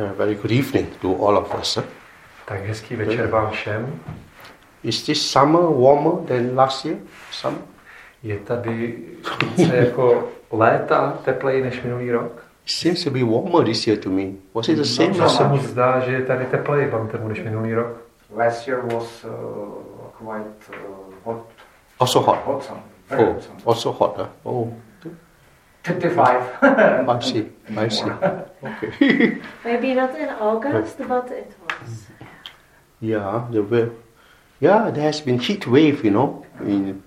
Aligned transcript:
Uh, 0.00 0.12
very 0.16 0.34
good 0.34 0.52
evening 0.52 0.86
to 1.02 1.14
all 1.26 1.36
of 1.36 1.54
us. 1.60 1.76
huh? 1.76 1.84
Tak 2.46 2.64
hezký 2.64 2.96
večer 2.96 3.26
vám 3.26 3.50
všem. 3.50 4.00
Is 4.82 5.02
this 5.06 5.30
summer 5.30 5.60
warmer 5.62 6.12
than 6.26 6.56
last 6.56 6.84
year? 6.84 6.98
Summer? 7.32 7.60
Je 8.22 8.38
tady 8.38 8.94
více 9.56 9.76
jako 9.76 10.28
léta 10.52 11.18
tepleji 11.24 11.62
než 11.62 11.82
minulý 11.82 12.10
rok. 12.12 12.32
It 12.64 12.70
seems 12.72 13.04
to 13.04 13.10
be 13.10 13.24
warmer 13.24 13.64
this 13.64 13.86
year 13.86 13.98
to 14.00 14.10
me. 14.10 14.22
Was 14.54 14.68
it 14.68 14.76
the 14.78 14.84
same 14.84 15.08
Mně 15.08 15.20
last 15.20 15.36
se 15.36 15.42
year? 15.42 15.52
mu 15.54 15.58
zdá, 15.58 16.00
že 16.00 16.12
je 16.12 16.22
tady 16.24 16.44
tepleji 16.44 16.90
vám 16.90 17.08
temu 17.08 17.28
než 17.28 17.42
minulý 17.42 17.74
rok. 17.74 17.96
Last 18.36 18.68
year 18.68 18.80
was 18.94 19.24
uh, 19.24 19.30
quite 20.18 20.78
uh, 20.88 21.14
hot, 21.24 21.46
Also 22.00 22.20
hot. 22.20 22.38
hot 22.44 22.64
summer. 22.64 22.82
Very 23.10 23.22
Oh, 23.24 23.32
hot 23.32 23.42
summer. 23.42 23.62
also 23.66 23.92
hot. 23.92 24.16
Huh? 24.18 24.26
Oh, 24.42 24.68
55. 25.88 27.08
I 27.08 27.20
see. 27.20 27.44
I 27.76 27.88
see. 27.90 28.10
Okay. 28.62 29.36
Maybe 29.64 29.94
not 29.94 30.14
in 30.18 30.28
August, 30.40 30.98
but 31.08 31.30
it 31.30 31.52
was. 31.62 32.06
yeah, 33.00 33.46
the 33.50 33.62
wa- 33.62 33.92
yeah, 34.60 34.90
there 34.90 35.04
has 35.04 35.20
been 35.20 35.38
heat 35.38 35.66
wave, 35.66 36.04
you 36.04 36.10
know, 36.10 36.44
in 36.66 37.02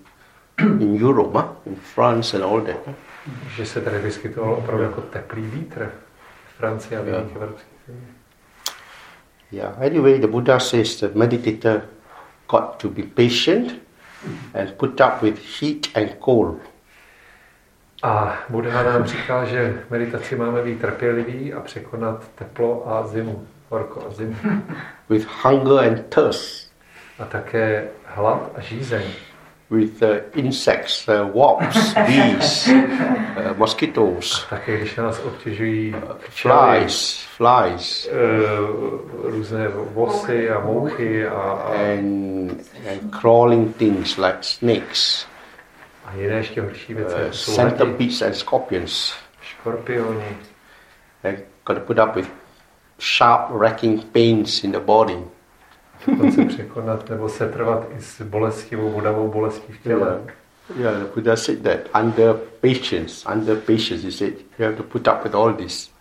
in 0.58 0.94
Europe, 0.94 1.32
huh? 1.34 1.48
in 1.66 1.76
France 1.76 2.34
and 2.36 2.44
all 2.44 2.60
that. 2.60 2.80
huh? 2.86 2.94
Že 3.56 3.66
se 3.66 3.80
tady 3.80 3.98
vyskytoval 3.98 4.54
opravdu 4.54 4.82
jako 4.84 5.00
teplý 5.00 5.42
vítr 5.42 5.92
v 6.54 6.58
Francii 6.58 6.96
a 6.96 7.02
v 7.02 7.06
jiných 7.08 7.36
evropských 7.36 7.78
zemích. 7.86 8.02
Yeah. 9.52 9.74
Anyway, 9.86 10.18
the 10.18 10.26
Buddha 10.26 10.58
says 10.60 11.00
the 11.00 11.08
meditator 11.14 11.82
got 12.50 12.78
to 12.78 12.88
be 12.88 13.02
patient 13.02 13.74
and 14.54 14.72
put 14.76 15.00
up 15.00 15.22
with 15.22 15.38
heat 15.60 15.88
and 15.94 16.10
cold. 16.20 16.60
A 18.02 18.38
Buddha 18.48 18.82
nám 18.82 19.04
říká, 19.04 19.44
že 19.44 19.74
meditaci 19.90 20.36
máme 20.36 20.62
být 20.62 20.80
trpělivý 20.80 21.52
a 21.52 21.60
překonat 21.60 22.24
teplo 22.34 22.88
a 22.92 23.06
zimu, 23.06 23.46
horko 23.70 24.04
a 24.08 24.12
zimu. 24.14 24.36
with 25.08 25.26
hunger 25.42 25.78
and 25.88 26.06
thirst, 26.14 26.72
A 27.18 27.24
také 27.24 27.84
hlad 28.04 28.50
a 28.56 28.60
žízeň. 28.60 29.02
with 29.70 30.02
uh, 30.02 30.08
insects, 30.34 31.08
uh, 31.08 31.14
wasps, 31.40 31.94
bees, 32.06 32.68
uh, 32.68 33.56
mosquitoes, 33.56 34.46
Také 34.50 34.76
když 34.78 34.96
nás 34.96 35.18
obtěžují 35.24 35.94
včely, 36.18 36.54
flies, 36.54 37.24
flies, 37.36 38.08
eh, 38.12 39.30
různé 39.30 39.68
vosy 39.68 40.50
a 40.50 40.60
mouchy 40.60 41.26
a, 41.26 41.32
a, 41.32 41.72
and, 41.74 42.50
and 42.90 43.16
crawling 43.20 43.76
things 43.76 44.16
like 44.16 44.38
snakes, 44.40 45.26
a 46.12 46.16
jiné 46.16 46.34
ještě 46.34 46.60
horší 46.60 46.94
věci, 46.94 47.14
uh, 47.14 47.30
centipedes 47.30 48.22
and 48.22 48.34
scorpions. 48.34 49.14
škorpioni. 49.42 50.36
They 51.22 51.38
got 51.66 51.76
to 51.76 51.80
put 51.80 51.98
up 51.98 52.16
with 52.16 52.28
sharp, 53.00 53.60
racking 53.60 54.04
pains 54.04 54.64
in 54.64 54.72
the 54.72 54.80
body. 54.80 55.18
Dokonce 56.06 56.44
překonat 56.44 57.10
nebo 57.10 57.28
setrvat 57.28 57.86
i 57.96 58.02
s 58.02 58.22
bolestivou, 58.22 58.90
vodavou 58.90 59.28
bolestí 59.28 59.72
v 59.72 59.82
těle. 59.82 60.20
Yeah, 60.76 60.98
the 60.98 61.04
Buddha 61.14 61.36
said 61.36 61.62
that 61.62 62.02
under 62.02 62.34
patience, 62.60 63.28
under 63.34 63.56
patience, 63.56 64.06
he 64.06 64.12
said 64.12 64.32
you 64.58 64.64
have 64.66 64.76
to 64.76 64.82
put 64.82 65.08
up 65.08 65.24
with 65.24 65.34
all 65.34 65.52
this. 65.52 65.92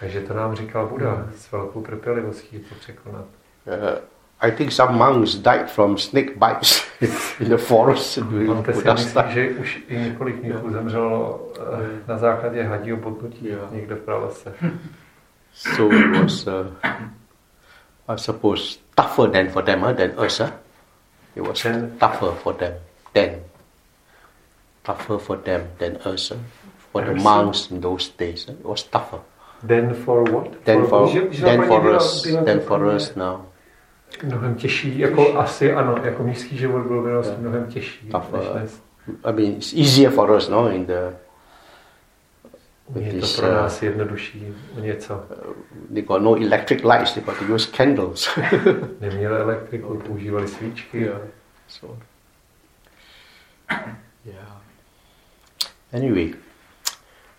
Takže 0.00 0.20
to 0.20 0.34
nám 0.34 0.56
říkal 0.56 0.86
Buddha, 0.86 1.26
s 1.36 1.52
velkou 1.52 1.82
trpělivostí 1.82 2.58
to 2.58 2.74
překonat. 2.74 3.24
Uh, 3.66 3.98
I 4.40 4.50
think 4.50 4.72
some 4.72 4.98
monks 4.98 5.34
died 5.34 5.70
from 5.70 5.98
snake 5.98 6.38
bites 6.38 6.84
in 7.40 7.48
the 7.48 7.56
forest 7.58 8.18
during 8.18 8.48
Máte 8.48 8.72
si 8.72 8.78
Buddha's 8.78 9.00
myslí, 9.04 9.12
time. 9.22 9.30
že 9.32 9.50
už 9.50 9.78
i 9.88 9.98
několik 9.98 10.42
mnichů 10.42 10.70
zemřelo 10.72 11.40
eh, 11.58 11.88
na 12.08 12.18
základě 12.18 12.62
hadího 12.62 12.96
botnutí 12.96 13.48
Jo. 13.48 13.58
někde 13.72 13.94
v 13.94 13.98
pralese. 14.04 14.52
So 15.52 15.96
it 15.96 16.22
was, 16.22 16.46
uh, 16.46 16.66
I 18.08 18.18
suppose, 18.18 18.78
tougher 18.94 19.30
than 19.30 19.48
for 19.48 19.62
them 19.64 19.80
huh, 19.80 19.92
than 19.94 20.10
us. 20.26 20.38
Huh? 20.40 20.50
It 21.36 21.42
was 21.48 21.62
Then- 21.62 21.90
tougher 21.98 22.32
for 22.42 22.54
them 22.54 22.72
then. 23.12 23.30
Tougher 24.82 25.18
for 25.18 25.36
them 25.38 25.70
than 25.78 25.96
us. 26.14 26.30
Huh? 26.30 26.38
For 26.92 27.04
the 27.04 27.14
monks 27.14 27.70
in 27.70 27.80
those 27.80 28.10
days, 28.18 28.44
huh? 28.48 28.54
it 28.60 28.64
was 28.66 28.82
tougher 28.84 29.18
Then 29.66 29.94
for 29.94 30.22
what? 30.30 30.64
than 30.64 30.86
for, 30.86 31.08
Že- 31.08 31.28
že 31.32 31.44
than 31.46 31.56
pro 31.56 31.66
for 31.80 31.90
us, 31.96 32.22
bylo 32.26 32.38
to 32.38 32.44
than 32.44 32.58
pro 32.60 32.66
for 32.78 32.86
us 32.96 33.14
now. 33.14 33.40
Mnohem 34.22 34.54
těžší, 34.54 34.98
jako 34.98 35.38
asi 35.38 35.72
ano, 35.72 35.96
jako 36.04 36.22
mnižský 36.22 36.56
život 36.56 36.86
byl 36.86 37.00
v 37.02 37.04
minulosti 37.04 37.34
mnohem 37.38 37.66
těžší 37.66 38.10
než 38.32 38.46
dnes. 38.52 38.82
I 39.24 39.32
mean, 39.32 39.52
it's 39.52 39.72
easier 39.72 40.10
for 40.10 40.30
us, 40.30 40.48
no, 40.48 40.70
in 40.70 40.86
the 40.86 41.16
Je 42.94 43.20
to 43.20 43.26
pro 43.36 43.48
uh, 43.48 43.54
nás 43.54 43.82
jednodušší 43.82 44.54
o 44.76 44.80
něco. 44.80 45.24
they 45.94 46.02
got 46.02 46.22
no 46.22 46.34
electric 46.34 46.84
lights, 46.84 47.14
they 47.14 47.22
got 47.22 47.38
to 47.38 47.54
use 47.54 47.70
candles. 47.76 48.38
Neměli 49.00 49.36
elektriku, 49.36 50.02
používali 50.06 50.48
svíčky. 50.48 51.10
So, 51.68 51.96
yeah. 54.24 54.62
Anyway, 55.92 56.32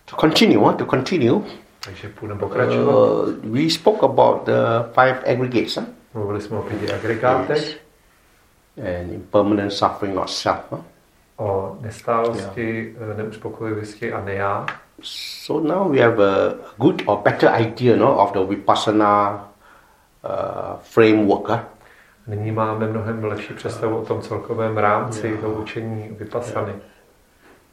to 0.04 0.16
continue, 0.16 0.72
to 0.74 0.84
continue, 0.84 1.40
Takže 1.84 2.08
půjdeme 2.08 2.40
pokračovat. 2.40 2.94
uh, 2.94 3.34
we 3.42 3.70
spoke 3.70 4.00
about 4.06 4.44
the 4.44 4.52
five 4.92 5.18
aggregates 5.32 5.76
huh? 5.76 5.84
Mluvili 6.18 6.40
jsme 6.40 6.58
o 6.58 6.62
pěti 6.62 6.92
agregátech, 6.92 7.78
and 8.76 9.12
impermanent 9.12 9.72
suffering. 9.72 10.16
Huh? 10.70 10.80
o 11.38 11.78
nestálosti, 11.80 12.94
yeah. 13.00 13.16
neuspokojivosti 13.16 14.12
a 14.12 14.24
nejá. 14.24 14.66
So 15.02 15.68
now 15.68 15.92
we 15.92 16.00
have 16.00 16.24
a 16.24 16.54
good 16.78 17.02
or 17.06 17.18
better 17.18 17.50
idea 17.60 17.96
no, 17.96 18.18
of 18.18 18.32
the 18.32 18.38
vipassana 18.38 19.34
uh, 20.24 20.78
framework. 20.82 21.64
Nyní 22.26 22.52
máme 22.52 22.86
mnohem 22.86 23.24
lepší 23.24 23.54
představu 23.54 23.98
o 23.98 24.04
tom 24.04 24.22
celkovém 24.22 24.78
rámci 24.78 25.38
toho 25.40 25.54
učení 25.54 26.08
vypasany. 26.18 26.72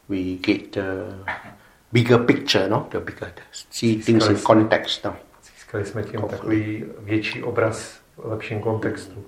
We 0.10 0.18
get 0.18 0.72
the 0.72 0.82
bigger 1.92 2.18
picture, 2.18 2.70
no, 2.70 2.88
the 2.90 3.00
bigger, 3.00 3.32
see 3.72 3.96
things 3.96 4.30
in 4.30 4.38
context. 4.38 5.06
No. 5.06 5.16
Získali 5.44 5.86
jsme 5.86 6.04
tím 6.04 6.22
takový 6.22 6.86
větší 7.00 7.44
obraz 7.44 8.05
v 8.18 8.26
lepším 8.26 8.62
kontextu. 8.62 9.24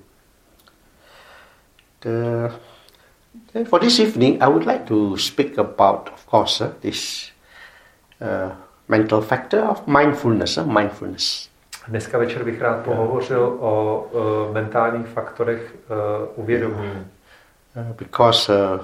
The, 2.00 2.52
for 3.66 3.80
this 3.80 4.00
evening, 4.00 4.44
I 4.44 4.48
would 4.48 4.66
like 4.66 4.86
to 4.86 5.18
speak 5.18 5.58
about, 5.58 6.10
of 6.14 6.26
course, 6.26 6.62
uh, 6.62 6.72
this 6.82 7.32
uh, 8.22 8.52
mental 8.88 9.22
factor 9.22 9.64
of 9.64 9.88
mindfulness. 9.88 10.58
Uh, 10.58 10.66
mindfulness. 10.66 11.50
Dneska 11.88 12.18
večer 12.18 12.44
bych 12.44 12.62
rád 12.62 12.84
pohovořil 12.84 13.58
o 13.60 14.02
uh, 14.12 14.54
mentálních 14.54 15.08
faktorech 15.08 15.76
uh, 15.90 16.44
uvědomění, 16.44 17.06
Uh, 17.78 17.94
because 17.94 18.50
uh, 18.50 18.80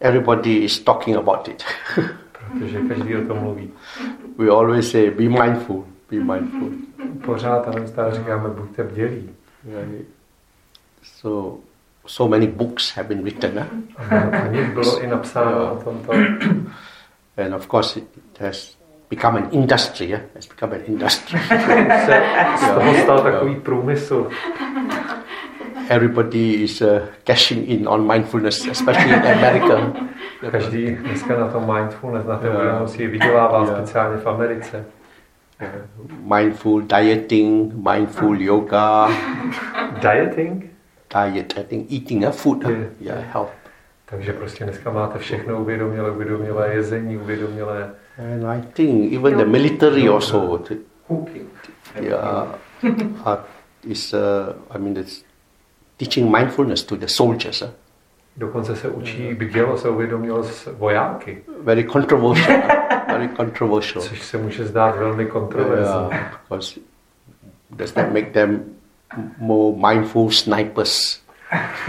everybody 0.00 0.64
is 0.64 0.78
talking 0.80 1.16
about 1.16 1.48
it. 1.48 1.64
protože 2.32 2.80
každý 2.80 3.16
o 3.16 3.26
tom 3.26 3.38
mluví. 3.38 3.70
we 4.36 4.48
always 4.48 4.90
say, 4.90 5.10
be 5.10 5.28
mindful, 5.28 5.84
be 6.10 6.16
mindful. 6.16 6.83
Pořád 7.24 7.68
a 7.68 7.70
neustále 7.70 8.14
říkáme, 8.14 8.48
buďte 8.48 8.82
bdělí. 8.82 9.30
Right? 9.64 10.08
So, 11.02 11.58
so 12.06 12.30
many 12.30 12.46
books 12.46 12.96
have 12.96 13.08
been 13.08 13.22
written, 13.22 13.66
huh? 13.98 14.50
Nich 14.52 14.72
bylo 14.74 15.00
i 15.02 15.06
napsáno 15.06 15.72
o 15.72 15.76
tomto. 15.84 16.12
and 17.46 17.54
of 17.54 17.66
course, 17.68 18.00
it 18.00 18.40
has 18.40 18.76
become 19.10 19.38
an 19.38 19.48
industry. 19.50 20.06
Yeah? 20.06 20.22
It's 20.36 20.46
become 20.48 20.74
an 20.76 20.82
industry. 20.86 21.38
Se 22.06 22.22
z 22.56 22.70
toho 22.74 22.94
stal 22.94 23.18
takový 23.22 23.54
průmysl. 23.56 24.28
Everybody 25.88 26.52
is 26.64 26.80
uh, 26.80 26.88
cashing 27.24 27.68
in 27.68 27.88
on 27.88 28.06
mindfulness, 28.12 28.66
especially 28.66 29.10
in 29.12 29.22
America. 29.26 29.92
Každý 30.50 30.86
dneska 30.96 31.40
na 31.40 31.48
tom 31.48 31.74
mindfulness, 31.74 32.26
na 32.26 32.36
té 32.38 32.46
Jo. 32.46 32.52
uvědomosti 32.54 33.06
vydělává 33.06 33.58
Jo. 33.58 33.66
speciálně 33.66 34.16
v 34.16 34.26
Americe. 34.26 34.84
Mindful 36.22 36.80
dieting, 36.82 37.72
mindful 37.90 38.40
yoga, 38.40 39.08
Dieting? 40.00 40.70
Dieting, 41.10 41.86
eating 41.88 42.24
a 42.24 42.32
food. 42.32 42.62
Yeah. 42.62 42.86
yeah, 43.00 43.20
health. 43.32 43.50
Takže 44.04 44.32
prostě 44.32 44.64
dneska 44.64 44.90
máte 44.90 45.18
všechno 45.18 45.60
uvědomělé, 45.60 46.10
uvědomělé 46.10 46.74
jezení, 46.74 47.16
uvědomělé 47.16 47.90
And 48.18 48.44
I 48.46 48.62
think 48.72 49.12
even 49.12 49.36
the 49.38 49.44
military 49.44 50.08
also, 50.08 50.58
t- 50.58 50.76
Cooking. 51.08 51.48
yeah, 52.00 52.48
uh, 53.26 53.36
is 53.82 54.14
uh, 54.14 54.20
I 54.70 54.78
mean, 54.78 54.96
it's 54.96 55.24
teaching 55.96 56.30
mindfulness 56.36 56.82
to 56.84 56.96
the 56.96 57.06
soldiers. 57.08 57.60
huh? 57.62 57.70
Dokonce 58.36 58.76
se 58.76 58.88
učí 58.88 59.34
bdělost 59.34 59.86
a 59.86 59.90
uvědomělost 59.90 60.66
vojáky, 60.66 61.42
Very 61.62 61.84
controversial, 61.84 62.56
very 63.08 63.28
controversial. 63.36 64.02
což 64.04 64.22
se 64.22 64.38
může 64.38 64.64
zdát 64.64 64.96
velmi 64.98 65.26
kontroverzní. 65.26 65.94
Yeah, 66.10 66.40
because 66.50 66.80
does 67.70 67.92
that 67.92 68.06
make 68.12 68.26
them 68.30 68.64
more 69.38 69.94
mindful 69.94 70.30
snipers? 70.30 71.24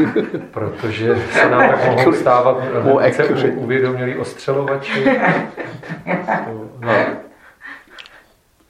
Protože 0.52 1.16
se 1.32 1.50
nám 1.50 1.70
tak 1.70 1.86
mohou 1.86 2.14
stávat 2.14 2.58
More 2.84 3.08
více 3.08 3.24
accurate. 3.24 3.50
uvědomělí 3.52 4.16
ostřelovači. 4.18 5.06
No. 6.80 6.92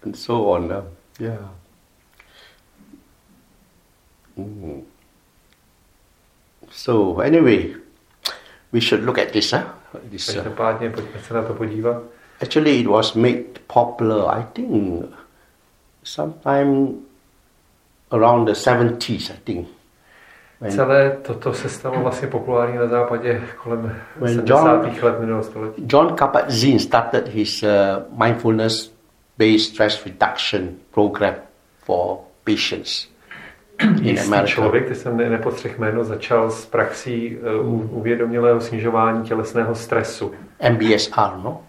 and 0.05 0.15
so 0.17 0.57
on. 0.57 0.83
yeah. 1.19 1.39
Mm. 4.37 4.81
So 6.75 7.21
anyway, 7.21 7.73
we 8.71 8.81
should 8.81 9.05
look 9.05 9.17
at 9.17 9.31
this. 9.31 9.51
Huh? 9.53 9.63
this 10.11 10.29
uh, 10.29 10.35
Každopádně 10.35 10.89
pojďme 10.89 11.19
se 11.19 11.33
na 11.33 11.41
to 11.43 11.53
podívat. 11.53 12.03
actually, 12.41 12.79
it 12.79 12.87
was 12.87 13.13
made 13.15 13.43
popular. 13.67 14.39
I 14.39 14.43
think 14.53 15.05
sometime 16.03 16.93
around 18.11 18.45
the 18.45 18.53
70s. 18.53 19.31
I 19.31 19.37
think. 19.43 19.67
When, 20.59 20.71
Celé 20.71 21.17
toto 21.21 21.53
se 21.53 21.69
stalo 21.69 21.99
vlastně 22.01 22.27
populární 22.27 22.77
na 22.77 22.87
západě 22.87 23.41
kolem 23.63 24.01
When 24.15 24.35
70. 24.35 25.03
let 25.03 25.19
minulého 25.19 25.43
století. 25.43 25.87
John 25.91 26.15
Kabat-Zinn 26.15 26.79
started 26.79 27.27
his 27.27 27.63
uh, 27.63 27.69
mindfulness-based 28.25 29.73
stress 29.73 30.05
reduction 30.05 30.75
program 30.91 31.35
for 31.85 32.17
patients 32.43 33.07
America. 33.81 34.45
člověk, 34.45 34.87
ty 34.87 34.95
jsem 34.95 35.17
ne- 35.17 35.29
nepostřeh 35.29 35.79
jméno, 35.79 36.03
začal 36.03 36.51
s 36.51 36.65
praxí 36.65 37.37
uh, 37.37 37.73
u- 37.73 37.89
uvědomělého 37.91 38.61
snižování 38.61 39.23
tělesného 39.27 39.75
stresu. 39.75 40.31
MBSR, 40.69 41.37
no? 41.43 41.63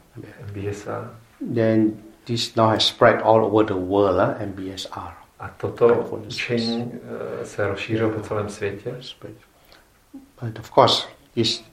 BSA. 0.53 1.11
Then 1.55 1.93
this 2.25 2.55
now 2.55 2.69
has 2.71 2.87
spread 2.87 3.21
all 3.25 3.45
over 3.45 3.67
the 3.67 3.75
world, 3.75 4.21
huh? 4.21 4.47
MBSR. 4.49 5.11
A 5.41 5.49
toto 5.57 5.95
učení 6.27 6.85
uh, 6.85 6.91
se 7.45 7.69
rozšířilo 7.69 8.11
po 8.11 8.21
celém 8.21 8.49
světě. 8.49 8.95
But 10.43 10.59
of 10.59 10.71
course, 10.75 11.07
this 11.35 11.65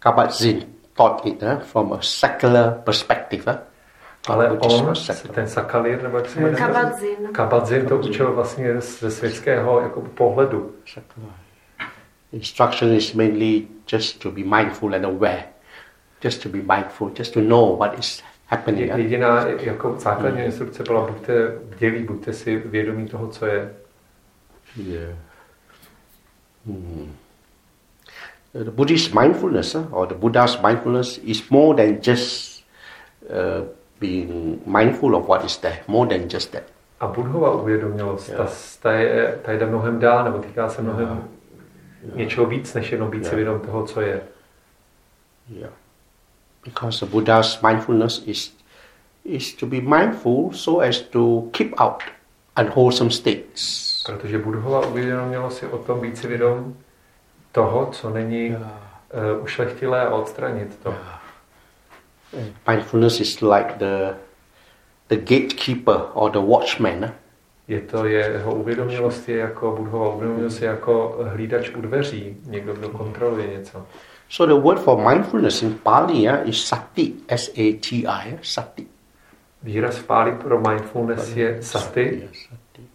Kabat-Zinn 0.00 0.62
taught 0.96 1.26
it 1.26 1.42
huh, 1.42 1.58
from 1.60 1.92
a 1.92 1.98
secular 2.00 2.72
perspective. 2.84 3.42
Huh? 3.52 3.58
Ale 4.28 4.50
on, 4.50 4.94
ten 5.34 5.48
Sakalir, 5.48 6.02
nebo 6.02 6.16
jak 6.16 6.28
se 6.28 6.40
jmenuje? 6.40 6.56
Kabadzin. 6.56 7.16
Kabadzin 7.32 7.86
to 7.86 7.96
učil 7.98 8.32
vlastně 8.32 8.80
ze 8.80 9.10
světského 9.10 9.80
jako 9.80 10.00
pohledu. 10.00 10.72
Instruction 12.32 12.92
is 12.92 13.14
mainly 13.14 13.66
just 13.92 14.22
to 14.22 14.30
be 14.30 14.40
mindful 14.44 14.94
and 14.94 15.04
aware. 15.04 15.44
Just 16.24 16.42
to 16.42 16.48
be 16.48 16.58
mindful, 16.58 17.10
just 17.18 17.34
to 17.34 17.40
know 17.40 17.76
what 17.76 17.98
is 17.98 18.22
happening. 18.46 18.92
Jediná 18.96 19.46
jako 19.46 19.94
základní 19.98 20.42
instrukce 20.42 20.82
byla 20.82 21.10
buďte 21.10 21.48
bdělí, 21.48 22.04
buďte 22.04 22.32
si 22.32 22.56
vědomí 22.56 23.08
toho, 23.08 23.28
co 23.28 23.46
je. 23.46 23.72
Yeah. 24.76 25.16
Hmm. 26.66 27.16
The 28.52 28.70
Buddhist 28.70 29.14
mindfulness, 29.14 29.76
or 29.90 30.06
the 30.06 30.14
Buddha's 30.14 30.60
mindfulness, 30.60 31.20
is 31.22 31.48
more 31.50 31.84
than 31.84 31.98
just 32.06 32.64
uh, 33.22 33.66
being 34.02 34.58
mindful 34.66 35.14
of 35.16 35.28
what 35.28 35.44
is 35.44 35.56
there, 35.56 35.78
more 35.86 36.08
than 36.08 36.28
just 36.30 36.50
that. 36.50 36.62
A 37.00 37.06
Budhova 37.06 37.50
uvědomělost, 37.50 38.30
ta, 38.36 38.46
ta, 38.82 38.92
je, 38.92 39.38
ta 39.42 39.52
jde 39.52 39.66
mnohem 39.66 39.98
dál, 39.98 40.24
nebo 40.24 40.38
týká 40.38 40.68
se 40.68 40.82
mnohem 40.82 41.28
něčeho 42.14 42.46
víc, 42.46 42.74
než 42.74 42.92
jenom 42.92 43.10
být 43.10 43.26
si 43.26 43.36
vědom 43.36 43.60
toho, 43.60 43.86
co 43.86 44.00
je. 44.00 44.20
Yeah. 45.50 45.72
Because 46.64 47.06
the 47.06 47.12
Buddha's 47.12 47.62
mindfulness 47.62 48.22
is 48.26 48.52
is 49.24 49.54
to 49.54 49.66
be 49.66 49.80
mindful 49.80 50.50
so 50.52 50.88
as 50.88 51.00
to 51.00 51.48
keep 51.52 51.72
out 51.80 52.02
unwholesome 52.58 53.10
states. 53.10 54.02
Protože 54.06 54.38
Budhova 54.38 54.86
uvědomělost 54.86 55.62
je 55.62 55.68
o 55.68 55.78
tom 55.78 56.00
být 56.00 56.18
si 56.18 56.28
vědom 56.28 56.76
toho, 57.52 57.86
co 57.86 58.10
není 58.10 58.50
uh, 58.50 59.42
ušlechtilé 59.42 60.06
a 60.06 60.14
odstranit 60.14 60.78
to. 60.82 60.88
And 60.88 61.21
Mindfulness 62.66 63.20
is 63.20 63.40
like 63.42 63.78
the 63.78 64.14
the 65.08 65.16
gatekeeper 65.16 66.00
or 66.14 66.30
the 66.30 66.38
watchman. 66.38 67.12
Je 67.68 67.80
to 67.80 68.06
jeho 68.06 68.54
uvědomělost 68.54 69.28
je 69.28 69.38
jako 69.38 69.76
Budhova 69.76 70.14
uvědomělost 70.14 70.62
je 70.62 70.68
jako 70.68 71.18
hlídač 71.28 71.70
u 71.70 71.80
dveří, 71.80 72.36
někdo, 72.46 72.74
kdo 72.74 72.88
kontroluje 72.88 73.46
něco. 73.46 73.86
So 74.28 74.54
the 74.54 74.60
word 74.60 74.80
for 74.80 75.10
mindfulness 75.10 75.62
in 75.62 75.74
Pali 75.74 76.18
yeah, 76.18 76.48
is 76.48 76.64
sati, 76.64 77.14
S-A-T-I, 77.28 78.38
sati. 78.42 78.86
Výraz 79.62 79.96
v 79.96 80.06
Páli 80.06 80.32
pro 80.32 80.60
mindfulness 80.60 81.36
je 81.36 81.62
sati. 81.62 82.28
Sati. 82.48 82.88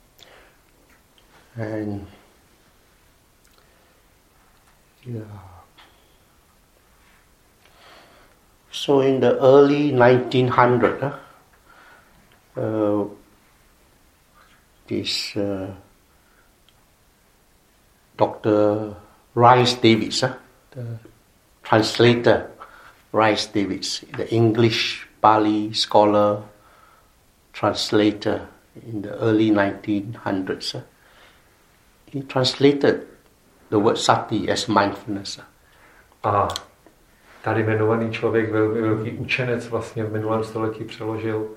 And 1.56 2.08
yeah. 5.06 5.47
So 8.78 9.02
in 9.02 9.22
the 9.22 9.34
early 9.42 9.92
1900, 9.92 11.02
huh, 11.02 11.18
ah, 12.58 12.62
uh, 12.62 13.06
this 14.86 15.34
uh, 15.36 15.74
Dr. 18.16 18.94
Rice 19.34 19.74
Davids, 19.82 20.22
huh, 20.22 20.30
ah, 20.30 20.38
the 20.78 20.86
translator 21.66 22.54
Rice 23.12 23.48
Davids, 23.48 24.06
the 24.14 24.30
English 24.30 25.10
Bali 25.22 25.74
scholar, 25.74 26.46
translator 27.54 28.48
in 28.86 29.02
the 29.02 29.18
early 29.18 29.50
1900s. 29.50 30.78
huh, 30.78 30.78
ah. 30.78 30.86
He 32.14 32.22
translated 32.22 33.08
the 33.74 33.80
word 33.80 33.98
sati 33.98 34.48
as 34.54 34.70
mindfulness. 34.70 35.42
huh. 36.22 36.46
A 36.48 36.67
tady 37.48 37.64
jmenovaný 37.64 38.12
člověk, 38.12 38.52
velmi 38.52 38.82
velký 38.82 39.12
učenec 39.12 39.70
vlastně 39.70 40.04
v 40.04 40.14
minulém 40.14 40.44
století 40.44 40.84
přeložil 40.84 41.38
uh, 41.38 41.50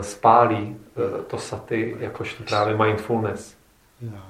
z 0.00 0.14
Pálí 0.14 0.76
uh, 0.94 1.22
to 1.22 1.38
saty 1.38 1.96
jakožto 1.98 2.44
právě 2.44 2.76
mindfulness. 2.76 3.56
Yeah. 4.00 4.24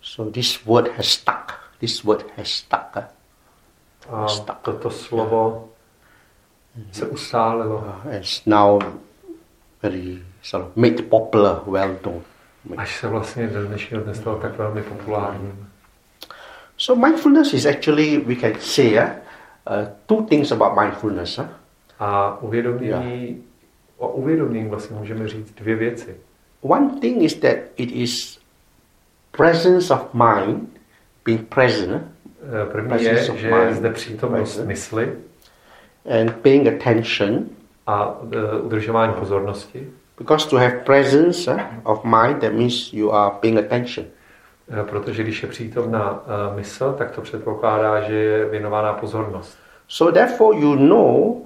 So 0.00 0.32
this 0.32 0.64
word 0.64 0.96
has 0.96 1.06
stuck. 1.06 1.52
This 1.78 2.02
word 2.02 2.26
has 2.36 2.48
stuck. 2.48 2.96
A 4.10 4.26
toto 4.62 4.90
slovo 4.90 5.68
se 6.92 7.06
ustálilo. 7.06 7.76
Uh, 7.76 8.14
it's 8.14 8.46
now 8.46 8.82
very 9.82 10.22
sort 10.42 10.64
of 10.64 10.76
made 10.76 11.02
popular, 11.02 11.60
well 11.66 11.96
known. 12.02 12.22
Až 12.76 13.00
se 13.00 13.08
vlastně 13.08 13.46
do 13.46 13.66
dnešního 13.66 14.02
dne 14.02 14.14
stalo 14.14 14.38
tak 14.38 14.58
velmi 14.58 14.82
populárním. 14.82 15.70
So 16.78 16.94
mindfulness 16.94 17.54
is 17.54 17.66
actually 17.66 18.18
we 18.18 18.36
can 18.36 18.54
say 18.60 18.98
uh, 18.98 19.08
uh, 19.66 19.86
two 20.06 20.26
things 20.26 20.52
about 20.52 20.74
mindfulness. 20.76 21.36
Huh? 21.38 21.46
A 21.98 22.38
uvědomění, 22.42 23.42
o 23.98 24.08
uvědomění 24.08 24.68
vlastně 24.68 24.96
můžeme 24.98 25.28
říct 25.28 25.52
dvě 25.52 25.76
věci. 25.76 26.16
One 26.60 27.00
thing 27.00 27.22
is 27.22 27.34
that 27.34 27.56
it 27.76 27.90
is 27.92 28.38
presence 29.32 29.94
of 29.94 30.14
mind 30.14 30.68
being 31.24 31.48
present 31.48 31.92
huh? 31.92 32.00
Eh, 32.62 32.72
První 32.72 32.90
je, 33.04 33.10
Presence 33.10 33.32
of 33.32 33.38
že 33.38 33.46
je 33.48 33.64
mind. 33.64 33.76
zde 33.76 33.90
přítomnost 33.90 34.50
Present. 34.50 34.68
mysli 34.68 35.12
and 36.20 36.32
paying 36.36 36.66
attention 36.68 37.44
a 37.86 38.14
eh, 38.32 38.60
udržování 38.60 39.12
pozornosti. 39.18 39.86
because 40.18 40.48
to 40.50 40.56
have 40.56 40.70
presence 40.84 41.52
huh, 41.52 41.60
of 41.84 42.04
mind 42.04 42.40
that 42.40 42.52
means 42.52 42.92
you 42.92 43.12
are 43.12 43.34
paying 43.40 43.58
attention. 43.58 44.06
Eh, 44.70 44.84
Protože 44.84 45.22
když 45.22 45.42
je 45.42 45.48
přítomná 45.48 46.22
eh, 46.26 46.56
mysl, 46.56 46.92
tak 46.98 47.10
to 47.10 47.20
předpokládá, 47.20 48.00
že 48.00 48.14
je 48.14 48.44
věnovaná 48.48 48.92
pozornost. 48.92 49.58
So 49.88 50.12
therefore 50.20 50.58
you 50.58 50.74
know 50.74 51.42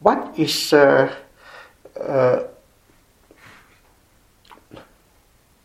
what 0.00 0.18
is 0.38 0.72
uh, 0.72 0.78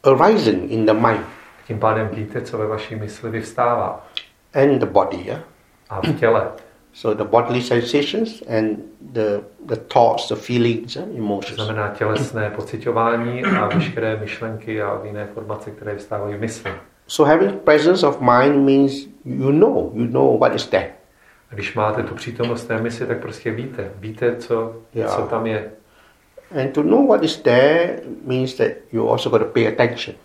uh, 0.03 0.21
arising 0.21 0.71
in 0.71 0.85
the 0.85 0.93
mind 0.93 1.25
Tím 1.67 1.79
pádem 1.79 2.09
víte, 2.13 2.41
co 2.41 2.57
ve 2.57 2.67
vaší 2.67 2.95
mysli 2.95 3.29
vyvstává. 3.29 4.07
and 4.53 4.79
the 4.79 4.85
body. 4.85 5.17
Yeah? 5.25 5.41
A 5.89 6.01
v 6.01 6.13
těle. 6.19 6.47
So 6.93 7.23
the 7.23 7.29
bodily 7.29 7.61
sensations 7.61 8.41
and 8.57 8.77
the, 9.01 9.41
the 9.65 9.75
thoughts, 9.75 10.27
the 10.29 10.35
feelings, 10.35 10.95
and 10.97 11.11
To 11.11 11.17
emotions. 11.17 11.55
znamená 11.55 11.87
tělesné 11.89 12.49
pocitování 12.49 13.43
a 13.45 13.67
veškeré 13.67 14.15
myšlenky 14.15 14.81
a 14.81 14.99
jiné 15.03 15.21
informace, 15.21 15.71
které 15.71 15.91
vyvstávají 15.93 16.35
v 16.35 16.39
mysli. 16.39 16.71
So 17.07 17.31
having 17.31 17.59
presence 17.59 18.07
of 18.07 18.21
mind 18.21 18.65
means 18.65 19.07
you 19.25 19.51
know, 19.51 19.91
you 19.95 20.07
know 20.07 20.39
what 20.39 20.55
is 20.55 20.67
there. 20.67 20.93
A 21.51 21.55
když 21.55 21.75
máte 21.75 22.03
tu 22.03 22.15
přítomnost 22.15 22.63
té 22.63 22.81
mysli, 22.81 23.07
tak 23.07 23.21
prostě 23.21 23.51
víte. 23.51 23.91
Víte, 23.95 24.35
co, 24.35 24.75
Jo. 24.93 25.07
co 25.15 25.21
tam 25.21 25.47
je. 25.47 25.71
And 26.61 26.73
to 26.73 26.83
know 26.83 27.07
what 27.07 27.23
is 27.23 27.37
there 27.37 27.99
means 28.25 28.53
that 28.53 28.71
you 28.91 29.09
also 29.09 29.29
got 29.29 29.39
to 29.41 29.45
pay 29.47 29.67
attention. 29.67 30.15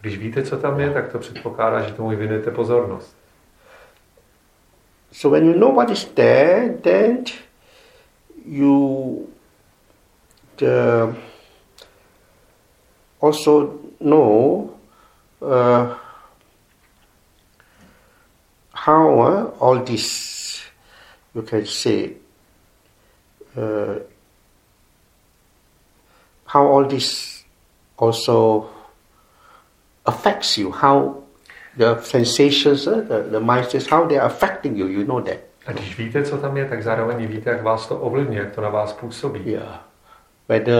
Když 0.00 0.18
víte, 0.18 0.42
co 0.42 0.56
tam 0.56 0.80
je, 0.80 0.90
tak 0.90 1.12
to 1.12 1.18
předpokládá, 1.18 1.80
že 1.80 1.94
tomu 1.94 2.08
věnujete 2.08 2.50
pozornost. 2.50 3.16
So 5.12 5.38
when 5.38 5.50
you 5.50 5.58
know 5.58 5.74
what 5.74 5.90
is 5.90 6.04
there, 6.04 6.68
then 6.82 7.24
you 8.46 9.26
the 10.56 11.14
also 13.20 13.74
know 14.00 14.70
uh, 15.40 15.94
how 18.86 19.20
uh, 19.20 19.50
all 19.60 19.78
this 19.84 20.62
you 21.34 21.42
can 21.42 21.66
say 21.66 22.12
uh, 23.56 23.98
how 26.46 26.66
all 26.66 26.84
this 26.84 27.44
also 27.96 28.68
affects 30.04 30.58
you, 30.58 30.70
how 30.70 31.22
the 31.76 32.00
sensations, 32.02 32.86
uh, 32.86 33.00
the, 33.00 33.22
the 33.30 33.40
mindsets, 33.40 33.86
how 33.86 34.06
they 34.06 34.18
are 34.18 34.26
affecting 34.26 34.76
you, 34.76 34.86
you 34.86 35.04
know 35.04 35.20
that. 35.20 35.38
A 35.66 35.72
když 35.72 35.98
víte, 35.98 36.22
co 36.22 36.38
tam 36.38 36.56
je, 36.56 36.68
tak 36.68 36.82
zároveň 36.82 37.26
víte, 37.26 37.50
jak 37.50 37.62
vás 37.62 37.88
to 37.88 37.98
ovlivňuje, 38.00 38.42
jak 38.42 38.54
to 38.54 38.60
na 38.60 38.68
vás 38.68 38.92
působí. 38.92 39.40
Yeah. 39.44 39.80
Whether 40.48 40.76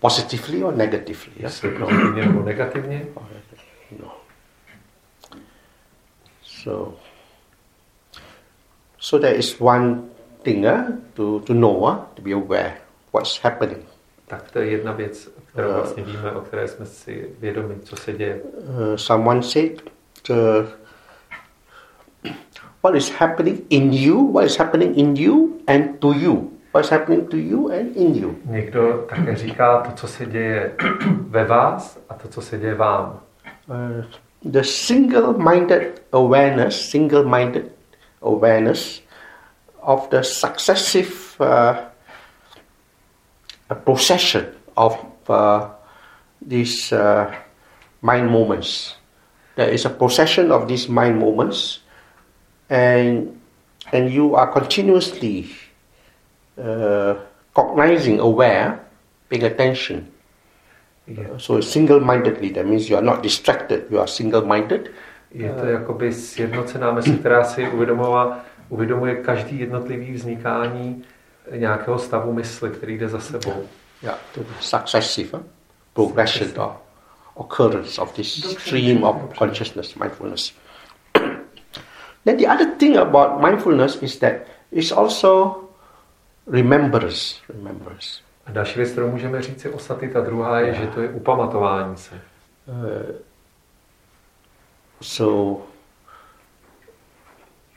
positively 0.00 0.64
or 0.64 0.74
negatively. 0.74 1.32
Jestli 1.36 1.70
pozitivně 1.70 2.26
nebo 2.26 2.42
negativně. 2.42 3.06
No. 4.02 4.12
So, 6.42 6.96
so 9.06 9.18
there 9.18 9.38
is 9.38 9.60
one 9.60 10.10
thing 10.42 10.66
uh, 10.66 10.90
to, 11.14 11.40
to 11.46 11.54
know, 11.54 11.84
uh, 11.84 12.04
to 12.16 12.22
be 12.22 12.32
aware 12.32 12.78
what's 13.12 13.38
happening. 13.38 13.86
Tak 14.26 14.50
to 14.50 14.58
je 14.58 14.70
jedna 14.70 14.92
věc, 14.92 15.30
kterou 15.52 15.72
vlastně 15.72 16.02
víme, 16.02 16.32
o 16.32 16.40
které 16.40 16.68
jsme 16.68 16.86
si 16.86 17.30
vědomi, 17.40 17.74
co 17.82 17.96
se 17.96 18.12
děje. 18.12 18.40
Uh, 18.42 18.96
someone 18.96 19.42
said, 19.42 19.82
uh, 20.30 20.36
what 22.82 22.94
is 22.94 23.10
happening 23.10 23.60
in 23.70 23.92
you, 23.92 24.32
what 24.32 24.44
is 24.44 24.58
happening 24.58 24.98
in 24.98 25.16
you 25.16 25.60
and 25.66 25.98
to 25.98 26.12
you. 26.12 26.50
What 26.74 26.84
is 26.84 26.90
happening 26.90 27.28
to 27.28 27.36
you 27.36 27.70
and 27.70 27.96
in 27.96 28.14
you. 28.14 28.36
Někdo 28.44 29.06
také 29.08 29.36
říká 29.36 29.80
to, 29.80 29.92
co 29.92 30.08
se 30.08 30.26
děje 30.26 30.72
ve 31.28 31.44
vás 31.44 32.00
a 32.08 32.14
to, 32.14 32.28
co 32.28 32.40
se 32.40 32.58
děje 32.58 32.74
vám. 32.74 33.20
Uh, 33.68 34.04
the 34.44 34.62
single-minded 34.62 36.02
awareness, 36.12 36.90
single-minded 36.90 37.75
awareness 38.22 39.00
of 39.82 40.08
the 40.10 40.22
successive 40.22 41.36
uh, 41.40 41.86
procession 43.84 44.54
of 44.76 44.98
uh, 45.28 45.70
these 46.42 46.92
uh, 46.92 47.34
mind 48.02 48.30
moments. 48.30 48.96
There 49.56 49.68
is 49.68 49.84
a 49.84 49.90
procession 49.90 50.52
of 50.52 50.68
these 50.68 50.88
mind 50.88 51.18
moments, 51.18 51.80
and 52.68 53.40
and 53.92 54.12
you 54.12 54.34
are 54.34 54.50
continuously 54.52 55.48
uh, 56.58 57.14
cognizing, 57.54 58.20
aware, 58.20 58.84
paying 59.28 59.44
attention. 59.44 60.12
Je, 61.08 61.24
So 61.38 61.60
single-mindedly, 61.60 62.50
that 62.50 62.66
means 62.66 62.90
you 62.90 62.96
are 62.96 63.02
not 63.02 63.22
distracted. 63.22 63.86
You 63.90 64.00
are 64.00 64.08
single-minded. 64.08 64.92
Je 65.30 65.52
to 65.52 65.66
jakoby 65.66 66.12
sjednocená 66.12 66.92
mysl, 66.92 67.16
která 67.16 67.44
si 67.44 67.68
uvědomila, 67.68 68.38
uvědomuje 68.68 69.14
každý 69.14 69.60
jednotlivý 69.60 70.12
vznikání 70.12 71.04
nějakého 71.56 71.98
stavu 71.98 72.32
mysli, 72.32 72.70
který 72.70 72.98
jde 72.98 73.08
za 73.08 73.20
sebou. 73.20 73.64
Yeah, 74.02 74.18
to 74.34 74.40
the 74.40 74.52
successive 74.60 75.40
progression 75.94 76.60
or 76.60 76.72
occurrence 77.34 78.00
of 78.00 78.12
this 78.12 78.56
stream 78.58 79.04
of 79.04 79.16
consciousness, 79.38 79.94
mindfulness. 79.94 80.52
then 82.24 82.36
the 82.36 82.46
other 82.46 82.66
thing 82.76 82.96
about 82.96 83.40
mindfulness 83.40 84.02
is 84.02 84.18
that 84.18 84.32
it's 84.72 84.92
also 84.92 85.60
remembrance. 86.46 87.36
Remembrance. 87.48 88.20
A 88.46 88.52
další 88.52 88.78
věc, 88.78 88.90
kterou 88.90 89.10
můžeme 89.10 89.42
říct 89.42 89.60
si 89.60 89.68
o 89.68 89.78
sati, 89.78 90.08
ta 90.08 90.20
druhá 90.20 90.60
je, 90.60 90.74
že 90.74 90.86
to 90.86 91.02
je 91.02 91.08
upamatování 91.08 91.96
se. 91.96 92.14
Uh, 92.66 93.16
so, 95.00 95.62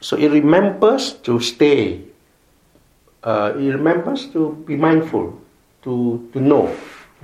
so 0.02 0.18
it 0.18 0.32
remembers 0.32 1.14
to 1.14 1.40
stay. 1.40 2.02
Uh, 3.24 3.54
it 3.58 3.72
remembers 3.72 4.28
to 4.28 4.52
be 4.66 4.76
mindful, 4.76 5.34
to, 5.82 6.22
to 6.34 6.40
know 6.40 6.70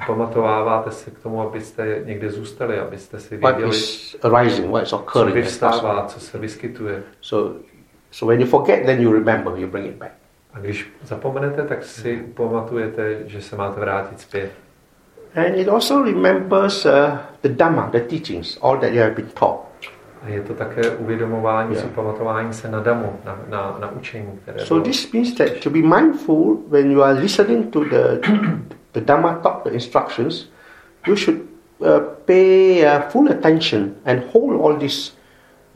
Upamatováváte 0.04 0.92
se 0.92 1.12
k 1.12 1.20
tomu, 1.20 1.42
abyste 1.42 2.02
někde 2.06 2.32
zůstali, 2.32 2.80
abyste 2.80 3.20
si 3.20 3.38
what 3.38 3.56
věděli, 3.56 3.78
is 3.78 4.16
arising, 4.24 4.72
what 4.72 4.84
is 4.84 4.90
co 4.90 4.98
occurring. 4.98 5.28
possible. 5.28 5.42
vyvstává, 5.42 6.06
co 6.06 6.20
se 6.20 6.38
vyskytuje. 6.38 7.04
So, 7.22 7.60
so 8.12 8.34
when 8.34 8.42
you 8.42 8.48
forget, 8.48 8.86
then 8.86 9.02
you 9.02 9.14
remember, 9.14 9.54
you 9.58 9.68
bring 9.68 9.88
it 9.88 9.96
back. 9.96 10.12
A 10.54 10.60
když 10.60 10.92
zapomenete, 11.04 11.64
tak 11.64 11.84
si 11.84 12.22
upamatujete, 12.22 13.20
že 13.26 13.42
se 13.42 13.56
máte 13.56 13.80
vrátit 13.80 14.20
zpět. 14.20 14.52
And 15.36 15.56
it 15.56 15.68
also 15.68 16.04
remembers 16.04 16.86
uh, 16.86 16.92
the 17.42 17.50
Dhamma, 17.50 17.90
the 17.90 18.00
teachings, 18.00 18.58
all 18.62 18.78
that 18.78 18.92
you 18.92 19.02
have 19.02 19.16
been 19.16 19.30
taught. 19.40 19.60
A 20.22 20.28
je 20.30 20.42
to 20.42 20.54
také 20.54 20.90
uvědomování, 20.90 21.76
Yeah. 21.76 21.86
upamatování 21.88 22.54
se 22.54 22.70
na 22.72 22.80
damu, 22.80 23.20
na, 23.26 23.40
na, 23.50 23.78
na 23.80 23.92
učení, 23.92 24.40
které 24.44 24.60
So 24.60 24.74
bylo. 24.74 24.84
this 24.86 25.12
means 25.12 25.34
that 25.36 25.48
to 25.64 25.70
be 25.70 25.82
mindful 25.82 26.58
when 26.68 26.92
you 26.92 27.02
are 27.04 27.20
listening 27.20 27.70
to 27.74 27.80
the, 27.84 28.20
the 28.94 29.00
Dhamma 29.02 29.34
talk, 29.44 29.64
the 29.64 29.70
instructions, 29.70 30.46
you 31.08 31.16
should 31.16 31.40
uh, 31.80 31.88
pay 32.26 32.84
uh, 32.86 33.02
full 33.10 33.30
attention 33.32 33.92
and 34.06 34.22
hold 34.34 34.62
all 34.62 34.80
this 34.80 35.18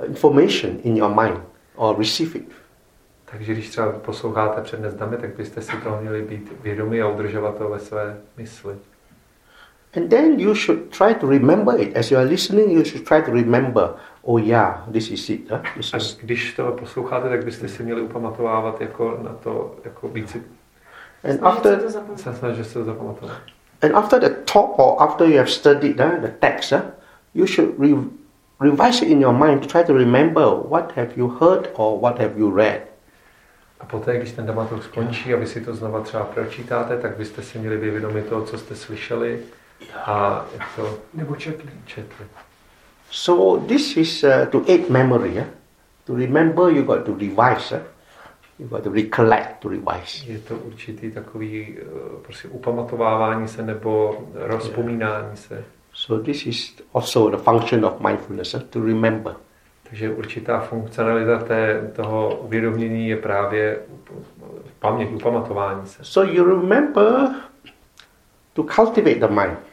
information 0.08 0.80
in 0.84 0.98
your 0.98 1.10
mind 1.10 1.38
or 1.76 1.98
receive 1.98 2.36
it. 2.40 2.46
Takže 3.32 3.54
když 3.54 3.70
třeba 3.70 3.92
posloucháte 3.92 4.62
přednes 4.62 4.94
damy, 4.94 5.18
tak 5.18 5.36
byste 5.36 5.62
si 5.62 5.72
toho 5.84 6.02
měli 6.02 6.22
být 6.22 6.54
vědomi 6.64 7.02
a 7.02 7.08
udržovat 7.08 7.58
to 7.58 7.70
ve 7.70 7.80
své 7.80 8.18
mysli. 8.38 8.76
And 9.98 10.10
then 10.10 10.40
you 10.40 10.56
should 10.56 10.80
try 10.98 11.14
to 11.16 11.30
remember 11.30 11.80
it. 11.82 11.98
As 11.98 12.12
you 12.12 12.18
are 12.20 12.30
listening, 12.30 12.72
you 12.72 12.84
should 12.86 13.08
try 13.08 13.22
to 13.22 13.32
remember, 13.32 13.90
oh 14.22 14.42
this 14.92 15.12
is 15.12 15.30
it. 15.30 15.52
Huh? 15.52 15.60
This 15.78 15.94
A 15.94 15.98
když 16.22 16.54
to 16.54 16.72
posloucháte, 16.72 17.30
tak 17.30 17.46
byste 17.46 17.68
si 17.68 17.84
měli 17.84 18.02
upamatovávat 18.02 18.82
jako 18.82 19.20
na 19.24 19.34
to, 19.34 19.76
jako 19.86 20.08
víc 20.08 20.30
si 20.30 20.44
and 21.24 21.44
after 21.44 21.82
se 22.16 22.34
snažit 22.34 22.68
se 22.68 22.74
to 22.74 22.86
zapamatovat. 22.86 23.38
And 23.82 23.96
after 23.96 24.20
the 24.20 24.30
talk 24.54 24.80
or 24.80 24.96
after 25.00 25.28
you 25.28 25.38
have 25.38 25.50
studied 25.50 26.00
uh, 26.00 26.22
the 26.22 26.32
text, 26.40 26.72
uh, 26.72 26.82
you 27.34 27.48
should 27.48 27.80
re- 27.80 28.10
revise 28.60 29.06
it 29.06 29.12
in 29.12 29.22
your 29.22 29.34
mind 29.34 29.62
to 29.62 29.68
try 29.68 29.84
to 29.84 29.94
remember 29.94 30.44
what 30.70 30.92
have 30.96 31.10
you 31.16 31.28
heard 31.28 31.70
or 31.74 32.00
what 32.00 32.20
have 32.20 32.34
you 32.38 32.56
read. 32.56 32.82
A 33.80 33.86
poté, 33.86 34.18
když 34.18 34.32
ten 34.32 34.46
dramaturg 34.46 34.84
skončí 34.84 35.34
a 35.34 35.38
vy 35.38 35.48
si 35.48 35.62
to 35.62 35.76
znova 35.76 36.02
třeba 36.02 36.24
pročítáte, 36.24 36.98
tak 36.98 37.18
byste 37.18 37.42
si 37.42 37.60
měli 37.60 37.78
být 37.78 37.90
vědomi 37.90 38.22
toho, 38.22 38.42
co 38.42 38.58
jste 38.58 38.76
slyšeli 38.76 39.40
a 39.96 40.46
jak 40.54 40.76
to 40.76 40.98
Nebo 41.14 41.36
četli. 41.36 41.70
četli. 41.86 42.26
So 43.12 43.66
this 43.68 43.98
is 43.98 44.24
uh, 44.24 44.46
to 44.52 44.66
aid 44.68 44.90
memory. 44.90 45.40
Uh. 45.40 45.46
To 46.06 46.16
remember, 46.16 46.72
you 46.72 46.84
got 46.84 47.06
to 47.06 47.14
revise. 47.14 47.72
Uh. 47.72 47.80
You 48.60 48.68
got 48.68 48.84
to 48.84 48.90
recollect 48.90 49.62
to 49.62 49.70
revise. 49.70 50.26
Je 50.26 50.40
to 50.40 50.56
určitý 50.56 51.12
takový 51.12 51.78
eh, 51.78 51.86
prostě 52.22 52.48
upamatovávání 52.48 53.48
se 53.48 53.62
nebo 53.62 54.24
rozpomínání 54.34 55.38
se. 55.38 55.64
So 55.94 56.26
this 56.26 56.46
is 56.46 56.76
also 56.94 57.30
the 57.30 57.38
function 57.38 57.86
of 57.86 58.00
mindfulness 58.00 58.54
uh, 58.54 58.62
to 58.62 58.82
remember. 58.82 59.36
Takže 59.90 60.10
určitá 60.10 60.60
funkcionalita 60.60 61.38
té, 61.38 61.92
toho 61.96 62.36
uvědomění 62.36 63.10
je 63.10 63.18
právě 63.18 63.80
paměť, 64.80 65.12
upamatování 65.14 65.88
se. 65.88 66.04
So 66.04 66.32
you 66.32 66.44
remember 66.46 67.30
to 68.54 68.64
cultivate 68.64 69.20
the 69.20 69.28
mind. 69.28 69.69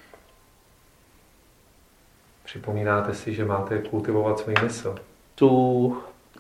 Připomínáte 2.47 3.15
si, 3.15 3.35
že 3.35 3.45
máte 3.45 3.79
kultivovat 3.79 4.39
svůj 4.39 4.55
mysl 4.63 4.95
To 5.35 5.49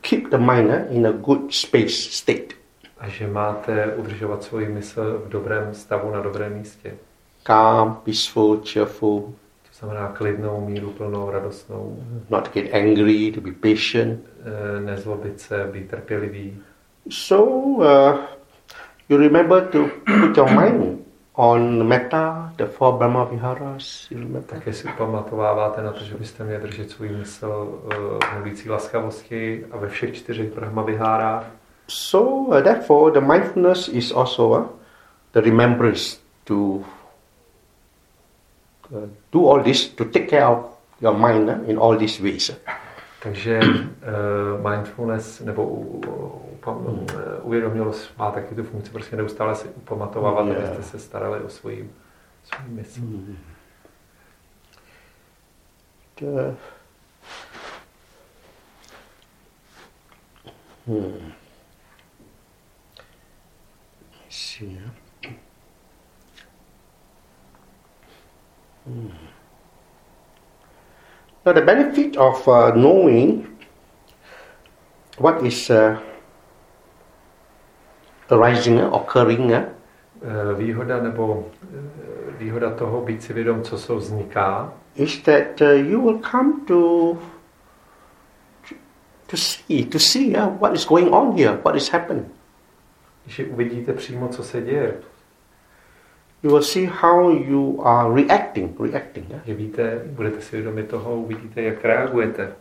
keep 0.00 0.22
the 0.30 0.36
mind 0.38 0.68
uh, 0.70 0.96
in 0.96 1.06
a 1.06 1.10
good 1.12 1.54
space 1.54 1.88
state. 1.90 2.54
a 2.98 3.08
že 3.08 3.26
máte 3.26 3.94
udržovat 3.96 4.42
svůj 4.42 4.68
mysl 4.68 5.22
v 5.26 5.28
dobrém 5.28 5.74
stavu 5.74 6.10
na 6.10 6.20
dobrém 6.20 6.54
místě. 6.58 6.94
calm, 7.42 7.96
peaceful, 8.04 8.60
cheerful, 8.72 9.20
To 9.22 9.86
znamená 9.86 10.08
klidnou, 10.08 10.66
míru 10.66 10.90
plnou, 10.90 11.30
radostnou, 11.30 11.98
not 12.30 12.52
get 12.54 12.74
angry, 12.74 13.32
to 13.34 13.40
be 13.40 13.52
patient. 13.52 14.20
eh, 14.44 14.80
nezlobit 14.80 15.40
se, 15.40 15.68
být 15.72 15.88
trpělivý. 15.90 16.56
So 17.10 17.44
uh, 17.58 18.18
you 19.08 19.16
remember 19.18 19.66
to 19.66 19.78
put 20.20 20.36
your 20.36 20.50
mind 20.60 21.05
on 21.36 21.88
metta, 21.88 22.52
the 22.56 22.66
four 22.66 22.98
Brahma 22.98 23.24
Viharas. 23.24 24.10
You 24.10 24.18
remember? 24.18 24.42
Také 24.42 24.72
si 24.72 24.88
upamatováváte 24.88 25.82
na 25.82 25.92
to, 25.92 26.04
že 26.04 26.14
byste 26.14 26.44
měli 26.44 26.62
držet 26.62 26.90
svůj 26.90 27.08
mysl 27.08 27.80
eh, 27.90 27.94
v 27.96 28.34
mluvící 28.34 28.70
laskavosti 28.70 29.66
a 29.70 29.76
ve 29.76 29.88
všech 29.88 30.14
čtyřech 30.14 30.54
Brahma 30.54 30.82
vihárách. 30.82 31.44
So 31.88 32.56
uh, 32.56 32.62
therefore, 32.62 33.12
the 33.12 33.20
mindfulness 33.20 33.88
is 33.88 34.12
also 34.12 34.50
uh, 34.50 34.64
the 35.32 35.40
remembrance 35.40 36.18
to 36.44 36.84
uh, 38.90 39.08
do 39.32 39.48
all 39.48 39.62
this, 39.62 39.88
to 39.88 40.04
take 40.04 40.26
care 40.26 40.46
of 40.46 40.66
your 41.00 41.14
mind 41.14 41.48
uh, 41.48 41.70
in 41.70 41.78
all 41.78 41.96
these 41.96 42.22
ways. 42.22 42.50
Takže 43.26 43.60
uh, 43.60 44.70
mindfulness 44.70 45.40
nebo 45.40 45.68
u, 45.68 45.80
u, 45.80 46.30
upam, 46.52 47.06
eh, 47.10 47.40
uvědomělost 47.42 48.18
má 48.18 48.30
taky 48.30 48.54
tu 48.54 48.62
funkci 48.64 48.90
prostě 48.90 49.16
neustále 49.16 49.54
si 49.56 49.68
upamatovávat, 49.68 50.46
Yeah. 50.46 50.58
abyste 50.58 50.82
se 50.82 50.98
starali 50.98 51.40
o 51.40 51.48
svoji, 51.48 51.90
svoji 52.44 52.68
mysl. 52.70 53.00
Uh, 56.20 56.54
hmm. 60.86 61.32
Let's 64.24 64.36
see. 64.36 64.80
huh? 68.86 69.35
Now, 71.46 71.52
the 71.52 71.62
benefit 71.62 72.16
of 72.16 72.46
uh, 72.48 72.74
knowing 72.74 73.46
what 75.18 75.46
is 75.46 75.70
uh, 75.70 76.00
arising, 78.28 78.80
uh, 78.80 78.90
occurring, 78.90 79.52
uh, 79.52 79.70
Eh, 80.22 80.54
Výhoda 80.54 81.02
nebo 81.02 81.44
eh, 81.62 82.36
výhoda 82.38 82.70
toho 82.70 83.00
být 83.00 83.22
si 83.22 83.32
vědom, 83.32 83.62
co 83.62 83.78
se 83.78 83.94
vzniká, 83.94 84.72
is 84.94 85.22
that 85.22 85.60
uh, 85.60 85.68
you 85.68 86.00
will 86.02 86.18
come 86.30 86.52
to 86.66 87.12
to 89.26 89.36
see 89.36 89.84
to 89.84 89.98
see 89.98 90.36
uh, 90.36 90.48
what 90.60 90.74
is 90.74 90.86
going 90.86 91.12
on 91.12 91.36
here, 91.36 91.58
what 91.64 91.76
is 91.76 91.92
happening. 91.92 92.26
když 93.24 93.40
uvidíte 93.50 93.92
přímo, 93.92 94.28
co 94.28 94.42
se 94.42 94.60
děje, 94.62 94.94
You 96.42 96.50
will 96.50 96.62
see 96.62 96.86
how 97.02 97.30
you 97.30 97.80
are 97.84 98.14
reacting, 98.14 98.80
reacting, 98.80 99.30
yeah? 99.30 99.42
že 99.46 99.54
víte, 99.54 100.02
budete 100.06 100.40
si 100.40 100.56
vědomi 100.56 100.82
toho, 100.82 101.16
uvidíte, 101.16 101.62
jak 101.62 101.84
reagujete. 101.84 102.52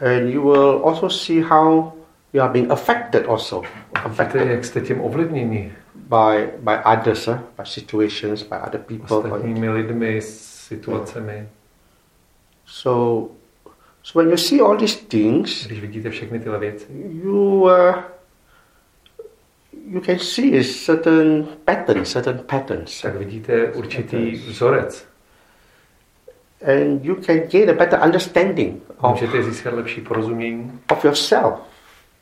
and 0.00 0.28
you 0.30 0.42
will 0.42 0.82
also 0.84 1.08
see 1.10 1.40
how 1.40 1.92
you 2.32 2.42
are 2.42 2.52
being 2.52 2.70
affected 2.70 3.26
also, 3.26 3.60
Víte, 3.60 4.00
affected 4.04 4.48
jak 4.48 4.64
jste 4.64 4.80
tím 4.80 5.00
ovlivněni 5.00 5.72
by 5.94 6.48
by 6.58 6.72
others, 6.84 7.28
uh, 7.28 7.34
by 7.58 7.64
situations, 7.64 8.42
by 8.42 8.56
other 8.66 8.80
people. 8.80 9.16
ostatními 9.16 9.70
lidmi, 9.70 10.22
situacemi. 10.22 11.48
So, 12.66 13.28
so 14.02 14.18
when 14.20 14.30
you 14.30 14.36
see 14.36 14.60
all 14.60 14.76
these 14.76 14.96
things, 15.08 15.66
Když 15.66 15.80
vidíte 15.80 16.10
všechny 16.10 16.40
tyhle 16.40 16.58
věci, 16.58 16.86
you 17.22 17.62
uh, 17.62 17.94
you 19.88 20.00
can 20.00 20.18
see 20.18 20.62
certain 20.64 21.46
pattern, 21.64 22.04
certain 22.04 22.38
patterns, 22.46 23.00
tak 23.02 23.14
vidíte 23.16 23.72
určitý 23.72 24.30
vzorec. 24.30 25.06
and 26.66 27.04
you 27.04 27.14
can 27.14 27.38
gain 27.50 27.70
a 27.70 27.72
better 27.72 28.00
understanding 28.04 28.82
of, 28.98 29.10
Můžete 29.20 29.42
získat 29.42 29.74
lepší 29.74 30.00
porozumění. 30.00 30.80
of 30.92 31.04
yourself, 31.04 31.54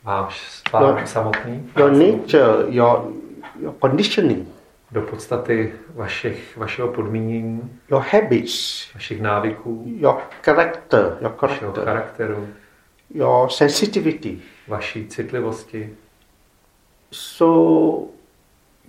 váš, 0.05 0.62
vám 0.73 0.83
No. 1.00 1.07
samotný, 1.07 1.71
your 1.77 1.93
nature, 1.93 2.65
your 2.69 3.12
your 3.61 3.75
conditioning, 3.81 4.49
do 4.93 5.03
podstaty 5.03 5.73
vašich, 5.95 6.57
vašeho 6.57 6.88
podmínění, 6.88 7.71
your 7.91 8.03
habits, 8.11 8.88
vašich 8.95 9.21
návyků, 9.23 9.85
your 9.97 10.17
character, 10.43 11.17
your 11.21 11.33
vašeho 11.43 11.73
character, 11.73 11.85
charakteru, 11.85 12.49
your 13.15 13.50
sensitivity. 13.50 14.38
vaší 14.69 15.07
citlivosti. 15.07 15.91
So 17.11 18.09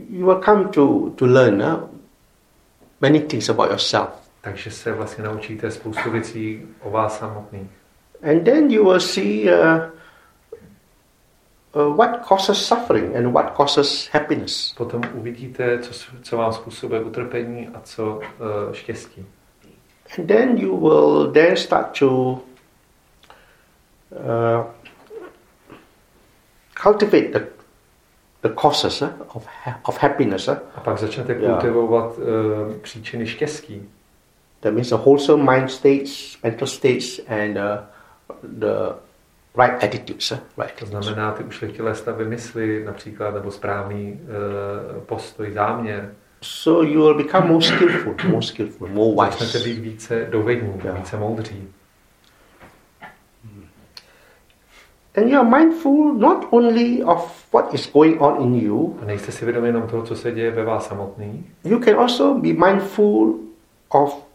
you 0.10 0.26
will 0.26 0.42
come 0.42 0.70
to 0.70 1.10
to 1.16 1.26
learn 1.26 1.62
uh, 1.62 1.80
many 3.02 3.20
things 3.20 3.50
about 3.50 3.70
yourself, 3.70 4.10
Takže 4.42 4.72
se 4.72 4.94
vlastně 4.94 5.24
naučíte 5.24 5.72
spoustu 5.72 6.12
věcí 6.12 6.66
o 6.82 6.90
vás 6.92 7.20
samotných. 7.20 7.68
and 8.24 8.44
then 8.44 8.72
you 8.72 8.84
will 8.84 9.00
see 9.00 9.54
uh, 9.54 9.80
uh, 11.74 11.96
what 11.96 12.28
causes 12.28 12.68
suffering 12.68 13.16
and 13.16 13.34
what 13.34 13.56
causes 13.56 14.10
happiness. 14.14 14.74
Potom 14.78 15.02
uvidíte, 15.14 15.80
co, 15.80 15.94
co 16.22 16.38
vám 16.38 16.54
způsobuje 16.54 17.02
utrpení 17.02 17.68
a 17.68 17.82
co 17.84 18.16
uh, 18.16 18.22
štěstí. 18.74 19.26
And 20.18 20.28
then 20.28 20.58
you 20.58 20.78
will 20.78 21.32
then 21.32 21.58
start 21.58 22.00
to 22.00 22.08
uh, 22.10 22.42
cultivate 26.84 27.40
the, 27.40 27.46
the 28.41 28.50
causes 28.50 29.01
uh, 29.01 29.08
of, 29.36 29.48
of 29.84 29.97
happiness. 30.04 30.47
uh. 30.47 30.56
A 30.75 30.80
pak 30.82 30.97
začnete 30.97 31.36
kultivovat 31.36 32.17
uh, 32.17 32.73
příčiny 32.82 33.28
štěstí. 33.28 33.89
That 34.60 34.73
means 34.73 34.89
the 34.89 34.95
wholesome 34.95 35.56
mind 35.56 35.71
states, 35.71 36.38
mental 36.43 36.67
states, 36.67 37.19
and 37.28 37.58
uh, 37.58 37.63
the 38.43 38.93
right 39.63 39.84
attitudes. 39.84 40.34
right 40.58 40.80
To 40.80 40.86
znamená 40.86 41.32
ty 41.32 41.43
ušlechtilé 41.43 41.95
stavy 41.95 42.25
mysli 42.25 42.84
například, 42.86 43.34
nebo 43.34 43.52
správný 43.52 44.19
uh, 44.21 45.02
postoj, 45.04 45.52
záměr. 45.52 46.13
So 46.41 46.89
you 46.89 47.02
will 47.02 47.13
become 47.23 47.47
more 47.47 47.62
skillful, 47.65 48.15
more 48.30 48.41
skillful, 48.41 48.88
more 48.88 49.32
Začnete 49.32 49.58
wise. 49.58 49.69
být 49.69 49.80
více 49.80 50.28
dovední, 50.30 50.73
Jo. 50.84 50.93
více 50.93 51.17
moudří. 51.17 51.67
And 55.17 55.30
you 55.30 55.39
are 55.39 55.50
mindful 55.60 56.13
not 56.13 56.45
only 56.52 57.04
of 57.04 57.45
what 57.54 57.74
is 57.74 57.91
going 57.93 58.22
on 58.22 58.43
in 58.43 58.56
you, 58.56 58.98
A 59.02 59.06
nejste 59.06 59.32
si 59.32 59.45
vědomi 59.45 59.67
jenom 59.67 59.88
toho, 59.88 60.04
co 60.04 60.15
se 60.15 60.32
děje 60.32 60.52
ve 60.52 60.63
vás 60.63 60.88
samotný, 60.88 61.45
you 61.63 61.80
can 61.80 62.00
also 62.00 62.34
be 62.34 62.54
mindful 62.54 63.36
of 63.89 64.26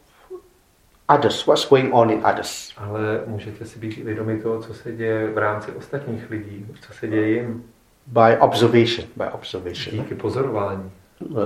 others, 1.08 1.46
what's 1.46 1.68
going 1.68 1.94
on 1.94 2.10
in 2.10 2.18
others. 2.26 2.72
ale 2.76 3.22
můžete 3.26 3.64
si 3.64 3.78
být 3.78 3.96
vědomi 4.04 4.38
toho, 4.40 4.62
co 4.62 4.74
se 4.74 4.92
děje 4.92 5.26
v 5.32 5.38
rámci 5.38 5.72
ostatních 5.72 6.30
lidí, 6.30 6.66
co 6.80 6.92
se 6.92 7.08
děje 7.08 7.28
jim 7.28 7.64
By 8.06 8.36
observation, 8.40 9.08
by 9.16 9.24
observation. 9.32 9.96
díky 10.02 10.14
pozorování. 10.14 10.90
Uh, 11.20 11.36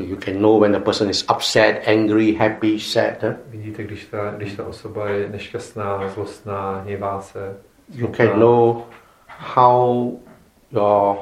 you 0.00 0.16
can 0.16 0.40
know 0.40 0.60
when 0.60 0.74
a 0.74 0.80
person 0.80 1.10
is 1.10 1.24
upset, 1.30 1.88
angry, 1.88 2.34
happy, 2.34 2.80
sad. 2.80 3.24
Vidíte, 3.46 3.84
když 3.84 4.04
ta, 4.04 4.30
když 4.36 4.54
ta 4.54 4.66
osoba 4.66 5.08
je 5.08 5.28
nešťastná, 5.28 6.08
zlostná, 6.08 6.80
hněvá 6.80 7.20
se. 7.20 7.56
You 7.94 8.08
can 8.08 8.40
know 8.40 8.82
how 9.28 10.12
your 10.72 11.16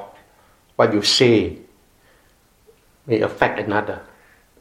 what 0.79 0.95
you 0.95 1.03
say 1.03 1.51
may 3.07 3.25
affect 3.25 3.59
another. 3.59 3.99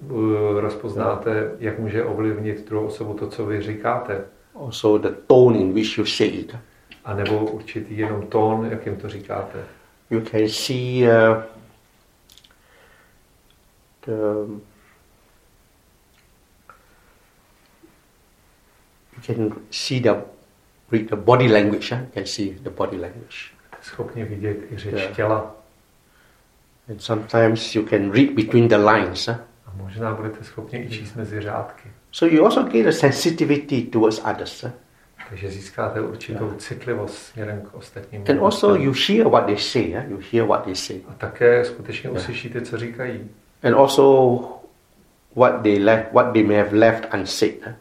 Uh, 0.10 0.60
Rozpoznáte, 0.60 1.52
jak 1.60 1.80
může 1.80 2.04
ovlivnit 2.04 2.70
druhou 2.70 2.86
osobu 2.86 3.14
to, 3.14 3.28
co 3.28 3.46
vy 3.46 3.62
říkáte. 3.62 4.22
Also 4.56 4.98
the 4.98 5.10
tone 5.28 5.58
in 5.58 5.74
which 5.74 5.98
you 5.98 6.06
say 6.06 6.28
it. 6.28 6.56
A 7.06 7.14
nebo 7.14 7.46
určitý 7.46 7.98
jenom 7.98 8.28
tón, 8.28 8.68
jakým 8.72 8.96
to 8.96 9.10
říkáte. 9.10 9.60
You 10.10 10.22
can 10.22 10.48
see 10.48 11.08
uh, 11.08 11.44
the 14.06 14.14
you 19.16 19.22
can 19.22 19.52
see 19.72 20.00
the 20.00 20.16
read 20.92 21.10
the 21.10 21.16
body 21.16 21.48
language. 21.48 21.90
Huh? 21.90 22.00
You 22.00 22.12
can 22.14 22.26
see 22.26 22.50
the 22.64 22.70
body 22.70 22.98
language. 22.98 23.52
Schopni 23.82 24.24
vidět 24.24 24.58
i 24.72 24.78
řeč 24.78 24.94
Jo. 24.94 25.16
těla. 25.16 25.56
And 26.90 27.02
sometimes 27.02 27.76
you 27.76 27.86
can 27.86 28.12
read 28.12 28.32
between 28.36 28.68
the 28.68 28.78
lines. 28.78 29.28
Huh? 29.28 29.38
A 29.66 29.72
možná 29.76 30.14
budete 30.16 30.44
schopni 30.44 30.80
i 30.80 30.90
číst 30.90 31.16
mezi 31.16 31.42
řádky. 31.42 31.90
So 32.12 32.36
you 32.36 32.46
also 32.46 32.64
gain 32.64 32.88
a 32.88 32.92
sensitivity 32.92 33.82
towards 33.82 34.20
others. 34.20 34.64
Huh? 34.64 34.72
Takže 35.30 35.52
získáte 35.52 36.02
určitou 36.02 36.52
citlivost 36.58 37.18
směrem 37.18 37.62
k 37.62 37.74
ostatním. 37.74 38.24
And 38.30 38.40
also 38.40 38.76
you 38.76 38.94
hear 39.08 39.28
what 39.28 39.46
they 39.46 39.58
say. 39.58 39.94
Huh? 39.94 40.12
You 40.12 40.20
hear 40.32 40.48
what 40.48 40.64
they 40.64 40.76
say. 40.76 41.02
A 41.08 41.14
také 41.14 41.66
skutečně 41.66 42.10
uslyšíte, 42.10 42.62
co 42.62 42.78
říkají. 42.78 43.30
And 43.64 43.76
also 43.76 44.60
what 45.34 45.64
they 45.64 45.80
left, 45.80 46.14
what 46.14 46.34
they 46.34 46.44
may 46.44 46.56
have 46.56 46.74
left 46.74 47.06
unsaid. 47.14 47.60
Huh? 47.66 47.72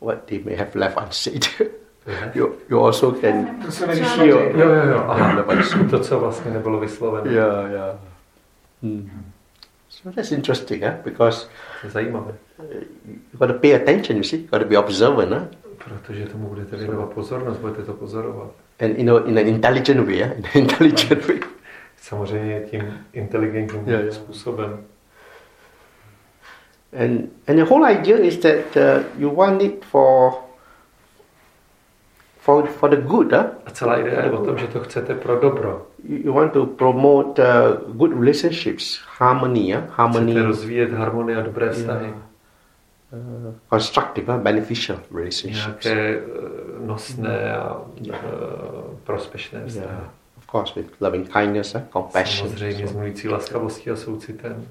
What 0.00 0.26
they 0.26 0.38
may 0.38 0.56
have 0.56 0.74
left 0.74 0.96
unsaid. 0.98 1.46
you, 2.34 2.56
you 2.70 2.78
also 2.80 3.12
can 3.12 3.60
To 3.62 3.70
se 3.72 3.86
hear. 3.94 4.52
Jo, 4.56 4.68
jo, 4.74 4.90
jo. 4.90 4.98
Aha. 5.08 5.32
Yeah, 5.36 5.42
but 5.46 5.58
it's- 5.58 5.90
To, 5.90 5.98
co 6.00 6.20
vlastně 6.20 6.50
nebylo 6.50 6.80
vysloveno. 6.80 7.30
Yeah, 7.30 7.70
yeah. 7.70 7.96
Mm. 8.82 9.10
So 9.88 10.10
that's 10.10 10.32
interesting, 10.32 10.82
huh? 10.84 10.92
Because 11.04 11.46
To 11.80 11.86
je 11.86 11.90
zajímavé. 11.90 12.32
you 13.08 13.38
got 13.38 13.46
to 13.46 13.54
pay 13.54 13.74
attention. 13.74 14.16
You 14.18 14.24
see, 14.24 14.36
you 14.40 14.48
got 14.50 14.58
to 14.58 14.64
be 14.68 14.78
observant, 14.78 15.32
huh? 15.32 15.42
Protože 15.84 16.26
tomu 16.26 16.48
budete 16.48 16.76
věnovat 16.76 17.10
pozornost, 17.10 17.58
budete 17.58 17.82
to 17.82 17.92
pozorovat. 17.92 18.50
And 18.80 18.98
you 18.98 19.04
know, 19.04 19.26
in 19.26 19.38
an 19.38 19.46
intelligent 19.46 20.00
way, 20.06 20.22
huh? 20.22 20.32
in 20.38 20.44
an 20.44 20.50
intelligent 20.54 21.28
way. 21.28 21.40
Samozřejmě 22.06 22.60
tím 22.70 22.98
inteligentním 23.12 23.88
Jo, 23.88 23.98
jo. 24.00 24.12
způsobem. 24.12 24.84
And 27.02 27.20
and 27.48 27.56
the 27.56 27.64
whole 27.64 27.92
idea 27.92 28.16
is 28.18 28.36
that 28.38 28.76
uh, 28.76 29.04
you 29.18 29.34
want 29.36 29.62
it 29.62 29.84
for 29.84 30.32
for 32.38 32.66
for 32.66 32.90
the 32.90 32.96
good, 32.96 33.32
huh? 33.32 33.44
A 33.66 33.70
celá 33.70 33.96
idea 33.98 34.24
je 34.24 34.30
o 34.30 34.44
tom, 34.44 34.58
že 34.58 34.66
to 34.66 34.80
chcete 34.80 35.14
pro 35.14 35.40
dobro. 35.40 35.86
You, 36.04 36.18
you 36.24 36.32
want 36.32 36.52
to 36.52 36.66
promote 36.66 37.42
uh, 37.42 37.96
good 37.96 38.12
relationships, 38.20 39.00
harmony, 39.18 39.72
huh? 39.72 39.82
harmony, 39.90 40.32
Chcete 40.32 40.46
rozvíjet 40.46 40.92
harmonii 40.92 41.36
a 41.36 41.40
dobré 41.42 41.70
vztahy. 41.70 42.08
uh, 42.08 43.54
constructive, 43.70 44.32
huh? 44.32 44.40
beneficial 44.42 44.98
relationships. 45.14 45.84
Nějaké 45.84 46.16
eh, 46.16 46.20
nosné 46.86 47.56
a 47.56 47.80
eh, 48.10 48.14
prospěšné 49.04 49.66
vztahy. 49.66 49.86
Yeah, 49.86 50.10
course, 50.56 50.74
with 50.74 51.00
loving 51.00 51.26
kindness, 51.26 51.72
huh? 51.74 51.82
compassion. 51.92 52.48
Samozřejmě 52.48 52.86
s 52.88 52.92
mluvící 52.92 53.28
laskavostí 53.28 53.90
a 53.90 53.96
soucitem. 53.96 54.68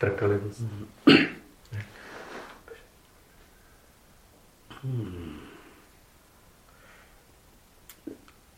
Trpělivost. 0.00 0.62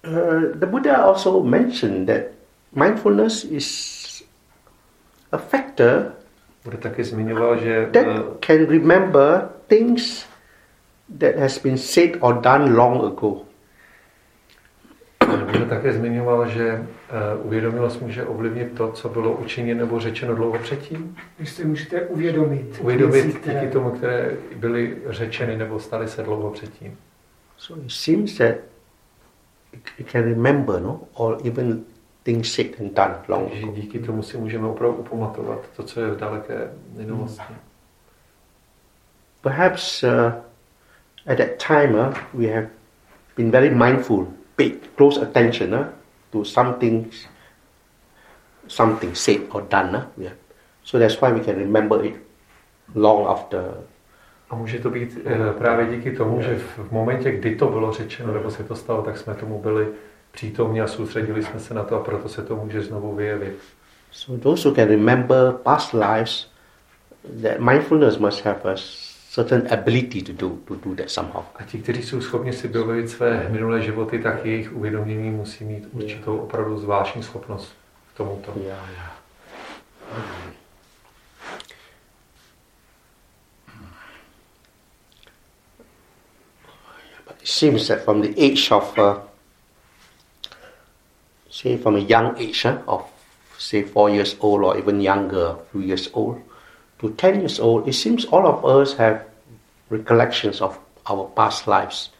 Uh, 0.05 0.55
the 0.55 0.67
Buddha 0.67 0.97
also 0.97 1.43
mentioned 1.43 2.07
that 2.07 2.23
mindfulness 2.73 3.45
is 3.45 4.23
a 5.33 5.39
factor 5.39 6.13
Bude 6.65 6.77
taky 6.77 7.05
zmiňoval, 7.05 7.57
že 7.57 7.89
that 7.93 8.07
eh, 8.07 8.23
can 8.41 8.67
remember 8.67 9.49
things 9.69 10.27
that 11.19 11.37
has 11.37 11.59
been 11.59 11.79
said 11.79 12.19
or 12.21 12.35
done 12.35 12.75
long 12.75 13.07
ago. 13.07 13.47
Bude 15.53 15.65
také 15.69 15.93
zmiňoval, 15.93 16.49
že 16.49 16.69
eh, 16.69 17.37
uvědomilost 17.43 18.03
může 18.03 18.25
ovlivnit 18.25 18.73
to, 18.75 18.93
co 18.93 19.09
bylo 19.09 19.33
učiněno 19.33 19.81
nebo 19.81 20.01
řečeno 20.01 20.35
dlouho 20.35 20.59
předtím. 20.59 21.17
Vy 21.39 21.47
si 21.47 21.65
můžete 21.65 22.01
uvědomit, 22.01 22.79
Uvědomit 22.81 23.13
věci, 23.13 23.33
které- 23.39 23.61
díky 23.61 23.73
tomu, 23.73 23.91
které 23.91 24.37
byly 24.57 24.97
řečeny 25.09 25.57
nebo 25.57 25.81
staly 25.81 26.09
se 26.09 26.23
dlouho 26.23 26.51
předtím. 26.51 26.97
So 27.57 27.85
it 27.85 27.91
seems 27.93 28.37
that 28.39 28.55
you 29.99 30.07
can 30.13 30.23
remember, 30.23 30.81
no, 30.81 31.01
or 31.15 31.39
even 31.45 31.81
things 32.23 32.53
said 32.55 32.81
and 32.81 32.93
done 32.95 33.15
long 33.29 33.53
ago. 33.53 33.73
díky 33.73 33.99
tomu 33.99 34.23
si 34.23 34.37
můžeme 34.37 34.67
opravdu 34.69 34.97
upamatovat 34.97 35.59
to, 35.77 35.83
co 35.83 36.01
je 36.01 36.11
v 36.11 36.17
daleké 36.17 36.71
minulosti. 36.97 37.55
Perhaps 39.43 40.03
uh, 40.03 40.11
at 41.33 41.39
that 41.39 41.67
time 41.67 41.95
uh, 41.95 42.15
we 42.35 42.47
have 42.47 42.69
been 43.37 43.51
very 43.51 43.71
mindful, 43.71 44.27
paid 44.57 44.97
close 44.97 45.23
attention 45.23 45.75
uh, 45.75 45.89
to 46.33 46.45
some 46.45 46.75
things, 46.75 47.27
something 48.69 49.15
said 49.15 49.41
or 49.51 49.63
done. 49.63 49.95
Uh, 49.95 50.07
have, 50.17 50.31
so 50.85 50.99
that's 50.99 51.21
why 51.21 51.33
we 51.33 51.41
can 51.41 51.57
remember 51.57 52.05
it 52.05 52.17
long 52.95 53.27
after. 53.27 53.75
A 54.51 54.57
může 54.57 54.79
to 54.79 54.91
být 54.91 55.19
eh, 55.25 55.53
právě 55.59 55.97
díky 55.97 56.13
tomu, 56.17 56.43
že 56.43 56.59
v 56.59 56.79
v 56.79 56.93
momentě, 56.93 57.33
kdy 57.33 57.57
to 57.57 57.67
bylo 57.67 57.93
řečeno 57.93 58.35
nebo 58.35 58.51
se 58.51 58.65
to 58.65 58.75
stalo, 58.77 59.03
tak 59.03 59.19
jsme 59.19 59.35
tomu 59.35 59.59
byli 59.59 59.89
přítomní 60.33 60.81
a 60.81 60.87
soustředili 60.87 61.43
jsme 61.43 61.61
se 61.61 61.75
na 61.75 61.83
to 61.83 61.97
a 61.97 62.05
proto 62.05 62.29
se 62.29 62.43
to 62.43 62.57
může 62.57 62.83
znovu 62.83 63.15
vyjevit. 63.15 63.59
So 64.13 64.43
those 64.43 64.69
who 64.69 64.75
can 64.75 64.89
remember 64.89 65.53
past 65.53 65.93
lives, 65.93 66.47
that 67.43 67.61
mindfulness 67.61 68.19
must 68.19 68.45
have 68.45 68.61
a 68.65 68.77
certain 69.37 69.67
ability 69.71 70.23
to 70.23 70.33
do 70.33 70.59
to 70.65 70.75
do 70.77 70.95
that 70.95 71.11
somehow. 71.11 71.43
A 71.55 71.63
ti, 71.63 71.79
kteří 71.79 72.03
jsou 72.03 72.21
schopni 72.21 72.53
si 72.53 72.69
vybavit 72.69 73.11
své 73.11 73.49
minulé 73.49 73.83
životy, 73.83 74.19
tak 74.19 74.47
jejich 74.47 74.73
uvědomění 74.73 75.31
musí 75.31 75.65
mít 75.65 75.89
určitou 75.93 76.39
opravdu 76.39 76.79
zvláštní 76.79 77.23
schopnost 77.23 77.73
k 78.15 78.17
tomuto. 78.17 78.53
Yeah, 78.57 78.91
yeah. 78.91 79.13
It 87.41 87.49
seems 87.49 87.89
that 87.89 88.05
from 88.05 88.23
the 88.23 88.29
age 88.29 88.71
of, 88.71 88.99
uh, 88.99 89.19
say, 91.51 91.77
from 91.77 91.97
a 91.97 91.99
young 91.99 92.39
age 92.39 92.65
uh, 92.65 92.79
of, 92.87 93.03
say, 93.59 93.83
four 93.83 94.11
years 94.11 94.37
old 94.41 94.65
or 94.65 94.79
even 94.79 95.01
younger, 95.01 95.57
few 95.71 95.81
years 95.81 96.11
old, 96.13 96.37
to 96.97 97.09
ten 97.09 97.35
years 97.35 97.61
old, 97.61 97.89
it 97.89 97.95
seems 97.95 98.27
all 98.33 98.47
of 98.47 98.65
us 98.65 98.99
have 98.99 99.21
recollections 99.91 100.61
of 100.61 100.81
our 101.11 101.27
past 101.35 101.67
lives. 101.67 102.13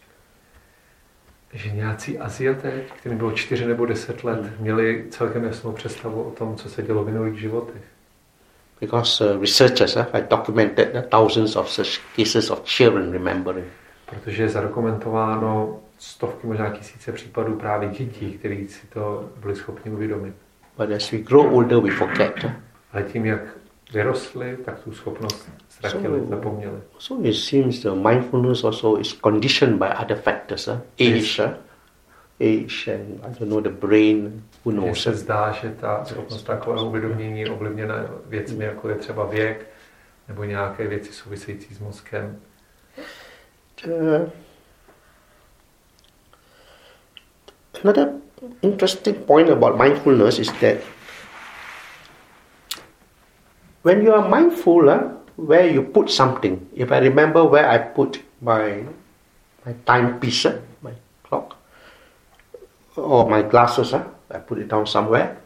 Že 1.53 1.71
nějací 1.71 2.19
Aziaté, 2.19 2.83
kterým 2.97 3.19
bylo 3.19 3.33
čtyři 3.33 3.67
nebo 3.67 3.87
deset 3.87 4.25
let, 4.25 4.61
měli 4.61 5.05
celkem 5.11 5.45
jasnou 5.45 5.73
představu 5.73 6.23
o 6.23 6.31
tom, 6.31 6.57
co 6.57 6.69
se 6.69 6.83
dělo 6.83 7.05
v 7.05 7.07
minulých 7.07 7.41
životech. 7.41 7.83
Because 8.81 9.35
uh, 9.35 9.41
researchers 9.41 9.97
uh, 9.97 10.03
have 10.13 10.27
documented 10.31 10.95
uh, 10.95 11.01
thousands 11.01 11.57
of 11.57 11.71
such 11.71 12.01
cases 12.17 12.51
of 12.51 12.63
children 12.65 13.13
remembering. 13.13 13.67
Protože 14.07 14.43
je 14.43 14.49
zadokumentováno 14.49 15.81
stovky, 15.99 16.47
možná 16.47 16.71
tisíce 16.71 17.13
případů 17.13 17.57
právě 17.57 17.89
dětí, 17.89 18.33
kteří 18.33 18.69
si 18.69 18.87
to 18.87 19.31
byli 19.37 19.57
schopni 19.57 19.91
uvědomit. 19.93 20.35
But 20.77 20.91
as 20.91 21.11
we 21.11 21.19
grow 21.19 21.55
older, 21.55 21.79
we 21.79 21.91
forget. 21.91 22.45
uh. 22.45 22.51
Ale 22.93 23.03
tím, 23.03 23.27
jak 23.27 23.41
vyrostli, 23.93 24.57
tak 24.65 24.81
tu 24.81 24.93
schopnost 24.93 25.49
ztratili, 25.69 26.21
So- 26.21 26.29
zapomněli. 26.29 26.77
So 26.99 27.29
it 27.29 27.37
seems 27.37 27.83
the 27.83 27.91
mindfulness 27.91 28.65
also 28.65 28.97
is 29.01 29.13
conditioned 29.25 29.79
by 29.79 29.87
other 30.03 30.17
factors, 30.17 30.69
uh, 30.69 30.79
age, 31.01 31.45
uh, 31.45 31.51
age, 32.41 32.95
and 32.95 33.21
I 33.25 33.39
don't 33.41 33.49
know 33.51 33.61
the 33.61 33.87
brain. 33.87 34.43
Who 34.65 34.73
Mně 34.73 34.81
knows? 34.81 35.03
se 35.03 35.13
zdá, 35.15 35.53
že 35.53 35.71
ta 35.81 36.05
schopnost 36.05 36.43
takového 36.43 36.87
uvědomění 36.87 37.41
je 37.41 37.51
ovlivněna 37.51 37.95
věcmi, 38.27 38.65
jako 38.65 38.89
je 38.89 38.95
třeba 38.95 39.27
věk, 39.27 39.67
nebo 40.29 40.45
nějaké 40.45 40.87
věci 40.87 41.13
související 41.13 41.75
s 41.75 41.79
mozkem. 41.79 42.39
Uh, 43.87 44.29
another 47.85 48.09
interesting 48.63 49.17
point 49.27 49.51
about 49.51 49.79
mindfulness 49.81 50.39
is 50.39 50.49
that 50.61 50.77
when 53.87 54.03
you 54.03 54.13
are 54.13 54.29
mindful, 54.29 54.89
uh, 54.91 54.99
where 55.37 55.67
you 55.75 55.83
put 55.83 56.11
something, 56.11 56.55
if 56.75 56.91
I 56.93 56.99
remember 56.99 57.45
where 57.45 57.69
I 57.71 57.79
put 57.79 58.19
my 58.41 58.83
my 59.67 59.75
timepiece, 59.87 60.47
uh, 60.47 60.59
my 60.83 60.93
clock, 61.29 61.57
or 62.97 63.29
my 63.31 63.43
glasses, 63.43 63.93
uh, 63.95 64.03
I 64.31 64.39
put 64.39 64.59
it 64.59 64.69
down 64.69 64.87
somewhere. 64.87 65.37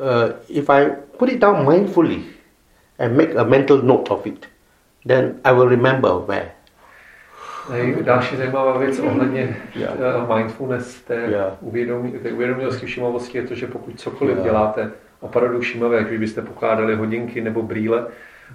Uh, 0.00 0.32
if 0.48 0.70
I 0.70 0.90
put 1.18 1.28
it 1.28 1.40
down 1.40 1.66
mindfully 1.66 2.22
and 2.98 3.16
make 3.16 3.34
a 3.34 3.44
mental 3.44 3.82
note 3.82 4.10
of 4.10 4.26
it, 4.26 4.46
then 5.04 5.40
I 5.44 5.52
will 5.52 5.68
remember 5.68 6.12
where. 6.28 6.52
Nej, 7.70 7.96
Další 8.02 8.36
zajímavá 8.36 8.78
věc 8.78 8.98
ohledně 9.08 9.56
Yeah. 9.74 9.94
eh, 10.00 10.34
mindfulness, 10.34 11.00
té, 11.02 11.14
Yeah. 11.14 11.52
uvědomí, 11.60 12.12
té 12.12 12.32
uvědomělosti 12.32 12.86
všímavosti 12.86 13.38
je 13.38 13.46
to, 13.46 13.54
že 13.54 13.66
pokud 13.66 14.00
cokoliv 14.00 14.36
Yeah. 14.36 14.44
děláte 14.44 14.90
opravdu 15.20 15.60
všímavé, 15.60 15.96
jak 15.96 16.08
kdybyste 16.08 16.42
pokládali 16.42 16.94
hodinky 16.94 17.40
nebo 17.40 17.62
brýle 17.62 18.06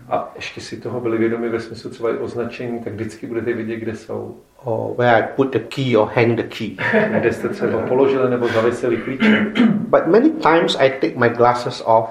a 0.09 0.31
ještě 0.35 0.61
si 0.61 0.77
toho 0.77 0.99
byli 0.99 1.17
vědomi 1.17 1.49
ve 1.49 1.59
smyslu 1.59 1.89
třeba 1.89 2.09
i 2.09 2.17
označení, 2.17 2.79
tak 2.79 2.93
vždycky 2.93 3.27
budete 3.27 3.53
vědět, 3.53 3.75
kde 3.75 3.95
jsou. 3.95 4.37
or 4.63 4.95
where 4.97 5.15
I 5.15 5.23
put 5.35 5.51
the 5.53 5.59
key 5.59 5.97
or 5.97 6.09
hang 6.15 6.35
the 6.35 6.43
key. 6.57 6.77
Kde 7.19 7.33
jste 7.33 7.49
třeba 7.49 7.81
položili 7.87 8.29
nebo 8.29 8.47
zaviseli 8.47 8.97
klíče. 8.97 9.45
but 9.79 10.07
many 10.07 10.29
times 10.29 10.75
I 10.79 10.89
take 10.89 11.13
my 11.15 11.29
glasses 11.29 11.83
off 11.85 12.09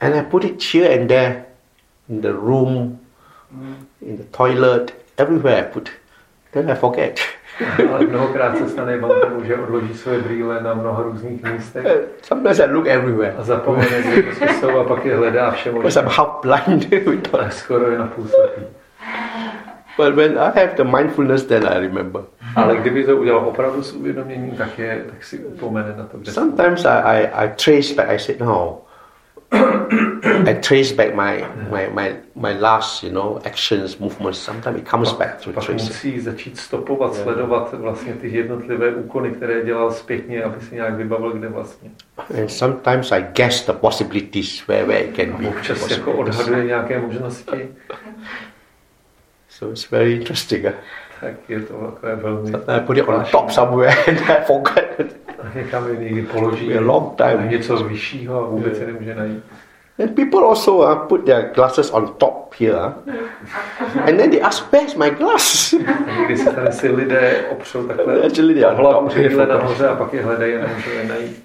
and 0.00 0.14
I 0.14 0.22
put 0.22 0.44
it 0.44 0.62
here 0.74 1.00
and 1.00 1.08
there 1.08 1.44
in 2.08 2.20
the 2.20 2.32
room, 2.32 2.98
in 4.02 4.16
the 4.16 4.24
toilet, 4.30 4.94
everywhere 5.16 5.58
I 5.60 5.72
put. 5.72 5.90
Then 6.52 6.70
I 6.70 6.74
forget. 6.74 7.20
Ale 7.90 8.06
mnohokrát 8.06 8.58
se 8.58 8.68
stane 8.68 8.98
tomu, 8.98 9.44
že 9.44 9.56
odloží 9.56 9.94
svoje 9.94 10.18
brýle 10.18 10.62
na 10.62 10.74
mnoha 10.74 11.02
různých 11.02 11.42
místech 11.42 11.86
Sometimes 12.22 12.60
I 12.60 12.72
look 12.72 12.86
everywhere 12.86 13.34
a 13.38 13.42
zapomene, 13.42 14.02
kde 14.02 14.22
prostě 14.22 14.48
jsou 14.48 14.78
a 14.78 14.84
pak 14.84 15.04
je 15.04 15.16
hledá 15.16 15.50
všem 15.50 15.74
because 15.74 16.00
I'm 16.00 16.08
half 16.08 16.28
blind. 16.42 16.92
a 17.40 17.50
skoro 17.50 17.90
je 17.90 17.98
na 17.98 18.06
půl 18.06 18.24
slepý. 18.26 18.62
but 19.96 20.14
when 20.14 20.38
I 20.38 20.60
have 20.60 20.76
the 20.76 20.84
mindfulness, 20.84 21.44
then 21.44 21.66
I 21.66 21.78
remember. 21.80 22.22
Ale 22.56 22.76
kdyby 22.76 23.04
to 23.04 23.16
udělal 23.16 23.48
opravdu 23.48 23.82
s 23.82 23.92
uvědoměním, 23.92 24.50
tak, 24.50 24.78
je, 24.78 25.04
tak 25.10 25.24
si 25.24 25.38
upomene 25.38 25.94
na 25.96 26.04
to, 26.04 26.18
kde. 26.18 26.32
Sometimes 26.32 26.84
I, 26.84 27.02
I, 27.04 27.26
I 27.26 27.48
trace 27.48 27.94
back. 27.94 28.08
I 28.10 28.18
said 28.18 28.40
no. 28.40 28.80
I 29.50 30.54
trace 30.60 30.92
back 30.92 31.14
my, 31.14 31.44
my, 31.70 31.88
my, 31.88 32.16
my 32.34 32.52
last, 32.58 33.02
you 33.02 33.10
know, 33.10 33.40
actions, 33.44 33.98
movements. 33.98 34.38
Sometimes 34.38 34.78
it 34.78 34.86
comes 34.88 35.12
back 35.12 35.40
through 35.40 35.54
Pak 35.54 35.64
tracing. 35.64 35.88
musí 35.88 36.20
začít 36.20 36.58
stopovat, 36.58 37.14
sledovat 37.14 37.74
vlastně 37.74 38.12
ty 38.14 38.28
jednotlivé 38.28 38.94
úkony, 38.94 39.30
které 39.30 39.64
dělal 39.64 39.90
zpětně, 39.92 40.42
aby 40.42 40.60
si 40.60 40.74
nějak 40.74 40.94
vybavil, 40.94 41.30
kde 41.30 41.48
vlastně. 41.48 41.90
And 42.40 42.48
sometimes 42.50 43.12
I 43.12 43.22
guess 43.34 43.66
the 43.66 43.72
possibilities 43.72 44.66
where, 44.66 44.84
where 44.86 45.00
it 45.04 45.16
can 45.16 45.34
A 45.34 45.38
be. 45.38 45.48
občas 45.48 45.90
jako 45.90 46.12
odhaduje 46.12 46.64
nějaké 46.64 47.00
možnosti, 47.00 47.68
So 49.50 49.72
it's 49.72 49.90
very 49.90 50.12
interesting. 50.12 50.64
Uh. 50.64 50.70
Tak 51.20 51.34
je 51.48 51.60
to 51.60 51.74
takové 51.74 52.16
velmi... 52.16 52.50
I 52.50 52.80
put 52.80 52.96
it 52.98 53.08
on 53.08 53.24
top 53.32 53.50
somewhere 53.50 53.94
and 54.08 54.18
I 54.30 54.44
forgot. 54.46 55.06
A 55.42 55.58
někam 55.58 55.88
je 55.88 55.96
někdy 55.96 56.22
položí 56.22 56.74
A 56.74 56.80
long 56.80 57.16
time. 57.16 57.48
něco 57.50 57.76
vyššího 57.76 58.44
a 58.44 58.46
vůbec 58.46 58.78
se 58.78 58.86
nemůže 58.86 59.14
najít. 59.14 59.44
And 60.02 60.14
people 60.14 60.40
also 60.40 60.72
uh, 60.76 60.94
put 61.08 61.24
their 61.26 61.50
glasses 61.54 61.90
on 61.90 62.14
top 62.18 62.54
here. 62.60 62.92
And 64.06 64.16
then 64.16 64.30
they 64.30 64.40
ask, 64.42 64.72
where's 64.72 64.94
my 64.94 65.10
glass? 65.10 65.74
Někdy 66.18 66.36
se 66.36 66.50
tady 66.52 66.72
si 66.72 66.88
lidé 66.88 67.44
opřou 67.50 67.86
takhle 67.86 68.22
Actually, 68.26 68.54
they 68.54 68.64
are 68.64 68.76
top. 68.76 69.14
brýle 69.14 69.46
nahoře 69.46 69.88
a 69.88 69.94
pak 69.94 70.12
je 70.14 70.22
hledají 70.22 70.54
a 70.54 70.66
nemůžou 70.66 70.90
je 70.90 71.04
najít. 71.04 71.44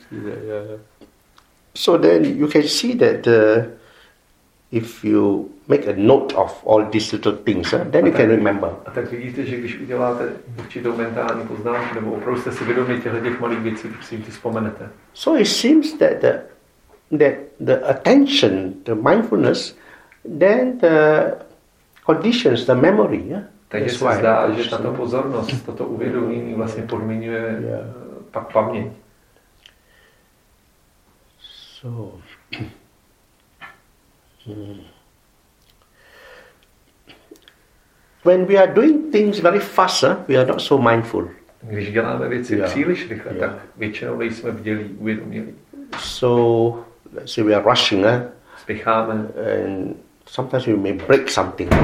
So 1.75 2.07
then 2.07 2.25
you 2.25 2.47
can 2.47 2.63
see 2.63 2.95
that 2.95 3.27
uh, 3.27 3.63
if 4.73 5.03
you 5.03 5.49
make 5.67 5.85
a 5.87 5.93
note 5.93 6.33
of 6.33 6.63
all 6.65 6.83
these 6.89 7.13
little 7.13 7.33
things, 7.45 7.73
uh, 7.73 7.83
then 7.91 8.05
you 8.07 8.11
can 8.11 8.29
remember. 8.29 8.69
A 8.85 8.91
tak 8.91 9.11
vidíte, 9.11 9.45
že 9.45 9.57
když 9.57 9.79
uděláte 9.79 10.29
určitou 10.59 10.97
mentální 10.97 11.47
poznámku, 11.47 11.95
nebo 11.95 12.11
opravdu 12.11 12.41
jste 12.41 12.51
si 12.51 12.63
vědomi 12.63 13.01
těchto 13.01 13.19
těch 13.19 13.39
malých 13.39 13.59
věcí, 13.59 13.87
tak 13.87 14.03
si 14.03 14.15
jim 14.15 14.23
vzpomenete. 14.23 14.89
So 15.13 15.41
it 15.41 15.47
seems 15.47 15.93
that 15.93 16.21
the, 16.21 16.33
that 17.17 17.33
the 17.59 17.89
attention, 17.89 18.73
the 18.83 18.95
mindfulness, 18.95 19.75
then 20.39 20.77
the 20.77 21.31
conditions, 22.05 22.65
the 22.65 22.75
memory. 22.75 23.23
Yeah? 23.27 23.43
Takže 23.67 23.85
That's 23.85 24.13
se 24.13 24.19
zdá, 24.19 24.51
že 24.51 24.69
tato 24.69 24.93
pozornost, 24.93 25.65
toto 25.65 25.85
uvědomění 25.85 26.53
vlastně 26.53 26.83
podmiňuje 26.83 27.57
Yeah. 27.61 27.81
eh, 27.81 28.23
pak 28.31 28.53
paměť. 28.53 28.87
So, 31.81 32.21
Hmm. 34.45 34.81
When 38.23 38.45
we 38.47 38.57
are 38.57 38.73
doing 38.73 39.11
things 39.11 39.39
very 39.39 39.59
fast, 39.59 40.03
we 40.27 40.37
are 40.37 40.45
not 40.45 40.61
so 40.61 40.89
mindful. 40.91 41.29
Když 41.61 41.91
děláme 41.91 42.29
věci 42.29 42.55
yeah. 42.55 42.69
příliš 42.69 43.09
rychle, 43.09 43.31
yeah. 43.35 43.51
tak 43.51 43.61
většinou 43.77 44.17
nejsme 44.17 44.51
vdělí, 44.51 44.95
uvědomělí. 44.97 45.53
So, 45.99 46.79
let's 47.13 47.33
say 47.33 47.43
we 47.43 47.55
are 47.55 47.63
rushing, 47.63 48.05
eh? 48.05 48.29
Spěcháme. 48.61 49.13
And 49.13 49.95
sometimes 50.25 50.65
we 50.65 50.75
may 50.75 50.93
break 50.93 51.29
something. 51.29 51.71
Uh, 51.71 51.77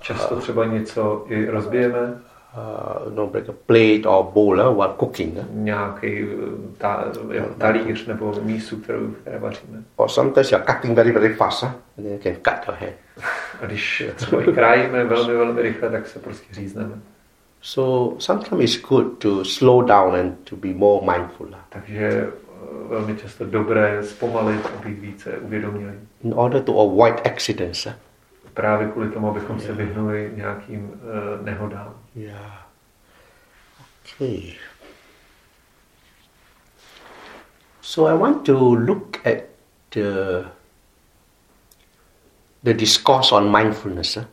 Často 0.00 0.36
třeba 0.36 0.64
něco 0.64 1.24
i 1.28 1.46
rozbijeme 1.46 2.20
uh, 2.56 3.14
no, 3.14 3.26
break 3.26 3.48
a 3.48 3.52
plate 3.52 4.06
or 4.06 4.24
bowl 4.24 4.56
huh, 4.62 4.74
while 4.76 4.94
cooking. 4.98 5.36
huh. 5.36 5.44
nějaký 5.52 6.22
eh, 6.22 6.26
ta, 6.78 7.04
jo, 7.30 7.44
talíř 7.58 8.06
nebo 8.06 8.34
mísu, 8.42 8.76
kterou 8.76 9.08
které 9.08 9.38
vaříme. 9.38 9.82
Or 9.96 10.08
sometimes 10.08 10.52
you're 10.52 10.66
cutting 10.74 10.96
very, 10.96 11.12
very 11.12 11.34
fast, 11.34 11.62
huh, 11.62 11.70
and 11.98 12.04
then 12.04 12.12
you 12.12 12.18
can 12.18 12.34
cut 12.34 12.66
your 12.68 12.76
hand. 12.76 12.94
A 13.62 13.66
když 13.66 14.04
třeba 14.14 14.42
krájíme 14.42 15.04
velmi, 15.04 15.32
velmi 15.34 15.62
rychle, 15.62 15.90
tak 15.90 16.06
se 16.06 16.18
prostě 16.18 16.54
řízneme. 16.54 16.94
So 17.62 18.16
sometimes 18.18 18.60
it's 18.60 18.88
good 18.88 19.18
to 19.18 19.44
slow 19.44 19.84
down 19.84 20.14
and 20.16 20.34
to 20.44 20.56
be 20.56 20.74
more 20.74 21.12
mindful 21.12 21.48
Takže 21.68 21.98
eh, 22.08 22.88
velmi 22.88 23.16
často 23.16 23.44
dobré 23.44 24.02
zpomalit 24.02 24.66
a 24.66 24.84
být 24.84 24.98
více 24.98 25.30
uvědomělí. 25.38 25.94
in 26.24 26.34
order 26.36 26.62
to 26.62 26.80
avoid 26.80 27.26
accidents. 27.26 27.86
Právě 28.54 28.88
kvůli 28.88 29.08
tomu, 29.08 29.30
abychom 29.30 29.60
se 29.60 29.72
vyhnuli 29.72 30.32
nějakým 30.36 30.84
uh, 30.84 31.44
nehodám. 31.44 31.94
Yeah. 32.14 32.62
Okay. 34.04 34.56
So 37.80 38.06
I 38.06 38.14
want 38.14 38.44
to 38.46 38.56
look 38.56 39.20
at 39.26 39.48
the 39.90 40.44
the 42.62 42.74
discourse 42.74 43.32
on 43.32 43.50
mindfulness. 43.50 44.14
huh. 44.16 44.24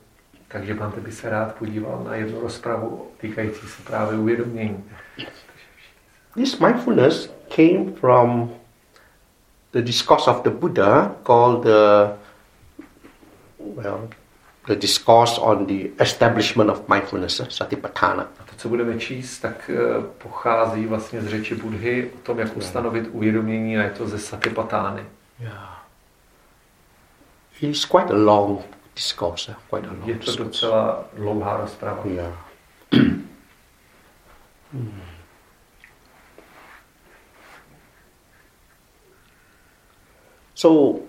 Takže 0.48 0.74
Bante 0.74 1.02
by 1.02 1.12
se 1.12 1.30
rád 1.30 1.56
podíval 1.56 2.04
na 2.04 2.16
jednu 2.16 2.42
rozpravu 2.42 3.12
týkající 3.18 3.68
se 3.68 3.84
právě 3.84 4.20
uvědomění. 4.20 4.84
This 6.34 6.60
mindfulness 6.60 7.30
came 7.56 7.92
from 8.00 8.52
the 9.72 9.82
discourse 9.82 10.32
of 10.32 10.44
the 10.44 10.50
Buddha 10.50 11.16
called 11.24 11.64
the 11.64 12.14
well 13.76 14.10
the 14.72 14.80
discourse 14.80 15.38
on 15.42 15.66
the 15.66 15.90
establishment 16.00 16.70
of 16.70 16.88
mindfulness, 16.88 17.40
huh, 17.40 17.48
Satipatthana. 17.50 18.28
A 18.40 18.44
to, 18.44 18.56
co 18.58 18.70
budeme 18.70 19.00
číst, 19.00 19.40
tak 19.40 19.70
eh, 19.74 20.04
pochází 20.18 20.86
vlastně 20.86 21.22
z 21.22 21.28
řeči 21.28 21.56
Budhy 21.56 22.12
o 22.16 22.18
tom, 22.18 22.40
jak 22.40 22.58
ustanovit 22.58 23.08
uvědomění 23.12 23.78
a 23.78 23.82
je 23.84 23.90
to 23.90 24.08
ze 24.08 24.20
Satipatány. 24.20 25.06
Yeah. 25.40 25.86
It 27.62 27.70
is 27.70 27.86
quite 27.86 28.14
a 28.14 28.18
long 28.18 28.62
discourse, 28.96 29.52
huh, 29.52 29.58
quite 29.70 29.88
a 29.88 29.92
long 29.94 30.08
Je 30.08 30.14
to 30.16 30.20
discourse. 30.26 30.44
docela 30.44 31.06
dlouhá 31.14 31.58
rozprava. 31.58 32.04
Yeah. 32.06 32.34
Hmm. 32.92 33.28
So, 40.54 41.00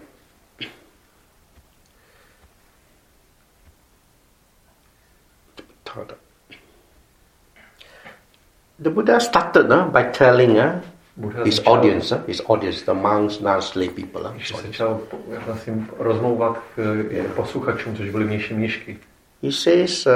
the 8.79 8.91
Buddha 8.91 9.21
started 9.21 9.71
uh, 9.71 9.85
by 9.89 10.03
telling 10.05 10.59
uh, 10.59 10.81
Buddha 11.17 11.45
his 11.45 11.57
začal, 11.57 11.73
audience, 11.73 12.13
uh, 12.13 12.23
his 12.27 12.41
audience, 12.49 12.83
the 12.83 12.95
monks, 12.95 13.41
nuns, 13.41 13.77
lay 13.77 13.89
people. 13.89 14.27
Uh, 14.27 14.33
his 14.33 14.39
Když 14.43 14.53
audience. 14.53 14.67
začal 14.79 14.95
po- 15.11 15.19
vlastně 15.47 15.75
rozmlouvat 15.99 16.59
k 16.77 17.05
posluchačům, 17.37 17.97
což 17.97 18.11
byly 18.11 18.25
mniši 18.25 18.55
mnišky, 18.55 18.99
He 19.43 19.53
says, 19.53 20.07
uh, 20.07 20.13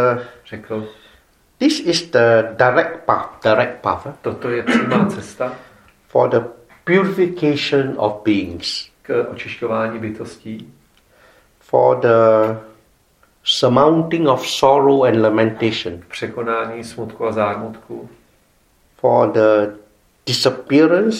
řekl, 0.46 0.88
this 1.58 1.80
is 1.80 2.10
the 2.10 2.42
direct 2.56 3.04
path, 3.06 3.28
direct 3.44 3.80
path 3.82 4.06
uh, 4.06 4.12
toto 4.22 4.50
je 4.50 4.62
přímá 4.62 5.06
cesta 5.06 5.52
for 6.08 6.28
the 6.30 6.40
purification 6.84 7.94
of 7.96 8.22
beings. 8.24 8.88
k 9.02 9.26
očišťování 9.30 9.98
bytostí, 9.98 10.72
for 11.60 11.96
the 11.96 12.08
surmounting 13.46 14.28
of 14.28 14.46
sorrow 14.46 15.04
and 15.04 15.22
lamentation, 15.22 16.02
překonání 16.10 16.84
smutku 16.84 17.26
a 17.26 17.32
zármutku, 17.32 18.08
for 18.96 19.32
the 19.32 19.72
disappearance 20.26 21.18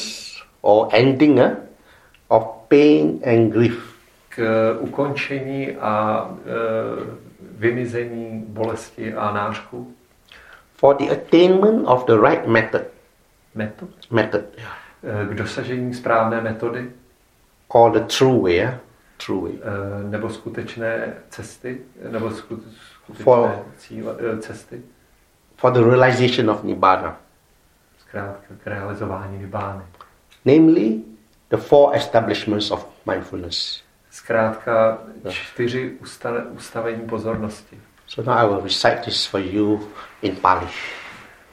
or 0.62 0.88
ending 0.92 1.38
eh, 1.38 1.56
of 2.28 2.44
pain 2.68 3.20
and 3.24 3.52
grief, 3.52 3.96
k 4.28 4.76
ukončení 4.80 5.76
a 5.76 6.26
e, 6.30 6.52
vymizení 7.40 8.44
bolesti 8.48 9.14
a 9.14 9.32
nářku, 9.32 9.94
for 10.76 10.96
the 10.96 11.10
attainment 11.10 11.88
of 11.88 12.04
the 12.04 12.16
right 12.20 12.46
method, 12.46 12.82
method, 14.10 14.44
yeah, 14.58 14.76
e, 15.22 15.34
k 15.34 15.34
dosažení 15.34 15.94
správné 15.94 16.40
metody. 16.40 16.90
Or 17.68 17.92
the 17.92 18.00
true 18.18 18.42
way, 18.42 18.60
eh, 18.60 18.78
true 19.16 19.40
way. 19.42 19.52
e, 19.62 20.10
nebo 20.10 20.30
skutečné 20.30 21.14
cesty, 21.28 21.80
nebo 22.10 22.28
sku- 22.30 22.60
skutečné 23.02 23.24
For- 23.24 23.64
cíle, 23.78 24.14
e, 24.18 24.38
cesty, 24.38 24.82
for 25.56 25.72
the 25.72 25.80
realization 25.80 26.50
of 26.50 26.62
nibbana, 26.62 27.16
zkrátka 27.98 28.54
k 28.64 28.66
realizování 28.66 29.38
nibány. 29.38 29.82
namely 30.44 31.00
the 31.48 31.56
four 31.56 31.96
establishments 31.96 32.70
of 32.70 32.86
mindfulness. 33.06 33.82
Zkrátka 34.10 34.98
čtyři 35.28 35.96
usta- 36.00 36.44
ustavení 36.56 37.00
pozornosti. 37.08 37.78
So 38.06 38.30
now 38.30 38.38
I 38.40 38.46
will 38.48 38.60
recite 38.62 38.96
this 39.04 39.26
for 39.26 39.40
you 39.40 39.80
in 40.22 40.36
Pali. 40.36 40.66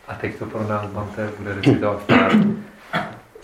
A 0.08 0.16
teď 0.16 0.40
to 0.40 0.46
pro 0.46 0.64
nás 0.68 0.86
Bante 0.86 1.30
bude 1.38 1.56
recitovat 1.56 2.02
v 2.04 2.06
páru. 2.08 2.56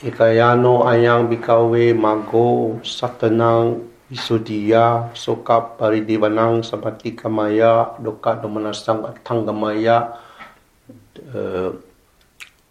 Ikayano 0.03 0.87
ayang 0.87 1.27
bikawe 1.29 1.93
mago 1.93 2.79
satanang 2.83 3.77
isudiya 4.11 5.09
soka 5.13 5.61
paridivanang 5.77 6.65
sabati 6.65 7.13
kamaya 7.13 7.93
doka 8.01 8.33
domanasang 8.35 9.05
atanggamaya 9.05 10.17
eh, 11.33 11.69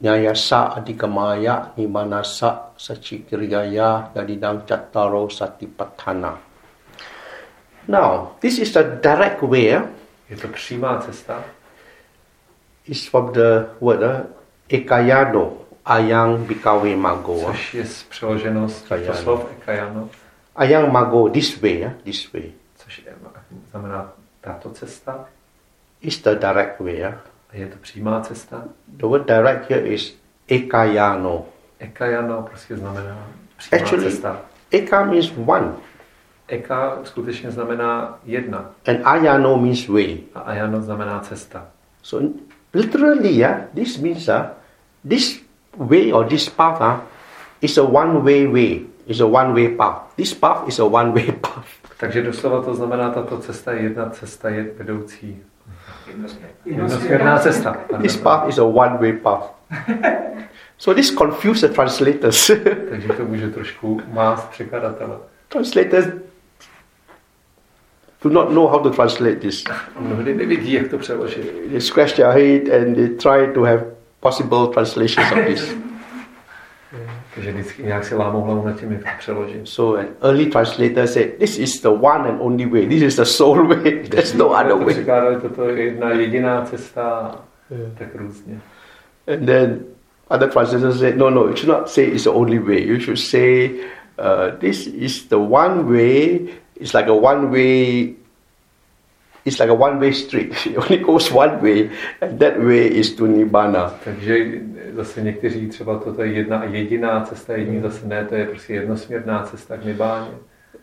nyayasa 0.03 0.75
adikamaya 0.79 1.75
nimanasa 1.79 2.75
sachikiriyaya 2.79 4.11
yadidang 4.15 4.63
chattaro 4.67 5.27
satipatthana. 5.31 6.39
Now, 7.89 8.37
this 8.41 8.59
is 8.59 8.71
the 8.75 8.85
direct 9.03 9.43
way. 9.43 9.75
eh? 9.75 9.83
Je 10.31 10.37
to 10.37 10.49
přímá 10.49 11.01
cesta, 11.07 11.43
It's 12.87 13.05
from 13.09 13.33
the 13.33 13.69
word 13.81 14.03
uh, 14.03 14.25
ekayano 14.69 15.53
ayang 15.85 16.45
bikawe 16.47 16.97
mago. 16.97 17.37
eh? 17.41 17.45
což 17.53 17.75
je 17.75 17.85
přeloženo 18.09 18.69
z 18.69 18.83
těchto 18.83 18.95
Ekayano. 18.95 19.23
slov 19.23 19.41
ekayano, 19.61 20.09
Ayang 20.59 20.91
mago 20.93 21.29
this 21.31 21.55
way, 21.63 21.85
eh? 21.87 21.93
this 22.05 22.27
way. 22.35 22.53
což 22.77 22.99
je, 23.07 23.13
znamená 23.71 24.13
tato 24.41 24.71
cesta. 24.71 25.25
is 26.03 26.19
the 26.23 26.35
direct 26.35 26.81
way. 26.81 27.03
eh? 27.03 27.15
A 27.51 27.57
je 27.57 27.67
to 27.67 27.77
přímá 27.81 28.21
cesta. 28.21 28.65
The 28.97 29.07
word 29.07 29.27
direct 29.27 29.71
here 29.71 29.87
is 29.87 30.15
ekayano. 30.49 31.47
Ekayano 31.79 32.43
prostě 32.43 32.77
znamená 32.77 33.27
přímá 33.57 33.83
Actually, 33.83 34.11
cesta. 34.11 34.41
eka 34.71 35.05
means 35.05 35.33
one, 35.47 35.73
Eka 36.49 36.99
skutečně 37.05 37.51
znamená 37.51 38.19
jedna 38.25 38.71
and 38.87 39.01
ayano 39.05 39.57
means 39.57 39.89
way. 39.89 40.19
a 40.35 40.41
ayano 40.41 40.83
znamená 40.83 41.21
cesta. 41.21 41.67
So 42.03 42.29
literally, 42.75 43.37
yeah, 43.37 43.61
this 43.75 43.99
means 43.99 44.29
uh, 44.29 44.43
this 45.09 45.41
way 45.77 46.13
or 46.13 46.27
this 46.29 46.49
path 46.49 46.81
uh, 46.81 47.01
is 47.61 47.79
a 47.79 47.83
one-way 47.83 48.47
way. 48.47 48.81
Is 49.09 49.21
a 49.21 49.27
one-way 49.27 49.69
path. 49.69 50.15
This 50.17 50.35
path 50.35 50.69
is 50.69 50.79
a 50.79 50.85
one-way 50.85 51.33
path. 51.41 51.67
Takže 52.01 52.23
doslova 52.23 52.63
to 52.63 52.75
znamená, 52.75 53.11
tato 53.11 53.39
cesta 53.39 53.73
je 53.73 53.83
jedna 53.83 54.11
cesta 54.11 54.49
je 54.49 54.71
vedoucí. 54.79 55.43
Jednosměrná 56.65 57.39
cesta. 57.39 57.77
This 58.03 58.17
path 58.17 58.49
is 58.49 58.59
a 58.59 58.65
one-way 58.65 59.13
path. 59.13 59.55
so 60.79 60.95
this 60.95 61.11
confused 61.11 61.69
the 61.69 61.75
translators. 61.75 62.51
Takže 62.91 63.09
to 63.09 63.25
může 63.25 63.51
trošku 63.51 64.01
mást 64.13 64.49
překladatele. 64.51 65.17
translators 65.49 66.07
do 68.23 68.31
not 68.31 68.51
know 68.51 68.67
how 68.69 68.79
to 68.79 68.91
translate 68.91 69.37
this. 69.37 69.65
Mnohdy 70.01 70.35
nevidí, 70.35 70.73
jak 70.73 70.89
to 70.89 70.99
přeložit. 70.99 71.53
They 71.71 71.81
scratch 71.81 72.13
their 72.13 72.31
head 72.31 72.69
and 72.69 72.95
they 72.95 73.09
try 73.09 73.55
to 73.55 73.63
have 73.63 73.85
possible 74.21 74.67
translations 74.73 75.33
of 75.33 75.39
this. 75.47 75.75
Takže 77.35 77.53
vždycky 77.53 77.83
nějak 77.83 78.05
si 78.05 78.15
lámou 78.15 78.41
hlavu 78.41 78.67
nad 78.67 78.81
tím, 78.81 78.93
jak 78.93 79.01
to 79.01 79.09
přeložit. 79.19 79.69
So 79.69 80.01
an 80.01 80.07
early 80.23 80.47
translator 80.47 81.07
said, 81.07 81.39
"This 81.39 81.59
is 81.59 81.81
the 81.81 81.89
one 81.89 82.29
and 82.29 82.41
only 82.41 82.67
way. 82.67 82.87
This 82.87 83.03
is 83.03 83.17
the 83.17 83.25
sole 83.25 83.63
way. 83.63 84.03
There's 84.09 84.35
no 84.35 84.49
other 84.49 84.75
way." 84.75 84.95
překládali, 84.95 85.41
toto 85.41 85.69
je 85.69 85.85
jedna 85.85 86.11
jediná 86.11 86.65
cesta, 86.65 87.37
tak 87.99 88.09
různě. 88.15 88.61
And 89.27 89.47
then 89.47 89.85
other 90.29 90.49
translators 90.49 90.99
said, 90.99 91.17
"No, 91.17 91.31
no. 91.31 91.47
You 91.47 91.57
should 91.57 91.79
not 91.79 91.89
say 91.89 92.05
it's 92.05 92.25
the 92.25 92.31
only 92.31 92.59
way. 92.59 92.87
You 92.87 93.01
should 93.01 93.19
say 93.19 93.71
uh, 94.19 94.59
this 94.59 94.87
is 94.87 95.29
the 95.29 95.37
one 95.37 95.83
way. 95.83 96.41
It's 96.81 96.95
like 96.95 97.09
a 97.09 97.15
one 97.15 97.51
way 97.51 98.15
it's 99.49 99.59
like 99.59 99.71
a 99.71 99.75
one-way 99.75 100.13
street. 100.13 100.55
It 100.67 100.77
only 100.77 100.99
goes 100.99 101.33
one 101.33 101.61
way, 101.63 101.91
and 102.21 102.39
that 102.39 102.59
way 102.59 102.87
is 102.87 103.13
to 103.13 103.27
Nibbana. 103.27 103.95
Takže 104.05 104.47
zase 104.93 105.23
někteří 105.23 105.69
třeba 105.69 105.99
toto 105.99 106.23
je 106.23 106.33
jedna 106.33 106.65
jediná 106.65 107.21
cesta, 107.21 107.57
jiní 107.57 107.81
zase 107.81 108.07
ne, 108.07 108.25
to 108.25 108.35
je 108.35 108.47
prostě 108.47 108.75
jednosměrná 108.75 109.43
cesta 109.43 109.77
k 109.77 109.85
nibáně. 109.85 110.31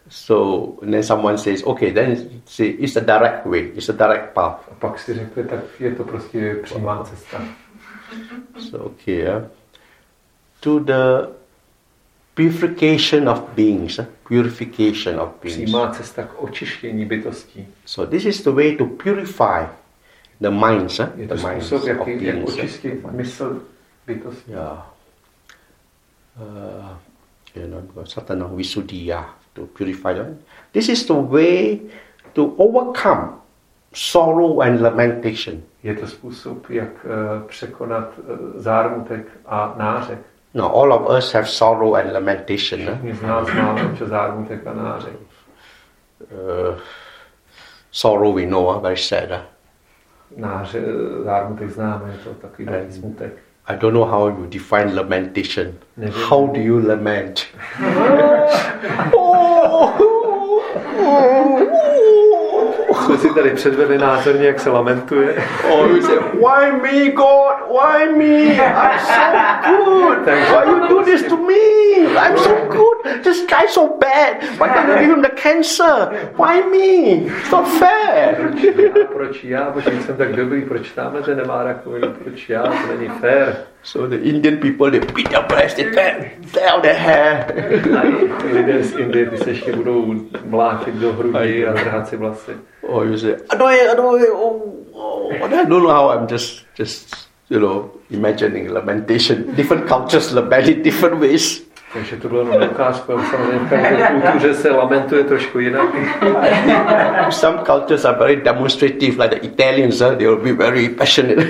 So 0.10 0.86
then 0.92 1.04
someone 1.04 1.38
says, 1.38 1.64
okay, 1.64 1.92
then 1.92 2.18
say 2.46 2.68
it's 2.68 2.96
a 2.96 3.00
direct 3.00 3.46
way, 3.46 3.72
it's 3.74 3.90
a 3.90 3.92
direct 3.92 4.34
path. 4.34 4.70
A 4.72 4.76
pak 4.80 5.00
si 5.00 5.14
řekli, 5.14 5.44
tak 5.44 5.60
je 5.80 5.96
to 5.96 6.04
prostě 6.04 6.56
přímá 6.64 7.04
cesta. 7.04 7.42
So 8.60 8.86
okay, 8.86 9.16
yeah. 9.16 9.44
to 10.60 10.80
the 10.80 11.28
purification 12.36 13.30
of 13.30 13.42
beings, 13.56 14.00
eh, 14.00 14.08
purification 14.28 15.20
of 15.20 15.30
beings. 15.42 15.64
Přímá 15.64 15.90
cesta 15.92 16.24
k 16.24 16.44
očištění 16.44 17.06
bytostí. 17.06 17.68
So 17.86 18.12
this 18.12 18.26
is 18.26 18.44
the 18.44 18.50
way 18.52 18.76
to 18.76 18.86
purify 18.86 19.66
the 20.42 20.50
minds, 20.50 21.00
eh, 21.00 21.12
Je 21.16 21.28
the 21.28 21.36
to 21.36 21.48
minds 21.48 21.68
způsob, 21.68 21.82
of 21.82 21.88
jak, 21.88 22.08
jak 22.08 22.36
beings. 22.36 22.58
eh. 22.58 22.62
očistit 22.62 23.12
mysl 23.12 23.62
bytostí. 24.08 24.52
Yeah. 24.52 24.92
Uh, 26.42 26.86
you 27.56 27.68
know, 27.68 28.06
satana 28.06 28.48
visuddhiya 28.48 29.36
to 29.54 29.66
purify 29.66 30.14
them. 30.14 30.38
This 30.72 30.90
is 30.90 31.06
the 31.08 31.14
way 31.14 31.80
to 32.34 32.46
overcome 32.46 33.30
sorrow 33.94 34.60
and 34.62 34.82
lamentation. 34.82 35.62
Je 35.84 35.96
to 35.96 36.08
způsob, 36.08 36.70
jak 36.70 36.90
eh, 37.06 37.48
překonat 37.48 38.14
eh, 38.20 38.60
zármutek 38.62 39.28
a 39.46 39.76
nářek. 39.78 40.20
Now, 40.56 40.70
all 40.70 40.94
of 40.94 41.18
us 41.18 41.34
have 41.34 41.50
sorrow 41.50 41.96
and 41.96 42.14
lamentation. 42.14 42.80
Všichni 42.80 43.16
z 43.16 43.22
nás 43.22 43.48
máme 43.54 43.86
občas 43.86 44.10
zármutek. 44.10 44.62
Uh, 44.66 44.72
sorrow 47.92 48.36
we 48.36 48.46
know, 48.46 48.78
eh, 48.78 48.82
very 48.82 48.98
sad. 48.98 49.42
Náře, 50.38 50.82
zármutek 51.24 51.70
známe, 51.70 52.12
je 52.12 52.18
to 52.18 52.34
takový 52.34 52.66
velký 52.66 52.94
smutek. 52.94 53.34
I 53.68 53.78
don't 53.78 53.94
know 53.94 54.06
how 54.06 54.28
you 54.28 54.46
define 54.46 54.96
lamentation. 54.96 55.74
Nevím. 55.98 56.24
How 56.30 56.48
do 56.48 56.60
you 56.60 56.88
lament? 56.88 57.46
Jsme 63.06 63.18
si 63.18 63.34
tady 63.34 63.50
předvedli 63.50 63.98
názorně, 63.98 64.48
jak 64.48 64.60
se 64.60 64.70
lamentuje. 64.70 65.44
Or 65.72 65.90
you 65.90 66.02
say, 66.02 66.18
Why 66.34 66.72
me, 66.72 67.12
God? 67.12 67.56
Why 67.70 68.10
me? 68.18 68.54
I'm 68.54 69.00
so 69.00 69.76
good. 69.76 70.26
Why 70.26 70.72
you 70.72 70.88
do 70.88 71.04
this 71.04 71.24
to 71.24 71.38
me? 71.38 71.56
I'm 72.18 72.38
so 72.38 72.54
good. 72.70 73.24
This 73.24 73.46
guy's 73.46 73.74
so 73.74 73.98
bad. 74.00 74.42
Why 74.60 74.68
can't 74.68 74.90
you 74.90 74.96
give 74.96 75.14
him 75.14 75.22
the 75.22 75.42
cancer? 75.42 76.32
Why 76.38 76.62
me? 76.62 77.28
It's 77.28 77.52
not 77.52 77.68
fair. 77.68 78.36
Proč 78.36 78.64
já, 78.64 79.06
proč 79.14 79.44
já, 79.44 79.70
bože, 79.70 79.92
jsem 80.02 80.18
tak 80.18 80.34
dobrý, 80.36 80.62
proč 80.62 80.92
tamhle 80.92 81.22
ten 81.22 81.38
nemá 81.38 81.64
rakovinu, 81.64 82.14
proč 82.24 82.50
já, 82.50 82.64
to 82.64 82.98
není 82.98 83.10
fér. 83.10 83.56
So 83.86 84.08
the 84.08 84.18
Indian 84.18 84.58
people, 84.58 84.90
they 84.90 84.98
beat 84.98 85.30
their 85.30 85.46
breast, 85.46 85.78
they 85.78 85.92
tear, 85.92 86.34
tear 86.52 86.82
their 86.82 86.98
hair. 86.98 87.46
A 87.94 88.54
lidé 88.54 88.84
z 88.84 88.96
Indie, 89.00 89.26
ty 89.30 89.38
se 89.38 89.50
ještě 89.50 89.72
budou 89.72 90.16
mlátit 90.46 90.96
do 90.96 91.14
hrudi 91.14 91.68
a 91.68 91.74
trhat 91.74 92.08
si 92.08 92.18
vlasy. 92.18 92.52
Or 92.82 93.06
you 93.06 93.18
say, 93.18 93.36
Adoy, 93.50 93.78
Adoy, 93.92 94.22
oh, 94.34 94.74
oh. 94.94 95.34
I 95.34 95.66
don't 95.66 95.84
know 95.84 95.90
how 95.90 96.10
I'm 96.10 96.28
just, 96.28 96.66
just, 96.76 97.16
you 97.50 97.60
know, 97.60 97.92
imagining 98.10 98.72
lamentation. 98.74 99.56
Different 99.56 99.88
cultures 99.88 100.32
lament 100.34 100.68
in 100.68 100.82
different 100.82 101.20
ways. 101.20 101.62
Takže 101.96 102.18
to 102.18 102.30
bylo 102.30 102.42
jenom 102.42 102.70
ukázku, 102.72 103.12
ale 103.12 103.24
samozřejmě 103.26 103.60
v 103.60 103.70
každé 103.70 104.08
kultuře 104.22 104.54
se 104.54 104.72
lamentuje 104.72 105.24
trošku 105.24 105.60
jinak. 105.60 105.96
Some 107.30 107.58
cultures 107.66 108.06
are 108.06 108.18
very 108.18 108.36
demonstrative, 108.36 109.24
like 109.24 109.40
the 109.40 109.48
Italians, 109.48 109.98
they 109.98 110.28
will 110.28 110.38
be 110.38 110.54
very 110.54 110.90
passionate. 110.90 111.46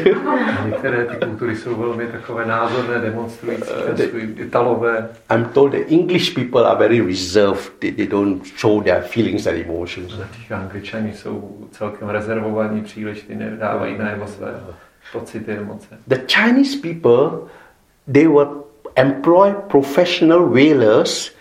Některé 0.66 1.06
ty 1.06 1.26
kultury 1.26 1.56
jsou 1.56 1.76
velmi 1.76 2.08
takové 2.08 2.46
názorné, 2.46 3.00
demonstrující, 3.00 3.72
svůj 4.10 4.36
italové. 4.38 5.10
I'm 5.36 5.46
told 5.46 5.72
the 5.72 5.84
English 5.90 6.34
people 6.36 6.66
are 6.66 6.80
very 6.80 7.02
reserved. 7.02 7.72
They, 7.80 7.92
they 7.92 8.08
don't 8.08 8.46
show 8.58 8.84
their 8.84 9.02
feelings 9.02 9.48
and 9.48 9.56
emotions. 9.56 10.14
Těch 10.14 10.52
angličani 10.52 11.14
jsou 11.14 11.58
celkem 11.72 12.10
rezervovaní, 12.10 12.82
příliš 12.82 13.22
ty 13.22 13.36
nedávají 13.36 13.98
najevo 13.98 14.28
své 14.28 14.48
pocity, 15.14 15.52
emoce. 15.52 15.88
The 16.08 16.20
Chinese 16.28 16.78
people, 16.82 17.50
they 18.14 18.28
will 18.28 18.65
employ 18.96 19.54
professional 19.68 20.50
wailers 20.50 21.32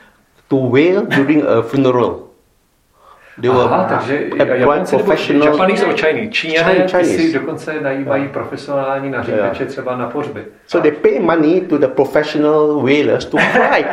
to 0.49 0.57
wail 0.57 1.07
during 1.07 1.43
a 1.43 1.63
funeral. 1.63 2.21
They 3.41 3.51
will 3.51 3.61
Aha, 3.61 3.85
takže 3.89 4.31
Japonci 4.37 4.97
nebo 4.97 5.05
professional. 5.05 5.49
Japanese 5.49 5.87
nebo 5.87 5.99
Chinese. 5.99 6.31
Číňané 6.31 6.75
Chinese, 6.89 7.17
ty 7.17 7.23
si 7.23 7.33
dokonce 7.33 7.81
najímají 7.81 8.29
profesionální 8.29 9.11
naříkače 9.11 9.67
třeba 9.67 9.97
na 9.97 10.09
pohřby. 10.11 10.45
So 10.67 10.91
they 10.91 10.93
pay 10.93 11.21
money 11.21 11.61
to 11.61 11.79
the 11.79 11.87
professional 11.87 12.83
wailers 12.83 13.25
to 13.25 13.37
cry. 13.37 13.85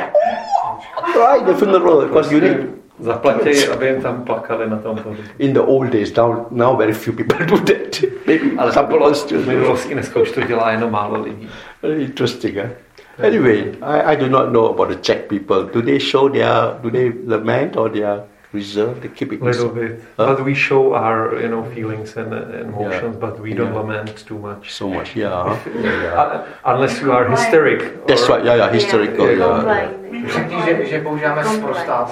cry 1.14 1.46
the 1.46 1.54
funeral 1.54 2.02
because 2.02 2.36
you 2.36 2.42
need 2.42 2.82
Zaplatí, 3.02 3.68
aby 3.68 3.88
jim 3.88 4.02
tam 4.02 4.24
plakali 4.24 4.70
na 4.70 4.78
tom 4.78 4.98
pohřbu. 4.98 5.24
in 5.40 5.54
the 5.54 5.60
old 5.60 5.90
days. 5.90 6.16
Now, 6.16 6.46
now 6.52 6.78
very 6.78 6.94
few 6.94 7.14
people 7.14 7.46
do 7.46 7.58
that. 7.58 8.04
Maybe 8.28 8.46
Ale 8.58 8.72
to 8.72 8.84
bylo 8.84 9.14
v 9.14 9.48
minulosti, 9.48 9.94
dneska 9.94 10.20
už 10.20 10.32
to 10.32 10.42
dělá 10.42 10.72
jenom 10.72 10.92
málo 10.92 11.22
lidí. 11.22 11.50
Interesting. 11.98 12.58
Eh? 12.58 12.72
Anyway, 13.20 13.76
I, 13.82 14.12
I 14.12 14.16
do 14.16 14.28
not 14.30 14.52
know 14.52 14.70
about 14.74 14.90
the 14.90 14.96
Czech 14.96 15.30
people. 15.30 15.64
Do 15.66 15.82
they 15.82 16.00
show 16.00 16.30
their, 16.30 16.80
do 16.82 16.90
they 16.90 17.12
lament 17.26 17.76
or 17.78 17.90
they 17.90 18.04
are 18.04 18.24
reserved? 18.54 19.02
They 19.04 19.10
keep 19.10 19.32
it 19.34 19.42
Little 19.42 19.70
inside? 19.70 19.98
bit. 19.98 20.04
Huh? 20.18 20.36
But 20.36 20.44
we 20.46 20.56
show 20.56 20.94
our 20.96 21.40
you 21.42 21.48
know, 21.48 21.64
feelings 21.76 22.16
and, 22.18 22.34
and 22.34 22.74
emotions, 22.74 23.16
Yeah. 23.16 23.20
but 23.30 23.40
we 23.40 23.54
don't 23.54 23.74
Yeah. 23.74 23.80
lament 23.80 24.26
too 24.26 24.40
much. 24.40 24.72
so 24.74 24.88
much. 24.90 25.16
Yeah. 25.16 25.58
yeah, 25.76 26.04
yeah. 26.04 26.14
Uh, 26.22 26.46
unless 26.66 27.02
you 27.02 27.12
are 27.12 27.30
hysteric. 27.30 28.08
That's 28.08 28.28
right. 28.30 28.44
Yeah, 28.44 28.56
yeah. 28.56 28.72
Historical. 28.72 29.26
Yeah. 29.28 29.38
Yeah. 29.38 29.56
Complaining. 29.56 30.30
Že, 30.66 30.86
že 30.86 31.02
používáme 31.02 31.44
sprostá. 31.46 32.08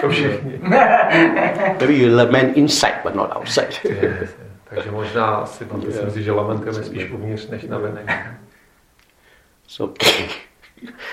To 0.00 0.08
všichni. 0.08 0.60
Maybe 1.80 1.94
you 1.94 2.16
lament 2.16 2.56
inside, 2.56 2.94
but 3.02 3.14
not 3.14 3.36
outside. 3.36 3.74
Yes. 3.84 4.30
Takže 4.70 4.90
možná 4.90 5.46
si 5.46 5.64
myslím 5.86 6.10
si, 6.10 6.22
že 6.22 6.32
lamentujeme 6.32 6.84
spíš 6.84 7.10
uvnitř 7.10 7.48
než 7.48 7.64
na 7.64 7.78
venek. 7.78 8.10
so, 9.66 9.94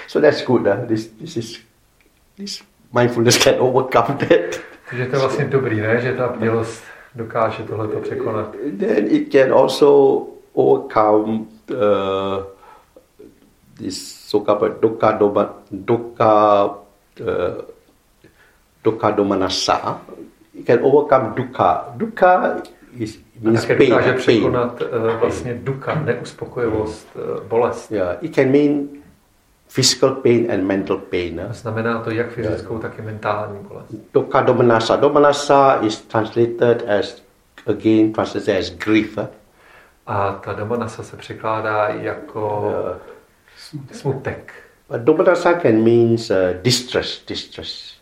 so 0.07 0.27
that's 0.27 0.45
good. 0.45 0.67
Huh? 0.67 0.87
This, 0.87 1.07
this 1.07 1.37
is 1.37 1.59
this 2.37 2.63
mindfulness 2.93 3.37
can 3.37 3.55
overcome 3.59 4.17
that. 4.17 4.59
Takže 4.89 5.05
to 5.05 5.15
je 5.15 5.19
vlastně 5.19 5.45
dobrý, 5.45 5.81
ne? 5.81 6.01
Že 6.01 6.13
ta 6.13 6.27
bdělost 6.27 6.83
dokáže 7.15 7.63
tohleto 7.63 7.99
překonat. 7.99 8.55
Then 8.79 9.07
it 9.07 9.31
can 9.31 9.53
also 9.53 10.21
overcome 10.53 11.45
uh, 11.71 12.43
this 13.77 14.15
so-called 14.27 14.79
dukkha 14.81 15.11
doma, 15.11 15.53
dukkha 15.71 16.65
uh, 16.65 17.61
dukkha 18.83 19.11
domanassa. 19.11 20.01
It 20.53 20.65
can 20.65 20.79
overcome 20.81 21.33
dukkha. 21.35 21.93
Dukkha 21.95 22.61
is 23.01 23.17
A 23.17 23.19
means 23.49 23.65
pain. 23.65 23.89
dokáže 23.89 24.13
překonat 24.13 24.81
uh, 24.81 25.19
vlastně 25.19 25.53
duka, 25.53 25.95
neuspokojivost, 25.95 27.07
uh, 27.15 27.43
bolest. 27.43 27.91
Yeah, 27.91 28.17
it 28.21 28.35
can 28.35 28.51
mean 28.51 28.87
physical 29.75 30.11
pain 30.15 30.51
and 30.51 30.63
mental 30.63 30.97
pain. 30.97 31.41
A 31.41 31.43
huh? 31.43 31.53
znamená 31.53 31.99
to 32.01 32.11
jak 32.11 32.29
fyzickou, 32.31 32.79
tak 32.79 32.99
i 32.99 33.01
mentální 33.01 33.59
bolest. 33.69 33.93
Dukkha 34.13 34.41
domanassa. 34.41 34.95
Domanassa 34.95 35.79
is 35.81 36.01
translated 36.01 36.89
as 36.99 37.23
again 37.67 38.13
translated 38.13 38.57
as 38.59 38.69
grief. 38.69 39.17
huh? 39.17 39.25
A 40.07 40.31
ta 40.31 40.53
domanasa 40.53 41.03
se 41.03 41.17
překládá 41.17 41.87
jako 41.87 42.73
Uh, 42.91 42.97
smutek. 43.91 44.53
but 44.89 45.01
domanassa 45.01 45.53
can 45.53 45.83
means 45.83 46.29
uh, 46.29 46.35
distress. 46.61 47.25
Distress. 47.27 47.95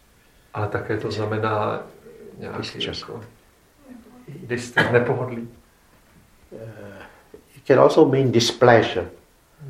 Ale 0.54 0.68
také 0.68 0.98
to 0.98 1.12
znamená 1.12 1.82
nějaký 2.38 2.58
Distress. 2.58 3.02
jako 3.02 3.22
distress, 4.28 4.92
nepohodlí. 4.92 5.48
It 7.56 7.64
can 7.68 7.80
also 7.80 8.06
mean 8.06 8.32
displeasure. 8.32 9.06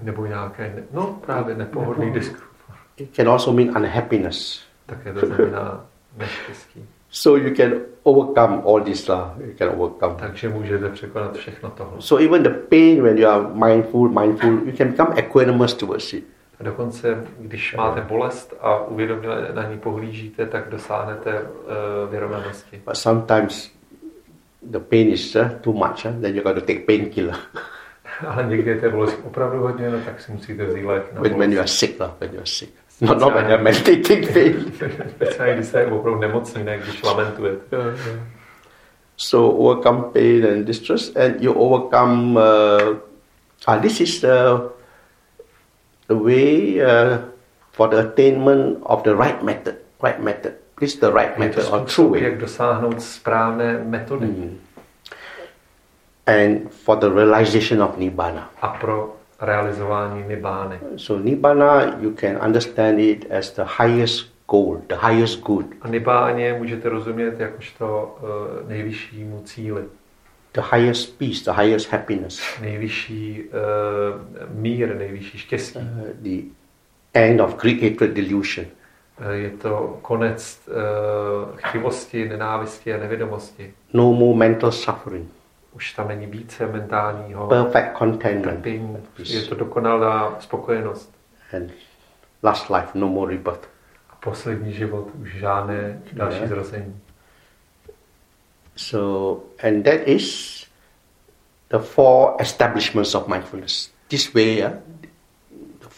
Nebo 0.01 0.25
nějaké, 0.25 0.83
no 0.91 1.19
právě 1.25 1.55
nepohodlný 1.55 2.11
diskomfort. 2.11 2.79
It 2.97 3.15
can 3.15 3.29
also 3.29 3.51
mean 3.53 3.77
unhappiness. 3.77 4.63
Také 4.85 5.13
to 5.13 5.25
znamená 5.25 5.85
neštěstí. 6.17 6.85
So 7.09 7.47
you 7.47 7.55
can 7.55 7.71
overcome 8.03 8.61
all 8.65 8.81
this. 8.81 9.09
Uh, 9.09 9.15
you 9.45 9.53
can 9.57 9.69
overcome. 9.69 10.15
Takže 10.19 10.49
můžete 10.49 10.89
překonat 10.89 11.37
všechno 11.37 11.69
tohle. 11.69 12.01
So 12.01 12.25
even 12.25 12.43
the 12.43 12.49
pain, 12.49 13.03
when 13.03 13.17
you 13.17 13.29
are 13.29 13.43
mindful, 13.53 14.09
mindful, 14.09 14.49
you 14.49 14.71
can 14.77 14.87
become 14.87 15.13
equanimous 15.15 15.73
towards 15.73 16.13
it. 16.13 16.23
A 16.59 16.63
dokonce, 16.63 17.27
když 17.39 17.75
máte 17.75 18.01
bolest 18.01 18.53
a 18.61 18.85
uvědomě 18.85 19.27
na 19.53 19.69
ní 19.69 19.79
pohlížíte, 19.79 20.45
tak 20.45 20.69
dosáhnete 20.69 21.41
uh, 21.41 22.11
vyrovnanosti. 22.11 22.81
But 22.85 22.95
sometimes 22.97 23.71
the 24.71 24.79
pain 24.79 25.09
is 25.09 25.35
uh, 25.35 25.59
too 25.61 25.73
much. 25.73 26.05
Uh, 26.05 26.11
then 26.21 26.35
you 26.35 26.41
got 26.41 26.53
to 26.53 26.61
take 26.61 26.87
painkiller 26.87 27.35
Ale 28.27 28.43
někdy 28.43 28.71
je 28.71 28.81
té 28.81 28.89
bolesti 28.89 29.21
opravdu 29.23 29.59
hodně, 29.59 29.89
no, 29.89 29.99
tak 30.05 30.21
si 30.21 30.31
musíte 30.31 30.65
vzít 30.65 30.85
lék 30.85 31.13
na 31.13 31.21
when, 31.21 31.37
when 31.37 31.53
you 31.53 31.59
are 31.59 31.67
sick. 31.67 31.99
Uh, 31.99 32.07
when 32.19 32.31
you 32.31 32.39
are 32.39 32.45
sick. 32.45 32.69
Not, 33.01 33.19
not 33.19 33.33
when 33.33 33.45
you're 33.45 33.63
meditating 33.63 34.27
pain. 34.33 34.73
Speciálně, 35.09 35.53
když 35.53 35.67
se 35.67 35.85
opravdu 35.85 36.19
nemocný, 36.19 36.63
ne 36.63 36.77
když 36.77 37.03
lamentujete. 37.03 37.77
So 39.17 39.57
overcome 39.57 40.03
pain 40.13 40.45
and 40.45 40.65
distress, 40.65 41.15
and 41.15 41.41
you 41.41 41.53
overcome. 41.53 42.35
Uh, 42.35 42.97
ah, 43.67 43.77
this 43.77 44.01
is 44.01 44.21
the 44.21 44.71
the 46.07 46.15
way 46.15 46.81
uh, 46.81 47.19
for 47.71 47.89
the 47.89 47.99
attainment 47.99 48.79
of 48.81 49.03
the 49.03 49.13
right 49.13 49.43
method. 49.43 49.75
Right 50.01 50.19
method. 50.19 50.53
Is 50.83 50.95
the 50.99 51.11
right 51.11 51.37
method 51.37 51.65
or 51.71 51.85
true 51.85 52.07
way, 52.09 52.23
jak 52.23 52.37
dosáhnout 52.37 53.01
správné 53.01 53.83
metody. 53.83 54.25
Mm. 54.25 54.57
and 56.27 56.71
for 56.71 56.95
the 56.95 57.09
realization 57.09 57.81
of 57.83 57.97
nibbana. 57.97 58.49
A 58.61 58.67
pro 58.67 59.15
realizování 59.41 60.23
nibány. 60.27 60.79
So 60.95 61.23
nibbana, 61.23 61.97
you 62.01 62.11
can 62.11 62.37
understand 62.45 62.99
it 62.99 63.31
as 63.31 63.51
the 63.51 63.63
highest 63.79 64.25
goal, 64.49 64.81
the 64.87 64.95
highest 65.07 65.39
good, 65.39 65.65
A 65.81 65.87
nibáně 65.87 66.53
můžete 66.53 66.89
rozumět 66.89 67.39
jakožto 67.39 68.17
uh, 68.21 68.69
nejvyššímu 68.69 69.41
cíli, 69.45 69.83
the 70.53 70.61
highest 70.75 71.17
peace, 71.17 71.43
the 71.43 71.61
highest 71.61 71.91
happiness, 71.91 72.41
nejvyšší 72.61 73.43
uh, 73.43 74.51
mír, 74.61 74.95
nejvyšší 74.95 75.37
štěstí. 75.37 75.79
uh, 75.79 76.07
the 76.21 76.41
end 77.13 77.41
of 77.41 77.55
Greek 77.61 77.83
hatred 77.83 78.11
delusion. 78.11 78.65
Eh, 79.19 79.33
Je 79.35 79.49
to 79.49 79.99
konec 80.01 80.61
uh, 80.67 81.57
chtivosti, 81.57 82.29
nenávisti 82.29 82.93
a 82.93 82.97
nevědomosti. 82.97 83.73
No 83.93 84.13
more 84.13 84.37
mental 84.37 84.71
suffering, 84.71 85.31
Už 85.75 85.93
tam 85.93 86.07
není 86.07 86.25
více 86.25 86.67
mentálního 86.67 87.47
perfect 87.47 87.97
contentment, 87.97 88.57
trpění. 88.57 88.97
Je 89.25 89.41
to 89.41 89.55
dokonalá 89.55 90.35
spokojenost. 90.39 91.13
and 91.57 91.71
last 92.43 92.69
life, 92.69 92.87
no 92.93 93.07
more 93.07 93.31
rebirth. 93.31 93.67
A 94.09 94.15
poslední 94.15 94.73
život 94.73 95.07
už 95.21 95.33
žádné 95.35 96.01
další 96.13 96.41
Ne. 96.41 96.47
zrození. 96.47 96.99
So, 98.75 99.43
and 99.67 99.83
that 99.83 100.07
is 100.07 100.59
the 101.69 101.77
four 101.79 102.35
establishments 102.39 103.15
of 103.15 103.27
mindfulness. 103.27 103.91
This 104.07 104.33
way, 104.33 104.55
yeah, 104.57 104.73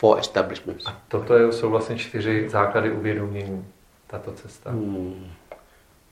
four 0.06 0.20
establishments. 0.20 0.86
A 0.88 0.98
toto 1.08 1.38
je- 1.38 1.52
jsou 1.52 1.70
vlastně 1.70 1.98
čtyři 1.98 2.50
základy 2.50 2.92
uvědomění, 2.92 3.66
tato 4.08 4.32
cesta. 4.32 4.72
Hmm. 4.72 5.32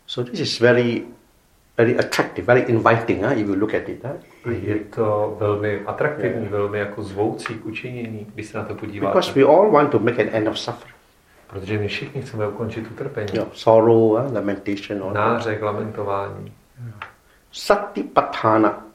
So 0.08 0.32
this 0.32 0.40
is 0.40 0.60
very, 0.60 1.04
very 1.78 2.00
attractive, 2.00 2.46
very 2.46 2.62
inviting. 2.62 3.24
Huh? 3.24 3.32
If 3.38 3.48
you 3.48 3.56
look 3.56 3.74
at 3.74 3.90
it, 3.90 4.04
huh? 4.04 4.54
Je 4.54 4.76
to 4.76 5.38
velmi 5.40 5.80
atraktivní, 5.86 6.48
velmi 6.48 6.80
jako 6.80 7.04
zvoucí 7.04 7.54
k 7.54 7.66
učinění, 7.66 8.28
když 8.34 8.46
se 8.46 8.58
na 8.58 8.64
to 8.64 8.76
podíváte. 8.76 9.12
because 9.12 9.40
we 9.40 9.46
all 9.46 9.72
want 9.72 9.92
to 9.92 10.00
make 10.00 10.22
an 10.24 10.30
end 10.32 10.48
of 10.48 10.60
suffering. 10.60 10.96
Protože 11.48 11.78
my 11.78 11.88
všichni 11.88 12.22
chceme 12.22 12.48
ukončit 12.48 12.92
utrpení. 12.92 13.28
You 13.34 13.40
know, 13.40 13.48
sorrow, 13.54 14.12
huh? 14.12 14.34
lamentation, 14.34 15.04
all 15.04 15.14
that. 15.14 15.14
Nářek, 15.14 15.62
lamentování. 15.62 16.54
Satipatthana. 17.52 18.86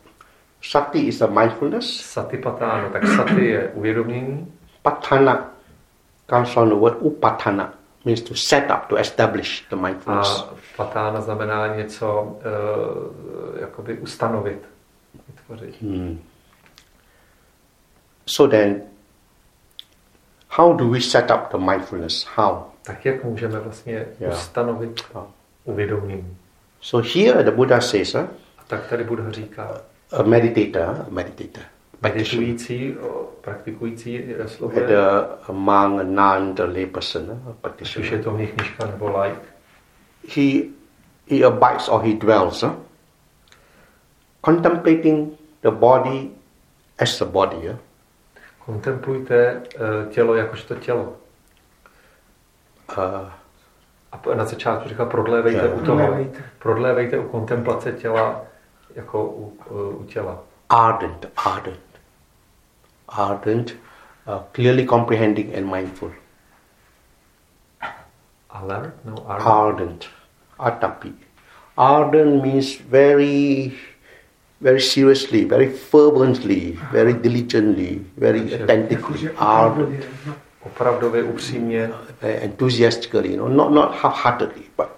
Sati 0.62 0.99
is 0.99 1.22
a 1.22 1.26
mindfulness. 1.26 2.01
Satipatáno, 2.01 2.90
tak 2.90 3.07
sati 3.07 3.44
je 3.44 3.68
uvědomění 3.74 4.53
Patthana 4.82 5.44
comes 6.26 6.50
from 6.52 6.68
the 6.68 6.74
word 6.74 6.94
upatthana, 7.00 7.72
means 8.04 8.20
to 8.22 8.34
set 8.34 8.70
up, 8.70 8.88
to 8.88 8.96
establish 8.96 9.64
the 9.70 9.76
mindfulness. 9.76 10.40
a 10.40 10.54
patána 10.76 11.20
znamená 11.20 11.76
něco 11.76 12.22
uh, 12.22 13.60
jakoby 13.60 13.98
ustanovit, 13.98 14.62
vytvořit. 15.28 15.82
Hmm. 15.82 16.22
So 18.26 18.56
then, 18.56 18.82
how 20.50 20.72
do 20.76 20.88
we 20.88 21.00
set 21.00 21.30
up 21.30 21.50
the 21.50 21.58
mindfulness? 21.58 22.26
How? 22.36 22.62
Tak 22.82 23.04
jak 23.04 23.24
můžeme 23.24 23.60
vlastně 23.60 24.06
Jo. 24.20 24.30
ustanovit 24.30 25.04
How? 25.14 25.24
uvědomění? 25.64 26.36
So 26.80 27.08
here 27.14 27.42
the 27.44 27.50
Buddha 27.50 27.80
says, 27.80 28.14
huh, 28.14 28.22
A 28.58 28.62
tak 28.66 28.86
tady 28.86 29.04
Buddha 29.04 29.30
říká, 29.30 29.80
a 30.18 30.22
meditator, 30.22 30.96
a 31.06 31.06
meditator, 31.10 31.62
praktikující 33.40 34.12
je 34.14 34.49
slovo, 34.49 34.74
whether 34.74 35.24
among 35.49 36.01
a 36.01 36.03
non 36.03 36.55
the 36.55 36.62
lay 36.64 36.86
person, 36.86 37.22
huh, 37.26 37.55
a 37.62 37.68
ať 37.68 37.96
už 37.96 38.11
je 38.11 38.18
to 38.18 38.30
mnichnička 38.30 38.86
nebo 38.86 39.22
like, 39.22 39.40
he 40.36 40.62
he 41.30 41.44
abides 41.44 41.88
or 41.88 42.01
he 42.03 42.14
dwells, 42.14 42.62
huh, 42.62 42.72
contemplating 44.44 45.30
the 45.62 45.70
body 45.70 46.30
as 46.99 47.20
a 47.20 47.24
body. 47.24 47.68
huh. 47.68 47.76
kontemplujte 48.66 49.62
uh, 50.07 50.12
tělo 50.12 50.34
jakožto 50.34 50.74
tělo. 50.74 51.12
Uh, 52.99 53.05
A 54.12 54.34
na 54.34 54.44
začátku 54.44 54.88
říkal, 54.88 55.07
prodlévejte 55.07 55.66
Jo. 55.66 55.72
u 55.74 55.80
toho, 55.84 55.96
Prodlévejte. 55.99 56.42
prodlévejte 56.59 57.18
u 57.18 57.28
kontemplace 57.28 57.92
těla 57.92 58.42
jako 58.94 59.24
u, 59.24 59.53
u, 59.70 59.88
u 59.88 60.05
těla. 60.05 60.38
ardent, 60.68 61.26
ardent, 61.44 61.80
ardent, 63.09 63.74
uh, 64.26 64.38
clearly 64.52 64.84
comprehending 64.86 65.54
and 65.54 65.66
mindful. 65.66 66.11
Alert? 68.50 68.94
No, 69.04 69.14
alert. 69.26 69.42
Ardent, 69.42 70.09
atapi. 70.59 71.12
Ardent 71.76 72.42
means 72.42 72.74
very, 72.76 73.74
very 74.61 74.80
seriously, 74.80 75.44
very 75.44 75.68
fervently, 75.68 76.78
very 76.92 77.12
diligently, 77.12 78.04
very 78.16 78.52
attentively. 78.54 79.30
Ardent, 79.36 80.04
opravdově, 80.66 81.22
upřímně, 81.22 81.90
enthusiastically, 82.22 83.28
you 83.32 83.36
know, 83.36 83.48
not 83.48 83.70
not 83.72 83.94
half-heartedly, 83.94 84.64
but 84.76 84.88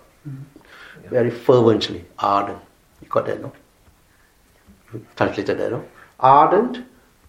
very 1.10 1.30
fervently. 1.30 2.04
Ardent. 2.18 2.58
You 3.02 3.08
got 3.08 3.26
that, 3.26 3.40
no? 3.42 3.52
You 4.92 5.00
translated 5.16 5.58
that, 5.58 5.70
no? 5.72 5.82
Ardent, 6.20 6.78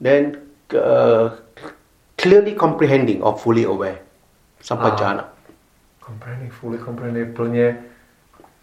then 0.01 0.37
uh, 0.73 1.31
clearly 2.17 2.53
comprehending 2.55 3.21
or 3.23 3.37
fully 3.37 3.63
aware. 3.63 3.99
Sampajana. 4.61 5.23
Ah. 5.23 5.31
comprehending, 6.11 6.51
fully 6.51 6.77
comprehending, 6.77 7.33
plně, 7.33 7.83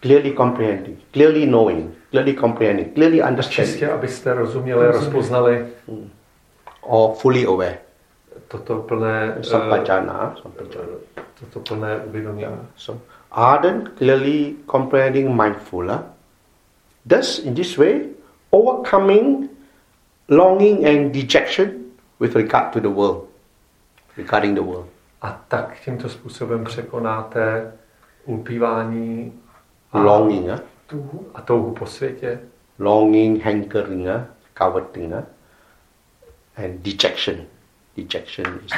Clearly 0.01 0.31
comprehending, 0.31 0.97
clearly 1.13 1.47
knowing, 1.47 1.93
clearly 2.11 2.33
comprehending, 2.33 2.95
clearly 2.95 3.21
understanding, 3.23 3.75
čistě, 3.75 3.91
abyste 3.91 4.35
rozuměli, 4.35 4.85
hmm. 4.85 4.93
rozpoznali 4.93 5.67
hmm. 5.89 6.11
or 6.83 7.15
fully 7.15 7.45
aware. 7.45 7.79
toto 8.49 8.79
plné, 8.79 9.35
eh, 9.39 9.45
Sampajana. 9.45 10.37
sampajana. 10.43 10.93
Eh, 11.17 11.23
toto 11.41 11.61
plné 11.61 11.97
uvědomění. 11.97 12.59
So 12.77 13.01
ardent, 13.31 13.89
clearly 13.99 14.55
comprehending, 14.71 15.43
mindful. 15.43 15.89
Huh? 15.89 16.01
Thus, 17.07 17.39
in 17.39 17.55
this 17.55 17.79
way, 17.79 18.01
overcoming 18.51 19.49
longing 20.29 20.87
and 20.87 21.13
dejection 21.13 21.88
with 22.21 22.35
regard 22.35 22.73
to 22.73 22.81
the 22.81 22.89
world, 22.89 23.29
regarding 24.17 24.55
the 24.55 24.63
world. 24.63 24.87
A 25.23 25.45
tak 25.49 25.81
tímto 25.85 26.09
způsobem 26.09 26.65
překonáte 26.65 27.73
ulpívání 28.25 29.33
a, 29.93 29.99
Longing, 29.99 30.49
huh? 30.49 30.61
Tu 30.87 31.27
a 31.35 31.41
touhu 31.41 31.75
po 31.75 31.87
světě 31.87 32.41
longing, 32.79 33.45
hankering, 33.45 34.07
huh? 34.07 34.23
coveting, 34.59 35.13
huh? 35.13 35.25
and 36.57 36.83
dejection. 36.83 37.47
Dejection 37.97 38.61
is 38.65 38.73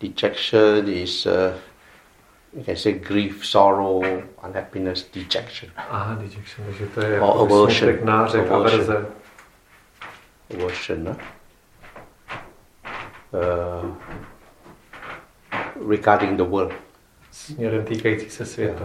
dejection 0.00 0.88
is 0.88 1.26
uh, 1.26 1.58
you 2.56 2.62
can 2.64 2.76
say 2.76 2.92
grief, 2.92 3.44
sorrow, 3.46 4.02
unhappiness, 4.42 5.02
dejection, 5.04 5.70
a 5.76 6.16
dejection, 6.20 6.64
takže 6.64 6.86
to 6.86 7.00
je 7.00 7.14
jako 7.14 7.40
aversion. 7.40 8.10
Aversion. 8.10 9.06
aversion. 10.50 11.16
Uh, 13.34 13.88
regarding 15.88 16.36
the 16.36 16.42
world. 16.44 16.72
směrem 17.30 17.84
týkající 17.84 18.30
se 18.30 18.46
světa. 18.46 18.84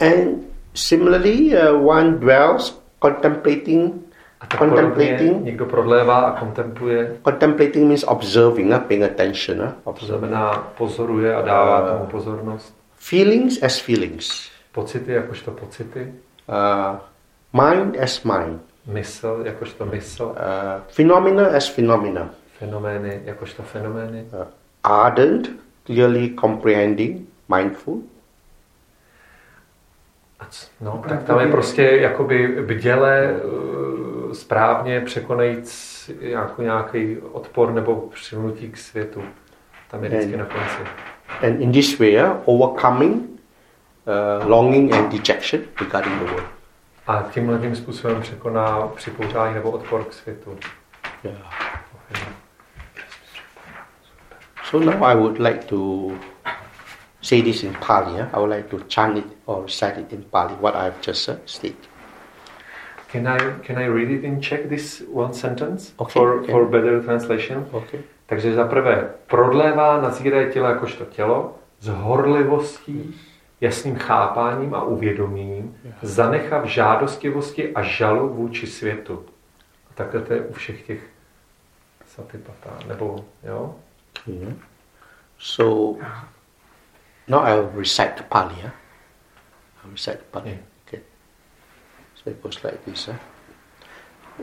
And 0.00 0.44
similarly, 0.74 1.52
uh, 1.56 1.88
one 1.88 2.12
dwells 2.18 2.82
contemplating. 3.02 3.94
Contemplating. 4.58 5.44
někdo 5.44 5.66
prodlévá 5.66 6.20
a 6.20 6.40
kontempluje, 6.40 7.16
Contemplating 7.24 7.84
means 7.86 8.04
observing, 8.08 8.70
uh, 8.72 8.78
paying 8.78 9.04
attention. 9.04 9.60
Uh, 9.60 9.68
to 9.68 9.90
observing. 9.90 10.18
znamená 10.20 10.52
pozoruje 10.78 11.34
a 11.36 11.42
dává 11.42 11.86
Eh. 11.86 11.92
tomu 11.98 12.06
pozornost. 12.10 12.74
Feelings 12.96 13.62
as 13.62 13.78
feelings. 13.78 14.48
Pocity 14.72 15.12
jakožto 15.12 15.50
pocity, 15.50 16.12
Uh, 16.48 16.98
mind 17.52 17.96
as 18.02 18.22
mind. 18.22 18.60
Mysl 18.86 19.40
jakožto 19.44 19.86
mysl, 19.86 20.24
Uh, 20.24 20.32
phenomena 20.88 21.46
as 21.56 21.68
phenomena. 21.68 22.30
fenomény 22.58 23.20
jakožto 23.24 23.62
fenomény. 23.62 24.24
Uh, 24.32 24.46
ardent, 24.82 25.50
clearly 25.86 26.30
comprehending, 26.40 27.28
mindful. 27.48 28.00
No, 30.80 31.04
tak 31.08 31.22
tam 31.22 31.40
je 31.40 31.46
prostě 31.46 31.82
jakoby 31.82 32.48
bděle, 32.62 33.34
eh, 34.30 34.34
správně 34.34 35.00
překonajíc 35.00 36.10
jako 36.20 36.62
nějaký 36.62 37.16
odpor 37.32 37.72
nebo 37.72 37.94
přivnutí 38.14 38.70
k 38.70 38.76
světu. 38.76 39.22
Tam 39.90 40.04
je 40.04 40.10
vždycky 40.10 40.36
na 40.36 40.44
konci. 40.44 40.82
And 41.42 41.60
in 41.60 41.72
this 41.72 41.98
way, 41.98 42.18
overcoming 42.44 43.22
uh, 43.22 44.50
longing 44.50 44.92
and 44.92 45.08
dejection 45.12 45.62
regarding 45.80 46.18
the 46.18 46.24
world. 46.24 46.48
A 47.06 47.22
tímhle 47.30 47.58
tím 47.58 47.76
způsobem 47.76 48.22
překoná 48.22 48.88
připouřání 48.88 49.54
nebo 49.54 49.70
odpor 49.70 50.04
k 50.04 50.12
světu. 50.12 50.58
Yeah. 51.24 51.38
So 54.70 54.90
now 54.90 55.04
I 55.04 55.14
would 55.14 55.38
like 55.38 55.64
to 55.66 56.10
say 57.22 57.42
this 57.42 57.62
in 57.62 57.74
Pali. 57.86 58.16
yeah. 58.16 58.28
I 58.34 58.36
would 58.36 58.50
like 58.50 58.68
to 58.68 58.78
chant 58.94 59.18
it 59.18 59.24
or 59.44 59.62
recite 59.62 60.00
it 60.00 60.12
in 60.12 60.22
Pali, 60.30 60.54
what 60.60 60.74
I've 60.74 61.00
just 61.06 61.28
uh, 61.28 61.34
stated. 61.46 61.76
Can 63.12 63.26
I, 63.28 63.38
can 63.62 63.78
I 63.78 63.86
read 63.86 64.10
it 64.10 64.24
in 64.24 64.40
Czech, 64.40 64.68
this 64.68 65.02
one 65.12 65.34
sentence? 65.34 65.92
Okay, 65.98 66.12
For, 66.12 66.40
okay. 66.40 66.52
for 66.52 66.66
better 66.66 67.02
translation? 67.02 67.66
Okay. 67.72 68.00
Takže 68.26 68.54
za 68.54 68.66
prvé, 68.66 69.10
prodlévá, 69.26 70.00
nazírá 70.00 70.50
tělo 70.50 70.66
jakožto 70.68 71.04
tělo, 71.04 71.54
s 71.80 71.88
horlivostí, 71.88 73.20
jasným 73.64 73.96
chápáním 73.96 74.74
a 74.74 74.82
uvědomím, 74.82 75.76
zanechav 76.02 76.64
žádostivosti 76.64 77.74
a 77.74 77.82
žalu 77.82 78.28
vůči 78.28 78.66
světu. 78.66 79.24
A 79.90 79.94
takhle 79.94 80.20
to 80.20 80.32
je 80.32 80.40
u 80.40 80.52
všech 80.52 80.82
těch 80.86 81.00
satipatá, 82.06 82.70
nebo 82.86 83.24
jo? 83.42 83.74
Okay. 84.20 84.54
So 85.38 86.00
now 87.28 87.46
I'll 87.46 87.70
recite 87.76 88.14
the 88.16 88.22
Pali. 88.28 88.54
Yeah? 88.58 88.72
I'll 89.84 89.90
recite 89.90 90.18
Pali. 90.30 90.50
Yeah. 90.50 90.62
Okay. 90.86 91.00
So 92.14 92.30
it 92.30 92.42
goes 92.42 92.62
like 92.62 92.78
this. 92.84 93.08
Eh? 93.08 93.16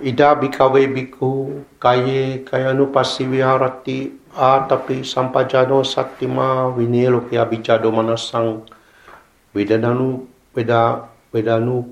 Ida 0.02 0.36
bhikkhave 0.36 0.88
bhikkhu 0.88 1.64
kaye 1.80 2.38
kayanupassi 2.38 3.26
viharati 3.26 4.12
atapi 4.36 5.04
sampajano 5.06 5.84
sattima 5.84 6.70
vinelokya 6.78 7.46
bichado 7.46 7.92
manasang 7.92 8.62
vedananu 9.52 10.28
veda 10.56 11.12
vedanu 11.32 11.84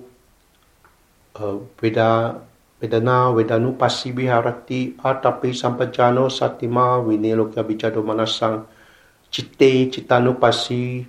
uh, 1.36 1.58
veda 1.80 2.40
vedana 2.80 3.36
vedanu 3.36 3.76
pasi 3.76 4.16
biharati 4.16 4.96
atapi 5.00 5.52
sampajano 5.52 6.32
satima 6.32 7.04
vinilokya 7.04 7.64
bicado 7.68 8.00
manasang 8.00 8.64
citte 9.28 9.92
citanu 9.92 10.40
pasi 10.40 11.04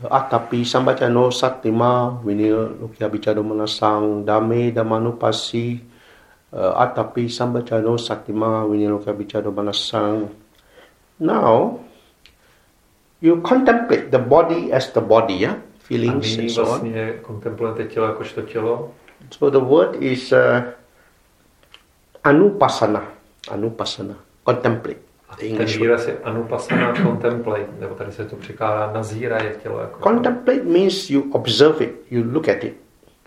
uh, 0.00 0.08
atapi 0.08 0.64
sampajano 0.64 1.28
satima 1.28 2.20
vinilokya 2.24 3.12
bicado 3.12 3.44
manasang 3.44 4.24
dame 4.24 4.72
damanu 4.72 5.20
pasi 5.20 5.84
uh, 6.56 6.80
atapi 6.80 7.28
sampajano 7.28 8.00
satima 8.00 8.64
vinilokya 8.64 9.12
bicado 9.12 9.52
manasang. 9.52 10.32
Now 11.20 11.84
you 13.22 13.40
contemplate 13.40 14.10
the 14.10 14.18
body 14.18 14.72
as 14.72 14.92
the 14.92 15.00
body 15.00 15.34
yeah? 15.40 15.56
Feelings 15.78 16.38
and 16.38 16.50
so 16.50 16.62
on. 16.62 16.68
vlastně 16.68 17.12
kontemplujete 17.22 17.84
tělo 17.84 18.06
jakožto 18.06 18.42
tělo. 18.42 18.90
so 19.30 19.58
the 19.60 19.66
word 19.66 20.02
is 20.02 20.32
uh, 20.32 20.38
anupasana. 22.24 23.04
Anupasana. 23.50 24.14
Contemplate. 24.44 25.00
A 25.28 25.36
ten 25.36 25.48
English 25.48 25.76
výraz 25.78 26.06
je 26.06 26.18
anupasana 26.24 26.94
contemplate, 27.02 27.66
nebo 27.80 27.94
tady 27.94 28.12
se 28.12 28.24
to 28.24 28.36
překládá 28.36 28.92
nazírá 28.92 29.42
je 29.42 29.54
tělo 29.62 29.80
jako 29.80 30.00
Contemplate 30.02 30.62
means 30.62 31.10
you 31.10 31.22
observe 31.32 31.84
it, 31.84 31.94
you 32.10 32.24
look 32.32 32.48
at 32.48 32.64
it. 32.64 32.74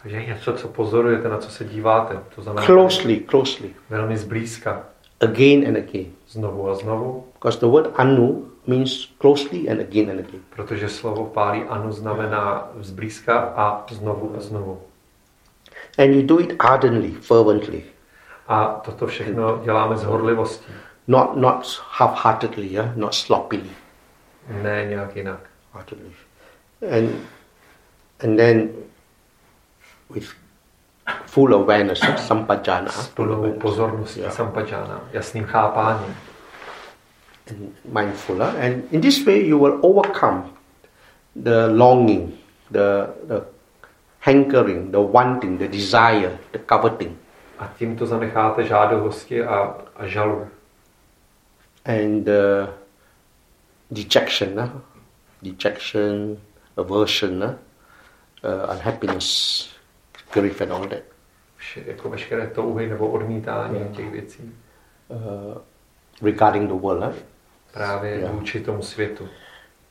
Takže 0.03 0.17
je 0.17 0.25
něco, 0.25 0.53
co 0.53 0.67
pozorujete, 0.67 1.29
na 1.29 1.37
co 1.37 1.49
se 1.49 1.65
díváte. 1.65 2.19
To 2.35 2.41
znamená 2.41 2.65
closely, 2.65 3.17
closely, 3.17 3.69
velmi 3.89 4.17
zblízka. 4.17 4.83
again 5.21 5.67
and 5.67 5.77
again. 5.77 6.05
Znovu 6.29 6.69
a 6.69 6.75
znovu, 6.75 7.23
Because 7.33 7.59
the 7.59 7.65
word 7.65 7.89
anu 7.95 8.45
means 8.67 9.05
closely 9.17 9.69
and 9.69 9.81
again 9.81 10.09
and 10.09 10.19
again. 10.19 10.41
protože 10.49 10.89
slovo 10.89 11.25
pálí 11.25 11.63
anu 11.69 11.91
znamená 11.91 12.69
zblízka 12.79 13.39
a 13.39 13.85
znovu 13.91 14.35
a 14.37 14.41
znovu. 14.41 14.81
And 15.97 16.13
you 16.15 16.21
do 16.21 16.39
it 16.39 16.53
ardently, 16.59 17.11
fervently, 17.11 17.83
A 18.47 18.65
toto 18.85 19.07
všechno 19.07 19.61
děláme 19.63 19.97
s 19.97 20.03
horlivostí, 20.03 20.73
not 21.07 21.35
not 21.37 21.81
half-heartedly, 21.91 22.67
yeah? 22.73 22.95
not 22.97 23.13
sloppily, 23.13 23.69
ne 24.61 24.85
nějak 24.89 25.15
jinak. 25.15 25.39
heartedly. 25.73 26.11
And 26.97 27.09
and 28.23 28.37
then 28.37 28.69
with 30.09 30.27
full 31.25 31.53
awareness, 31.53 31.99
sampajana, 32.27 32.91
S 32.91 33.07
plnou 33.09 33.53
pozorností, 33.53 34.19
Yeah. 34.19 34.33
sampajana, 34.33 35.01
jasným 35.11 35.45
chápáním. 35.45 36.15
And 37.47 37.73
mindful. 37.91 38.37
huh? 38.37 38.53
And 38.57 38.83
in 38.91 39.01
this 39.01 39.25
way, 39.25 39.41
you 39.45 39.57
will 39.57 39.79
overcome 39.83 40.49
the 41.35 41.67
longing, 41.67 42.37
the, 42.71 43.09
the 43.27 43.45
hankering, 44.19 44.91
the 44.91 45.01
wanting, 45.01 45.57
the 45.57 45.67
desire, 45.67 46.37
the 46.51 46.59
coveting, 46.59 47.17
A 47.59 47.67
tímto 47.77 48.05
zanecháte 48.05 48.63
žádosti 48.63 49.43
a, 49.43 49.77
a 49.95 50.07
žalu. 50.07 50.47
and 51.85 52.25
the 52.25 52.67
dejection, 53.91 54.57
huh? 54.59 54.69
dejection, 55.41 56.37
aversion, 56.77 57.41
huh? 57.41 57.53
uh, 58.43 58.71
unhappiness, 58.71 59.69
grief, 60.31 60.61
and 60.61 60.71
all 60.71 60.87
that. 60.87 61.03
Vše, 61.57 61.83
jako 61.85 62.09
veškeré 62.09 62.47
touhy 62.47 62.87
nebo 62.89 63.07
odmítání 63.07 63.79
těch 63.95 64.11
věcí. 64.11 64.51
Uh, 65.07 65.57
regarding 66.21 66.67
the 66.69 66.75
world. 66.75 67.03
Huh? 67.03 67.13
Právě 67.73 68.11
Yeah. 68.15 68.31
vůči 68.33 68.59
tomu 68.59 68.81
světu. 68.81 69.27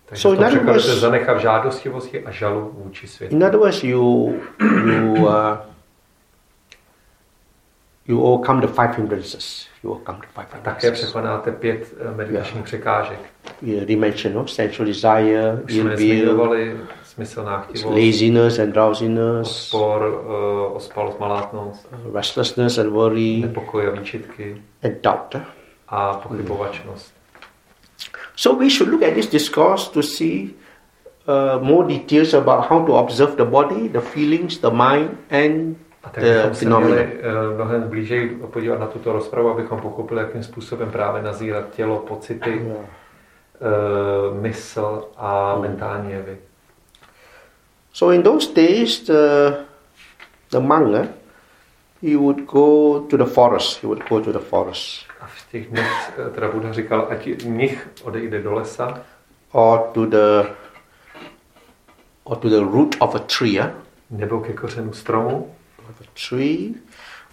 Takže 0.07 0.23
So 0.23 0.37
to 0.37 0.41
other 0.47 0.57
překladete 0.59 0.89
words- 0.89 0.99
zanechav 1.01 1.41
žádostivosti 1.41 2.25
a 2.25 2.31
žalu 2.31 2.71
vůči 2.85 3.07
světu. 3.07 3.35
In 3.37 3.45
other 3.45 3.59
words, 3.61 3.85
you 3.85 4.35
you 4.87 5.13
uh, 5.27 5.33
you 8.07 8.21
overcome 8.23 8.61
the 8.61 8.67
five 8.67 8.93
hindrances. 8.97 9.67
You 9.85 9.91
overcome 9.91 10.19
the 10.19 10.27
five 10.35 10.47
A 10.53 10.59
také 10.59 10.87
hindrances. 10.87 11.05
překonáte 11.07 11.53
pět 11.53 11.95
eh, 12.01 12.17
meditačních 12.17 12.65
překážek. 12.65 13.19
We 13.63 13.73
already 13.75 13.97
mentioned, 13.97 14.37
no? 14.37 14.47
sensual 14.47 14.87
desire, 14.87 15.61
Už 15.65 15.73
ill 15.75 15.97
will, 15.97 16.79
smyslná 17.05 17.61
chtivost, 17.61 17.85
laziness 17.85 18.59
and 18.59 18.71
drowsiness, 18.73 19.67
spor, 19.69 20.25
uh, 20.71 20.77
ospalost, 20.77 21.21
malátnost, 21.21 21.89
restlessness 22.15 22.79
and 22.79 22.91
worry, 22.91 23.41
nepokoj 23.41 23.87
a 23.89 23.91
výčitky 23.91 24.63
and 24.85 24.95
doubt. 25.03 25.37
a 25.89 26.15
pochybovačnost. 26.15 27.15
So 28.43 28.59
we 28.59 28.69
should 28.71 28.91
look 28.93 29.03
at 29.03 29.15
this 29.15 29.27
discourse 29.31 29.89
to 29.93 30.03
see 30.03 30.55
uh, 31.29 31.59
more 31.63 31.85
details 31.87 32.35
about 32.35 32.67
how 32.69 32.85
to 32.87 32.93
observe 32.97 33.37
the 33.37 33.45
body, 33.45 33.89
the 33.89 34.01
feelings, 34.01 34.59
the 34.59 34.71
mind, 34.71 35.11
and 35.31 35.77
A 36.05 36.11
tak 36.11 36.25
the 36.25 36.31
bychom 36.35 36.55
se 36.55 36.65
phenomena. 36.65 36.95
měli 36.95 37.13
uh, 37.13 37.55
mnohem 37.55 37.83
blíže 37.83 38.29
podívat 38.53 38.81
na 38.81 38.87
tuto 38.87 39.13
rozpravu, 39.13 39.51
abychom 39.51 39.81
pochopili, 39.81 40.21
jakým 40.21 40.43
způsobem 40.43 40.91
právě 40.91 41.23
nazírat 41.23 41.65
tělo, 41.71 41.99
pocity, 41.99 42.51
Yeah. 42.51 42.77
uh, 42.77 44.41
mysl 44.41 45.05
a 45.17 45.53
Hmm. 45.53 45.63
mentální 45.63 46.13
jevy. 46.13 46.39
So 47.93 48.15
in 48.15 48.23
those 48.23 48.53
days, 48.55 49.01
the, 49.01 49.55
the 50.51 50.59
monk, 50.61 50.95
eh, 50.97 51.09
he 52.03 52.17
would 52.17 52.41
go 52.41 53.01
to 53.11 53.17
the 53.17 53.25
forest. 53.25 53.83
He 53.83 53.87
would 53.87 54.03
go 54.09 54.21
to 54.21 54.33
the 54.33 54.39
forest 54.39 55.07
A 55.11 55.12
v 55.35 55.51
těch 55.51 55.67
dnech 55.69 56.13
eh, 56.27 56.31
teda 56.31 56.51
Buddha 56.51 56.73
říkal, 56.73 57.09
ať 57.11 57.45
mnich 57.45 57.89
odejde 58.03 58.43
do 58.43 58.55
lesa, 58.55 59.01
or 59.53 59.79
to 59.79 60.07
the 60.07 60.49
or 62.25 62.37
to 62.37 62.49
the 62.49 62.61
root 62.61 62.97
of 62.99 63.15
a 63.15 63.19
tree, 63.19 63.61
eh, 63.61 63.73
nebo 64.11 64.41
ke 64.41 64.53
kořenu 64.53 64.93
stromu, 64.93 65.55
of 65.91 66.01
a 66.01 66.05
tree, 66.29 66.75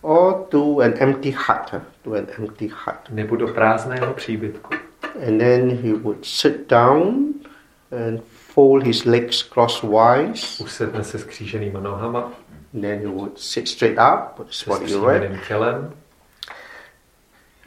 or 0.02 0.46
to 0.50 0.80
an 0.80 0.94
empty 0.98 1.32
hut, 1.32 1.74
eh, 1.74 1.82
to 2.02 2.14
an 2.14 2.28
empty 2.38 2.68
hut. 2.68 3.10
nebo 3.10 3.36
do 3.36 3.48
prázdného 3.48 4.14
příbytku. 4.14 4.74
And 5.28 5.40
then 5.40 5.70
he 5.70 5.94
would 5.94 6.26
sit 6.26 6.70
down 6.70 7.34
and 8.08 8.22
fold 8.24 8.84
his 8.84 9.06
legs 9.06 9.44
crosswise. 9.44 10.64
Usedne 10.64 11.04
se 11.04 11.20
s 11.20 11.24
kříženýma 11.24 11.80
nohama, 11.80 12.32
And 12.74 12.82
then 12.82 13.00
he 13.00 13.08
would 13.08 13.40
sit 13.40 13.68
straight 13.68 13.98
up, 13.98 14.36
put 14.36 14.48
his 14.48 14.64
body 14.64 14.94
erect, 14.94 15.04
stříženým 15.04 15.40
tělem 15.48 15.94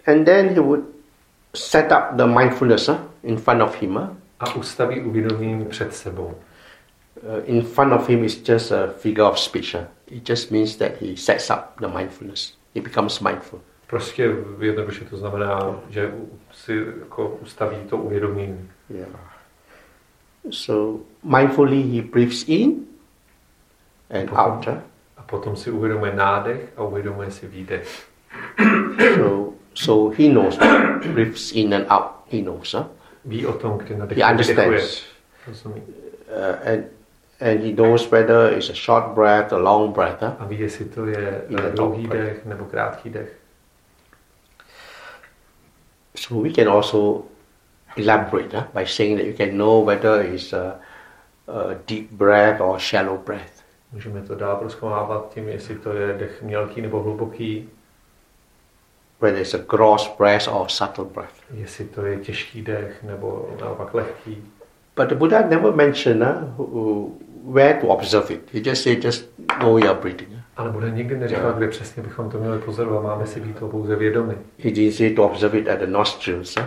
and 0.07 0.25
then 0.27 0.49
he 0.55 0.61
would 0.61 0.83
set 1.55 1.93
up 1.93 2.17
the 2.17 2.27
mindfulness 2.27 2.89
eh, 2.89 2.97
in 3.23 3.37
front 3.39 3.63
of 3.63 3.75
him. 3.83 3.99
eh. 3.99 4.09
a 4.41 4.55
ustaví 4.55 5.01
uvědomím 5.01 5.65
před 5.65 5.95
sebou. 5.95 6.35
Uh, 7.23 7.29
in 7.45 7.63
front 7.63 7.93
of 7.93 8.09
him 8.09 8.25
is 8.25 8.49
just 8.49 8.73
a 8.73 8.87
figure 8.99 9.25
of 9.25 9.39
speech. 9.39 9.75
eh. 9.75 9.87
It 10.07 10.29
just 10.29 10.51
means 10.51 10.77
that 10.77 10.93
he 11.01 11.17
sets 11.17 11.51
up 11.51 11.81
the 11.81 11.87
mindfulness. 11.99 12.55
He 12.75 12.81
becomes 12.81 13.21
mindful. 13.21 13.61
Prostě 13.87 14.31
jednoduše 14.61 15.05
to 15.05 15.17
znamená, 15.17 15.81
že 15.91 16.15
si 16.53 16.85
jako 17.01 17.29
ustaví 17.43 17.77
to 17.91 17.97
uvědomím. 17.97 18.71
Yeah. 18.91 19.09
So 20.51 21.03
mindfully 21.23 21.83
he 21.83 22.03
breathes 22.03 22.45
in 22.49 22.73
and 24.11 24.29
Potom- 24.31 24.39
out. 24.53 24.69
eh. 24.69 24.81
A 25.17 25.23
potom 25.23 25.57
si 25.57 25.71
uvědomuje 25.71 26.15
nádech 26.15 26.73
a 26.77 26.83
uvědomuje 26.83 27.31
si 27.31 27.47
výdech. 27.47 28.07
So 29.15 29.53
so 29.75 30.11
he 30.11 30.29
knows 30.29 30.59
breathes 31.13 31.53
in 31.61 31.73
and 31.75 31.87
out. 31.91 32.07
He 32.33 32.43
knows. 32.43 32.75
eh. 32.75 32.85
ví 33.25 33.47
o 33.47 33.53
tom, 33.53 33.79
kdy 33.79 33.95
He 33.95 34.01
nadechuje, 34.01 34.15
vydechuje. 34.17 34.31
understands. 34.31 35.05
Uh, 35.47 36.69
and, 36.73 36.85
and 37.41 37.61
he 37.65 37.73
knows 37.73 38.11
whether 38.11 38.53
it's 38.57 38.71
a 38.71 38.75
short 38.75 39.15
breath, 39.15 39.53
a 39.53 39.57
long 39.59 39.93
breath. 39.95 40.21
Huh? 40.23 40.33
A 40.39 40.45
ví, 40.47 40.61
jestli 40.61 40.85
to 40.85 41.07
je 41.07 41.43
to 41.57 41.71
dlouhý 41.71 42.07
dech 42.07 42.45
nebo 42.47 42.65
krátký 42.65 43.11
dech. 43.11 43.33
So 46.17 46.43
we 46.43 46.51
can 46.53 46.69
also 46.69 47.25
elaborate 47.97 48.53
huh, 48.57 48.65
by 48.75 48.85
saying 48.87 49.19
that 49.19 49.27
you 49.27 49.33
can 49.35 49.57
know 49.59 49.83
whether 49.85 50.23
it's 50.35 50.53
a, 50.53 50.77
a 51.49 51.75
deep 51.87 52.11
breath 52.11 52.61
or 52.61 52.79
shallow 52.79 53.19
breath. 53.19 53.63
Můžeme 53.93 54.23
to 54.23 54.35
dál 54.35 54.57
proskoumávat 54.57 55.35
tím, 55.35 55.49
jestli 55.49 55.75
to 55.79 55.93
je 55.93 56.13
dech 56.19 56.43
mělký 56.43 56.81
nebo 56.83 57.03
hluboký, 57.03 57.69
whether 59.23 59.41
it's 59.41 59.55
a 59.55 59.59
gross 59.59 60.11
breath 60.19 60.49
or 60.49 60.69
subtle 60.69 61.05
breath. 61.05 61.35
jestli 61.55 61.85
to 61.85 62.07
je 62.07 62.17
těžký 62.17 62.63
dech 62.63 63.03
nebo 63.03 63.57
naopak 63.61 63.95
lehký. 63.95 64.43
But 64.97 65.09
the 65.09 65.15
Buddha 65.15 65.43
never 65.49 65.73
mentioned 65.73 66.23
uh, 66.59 67.11
where 67.45 67.75
to 67.81 67.87
observe 67.87 68.35
it. 68.35 68.41
He 68.53 68.61
just 68.61 68.83
said, 68.83 69.05
just 69.05 69.25
know 69.61 69.79
you're 69.79 70.01
breathing. 70.01 70.29
Ale 70.57 70.71
Buddha 70.71 70.89
nikdy 70.89 71.19
neříkal, 71.19 71.53
kde 71.53 71.69
přesně 71.69 72.03
bychom 72.03 72.31
to 72.31 72.39
měli 72.39 72.59
pozorovat. 72.59 73.03
Máme 73.03 73.27
si 73.27 73.41
být 73.41 73.59
to 73.59 73.69
pouze 73.69 73.97
vědomi. 73.97 74.35
He 74.59 74.71
didn't 74.71 74.95
say 74.95 75.11
to 75.11 75.25
observe 75.25 75.59
it 75.59 75.69
at 75.69 75.79
the 75.79 75.87
nostrils. 75.87 76.57
Huh? 76.57 76.67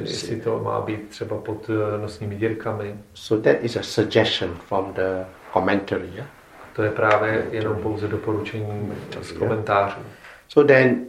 Jestli 0.00 0.40
to 0.40 0.58
má 0.58 0.80
být 0.80 1.08
třeba 1.08 1.36
pod 1.36 1.70
eh, 1.70 1.98
nosními 1.98 2.34
dírkami. 2.34 2.94
So 3.14 3.50
that 3.50 3.64
is 3.64 3.76
a 3.76 3.82
suggestion 3.82 4.54
from 4.68 4.92
the 4.92 5.24
commentary. 5.52 6.08
Yeah? 6.14 6.26
To 6.76 6.82
je 6.82 6.90
právě 6.90 7.46
jenom 7.50 7.76
pouze 7.76 8.08
doporučení 8.08 8.92
z 9.20 9.32
komentářů. 9.32 10.00
So 10.48 10.74
then 10.74 11.06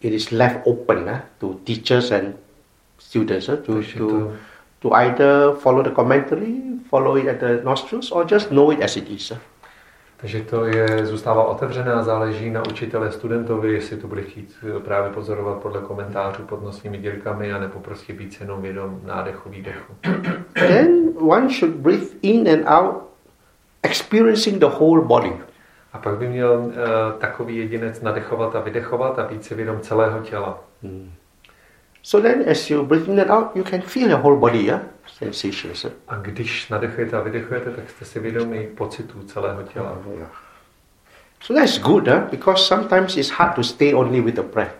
it 0.00 0.12
is 0.12 0.32
left 0.32 0.66
open 0.66 1.06
huh, 1.06 1.20
to 1.40 1.60
teachers 1.64 2.10
and 2.10 2.34
students 2.98 3.46
huh, 3.46 3.56
to, 3.56 3.82
to, 3.82 4.36
to, 4.80 4.92
either 4.92 5.54
follow 5.60 5.82
the 5.82 5.90
commentary, 5.90 6.62
follow 6.90 7.16
it 7.16 7.26
at 7.26 7.40
the 7.40 7.60
nostrils, 7.64 8.10
or 8.10 8.24
just 8.24 8.50
know 8.50 8.70
it 8.70 8.80
as 8.80 8.96
it 8.96 9.08
is. 9.08 9.30
huh? 9.30 9.38
takže 10.20 10.42
to 10.42 10.64
je, 10.64 11.06
zůstává 11.06 11.44
otevřené 11.44 11.92
a 11.92 12.02
záleží 12.02 12.50
na 12.50 12.62
učitele 12.66 13.12
studentovi, 13.12 13.72
jestli 13.72 13.96
to 13.96 14.08
bude 14.08 14.22
chtít 14.22 14.56
eh, 14.76 14.80
právě 14.80 15.12
pozorovat 15.12 15.58
podle 15.58 15.80
komentářů 15.80 16.42
pod 16.42 16.62
nosními 16.62 16.98
dírkami, 16.98 17.52
anebo 17.52 17.80
prostě 17.80 18.12
být 18.12 18.36
jenom 18.40 18.62
vědom 18.62 19.00
nádechu, 19.04 19.50
výdechu. 19.50 19.94
then 20.54 21.14
one 21.18 21.48
should 21.48 21.76
breathe 21.76 22.06
in 22.22 22.48
and 22.48 22.64
out, 22.66 23.02
experiencing 23.82 24.58
the 24.58 24.66
whole 24.66 25.02
body. 25.04 25.32
A 25.92 25.98
pak 25.98 26.16
by 26.18 26.28
měl 26.28 26.52
uh, 26.52 26.72
takový 27.18 27.56
jedinec 27.56 28.00
nadechovat 28.00 28.56
a 28.56 28.60
vydechovat 28.60 29.18
a 29.18 29.24
být 29.24 29.44
si 29.44 29.54
vědom 29.54 29.80
celého 29.80 30.20
těla. 30.20 30.58
So 32.02 32.28
then, 32.28 32.50
as 32.50 32.70
you 32.70 32.84
breathe 32.84 33.12
in 33.12 33.20
and 33.20 33.30
out, 33.30 33.56
you 33.56 33.64
can 33.64 33.80
feel 33.80 34.10
your 34.10 34.20
whole 34.20 34.36
body, 34.36 34.58
yeah, 34.58 34.80
sensations. 35.06 35.84
huh? 35.84 35.92
A 36.08 36.16
když 36.16 36.68
nadechujete 36.68 37.16
a 37.16 37.20
vydechujete, 37.20 37.70
tak 37.70 37.90
jste 37.90 38.04
si 38.04 38.20
vědomi 38.20 38.68
pocitů 38.76 39.22
celého 39.22 39.62
těla. 39.62 39.98
Yeah. 40.16 40.30
So 41.40 41.60
that's 41.60 41.78
good, 41.78 42.08
huh? 42.08 42.20
because 42.30 42.64
sometimes 42.64 43.16
it's 43.16 43.30
hard 43.30 43.54
to 43.54 43.62
stay 43.62 43.94
only 43.94 44.20
with 44.20 44.34
the 44.34 44.42
breath. 44.42 44.74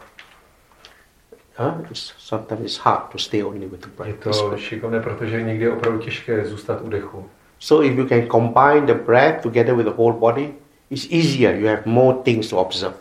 Huh? 1.57 1.75
It's, 1.91 2.15
sometimes 2.19 2.61
it's 2.61 2.79
hard 2.79 3.01
to 3.13 3.19
stay 3.19 3.45
only 3.45 3.67
with 3.67 3.81
the 3.81 3.89
breath. 3.97 4.09
Je 4.09 4.33
to 4.33 4.57
šikovné, 4.57 5.01
protože 5.01 5.43
někdy 5.43 5.65
je 5.65 5.73
opravdu 5.73 5.99
těžké 5.99 6.45
zůstat 6.45 6.81
u 6.83 6.89
dechu. 6.89 7.31
So 7.59 7.87
if 7.87 7.99
you 7.99 8.09
can 8.09 8.27
combine 8.27 8.87
the 8.87 9.05
breath 9.05 9.43
together 9.43 9.75
with 9.75 9.87
the 9.87 9.93
whole 9.97 10.19
body, 10.19 10.55
it's 10.91 11.07
easier. 11.11 11.55
You 11.55 11.69
have 11.69 11.83
more 11.87 12.19
things 12.25 12.49
to 12.49 12.57
observe. 12.57 12.95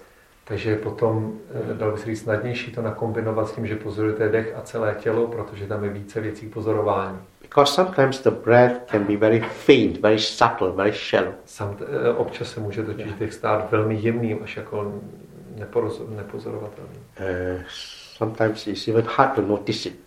Takže 0.43 0.69
je 0.69 0.75
potom, 0.75 1.33
eh, 1.71 1.73
dalo 1.73 1.91
by 1.91 1.97
se 1.97 2.05
říct, 2.05 2.21
snadnější 2.21 2.71
to 2.71 2.81
nakombinovat 2.81 3.47
s 3.47 3.51
tím, 3.51 3.67
že 3.67 3.75
pozorujete 3.75 4.29
dech 4.29 4.53
a 4.57 4.61
celé 4.61 4.95
tělo, 4.99 5.27
protože 5.27 5.67
tam 5.67 5.83
je 5.83 5.89
více 5.89 6.21
věcí 6.21 6.45
k 6.45 6.53
pozorování. 6.53 7.17
Because 7.41 7.73
sometimes 7.73 8.21
the 8.21 8.29
breath 8.29 8.91
can 8.91 9.03
be 9.03 9.17
very 9.17 9.39
faint, 9.39 10.01
very 10.01 10.19
subtle, 10.19 10.71
very 10.71 10.93
shallow. 11.09 11.33
Sam, 11.45 11.77
eh, 11.81 12.13
občas 12.13 12.51
se 12.51 12.59
může 12.59 12.83
totiž 12.83 13.13
dech 13.13 13.33
stát 13.33 13.71
velmi 13.71 13.95
jemným, 13.95 14.39
až 14.43 14.57
jako 14.57 14.93
neporoz- 15.59 16.15
nepozorovatelným. 16.15 17.01
Uh, 17.19 17.61
sometimes 18.17 18.67
it's 18.67 18.87
even 18.87 19.05
hard 19.15 19.35
to 19.35 19.41
notice 19.41 19.89
it. 19.89 19.99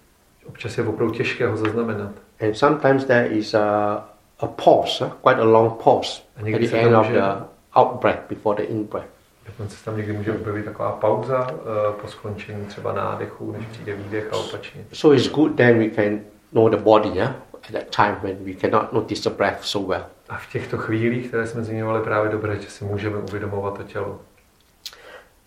Občas 0.47 0.79
je 0.79 0.85
opravdu 0.85 1.15
těžké 1.15 1.47
ho 1.47 1.57
zaznamenat. 1.57 2.11
And 2.41 2.55
sometimes 2.55 3.05
there 3.05 3.27
is 3.27 3.55
a, 3.55 3.95
a 4.39 4.47
pause, 4.47 5.11
quite 5.23 5.41
a 5.41 5.45
long 5.45 5.73
pause 5.83 6.23
A 6.37 6.41
at 6.41 6.45
někdy 6.45 6.69
the 6.69 6.77
end 6.77 6.97
of 6.97 7.07
the 7.09 7.52
out 7.77 8.01
breath 8.01 8.29
before 8.29 8.63
the 8.63 8.73
in 8.73 8.85
breath. 8.85 9.09
dokonce 9.47 9.85
tam 9.85 9.97
někdy 9.97 10.13
může 10.13 10.33
objevit 10.33 10.65
taková 10.65 10.93
pauza 10.93 11.47
eh, 11.51 11.93
po 12.01 12.09
skončení 12.09 12.67
třeba 12.67 12.93
nádechu, 12.93 13.53
než 13.53 13.65
přijde 13.67 13.95
výdech 13.95 14.33
a 14.33 14.37
opačně. 14.37 14.85
So 14.93 15.17
it's 15.17 15.35
good 15.35 15.57
then 15.57 15.79
we 15.79 15.91
can 15.91 16.21
know 16.53 16.69
the 16.69 16.77
body 16.77 17.09
yeah? 17.09 17.37
at 17.65 17.73
that 17.73 17.91
time 17.93 18.17
when 18.23 18.45
we 18.45 18.55
cannot 18.55 18.93
notice 18.93 19.21
the 19.21 19.31
breath 19.31 19.65
so 19.65 19.89
well. 19.89 20.07
A 20.29 20.37
v 20.37 20.53
těchto 20.53 20.79
chvílích, 20.79 21.29
které 21.29 21.47
jsme 21.47 21.65
zmiňovali 21.65 22.01
právě 22.01 22.31
dobré, 22.31 22.61
že 22.61 22.71
si 22.71 22.85
můžeme 22.85 23.19
uvědomovat 23.19 23.77
to 23.77 23.83
tělo. 23.83 24.21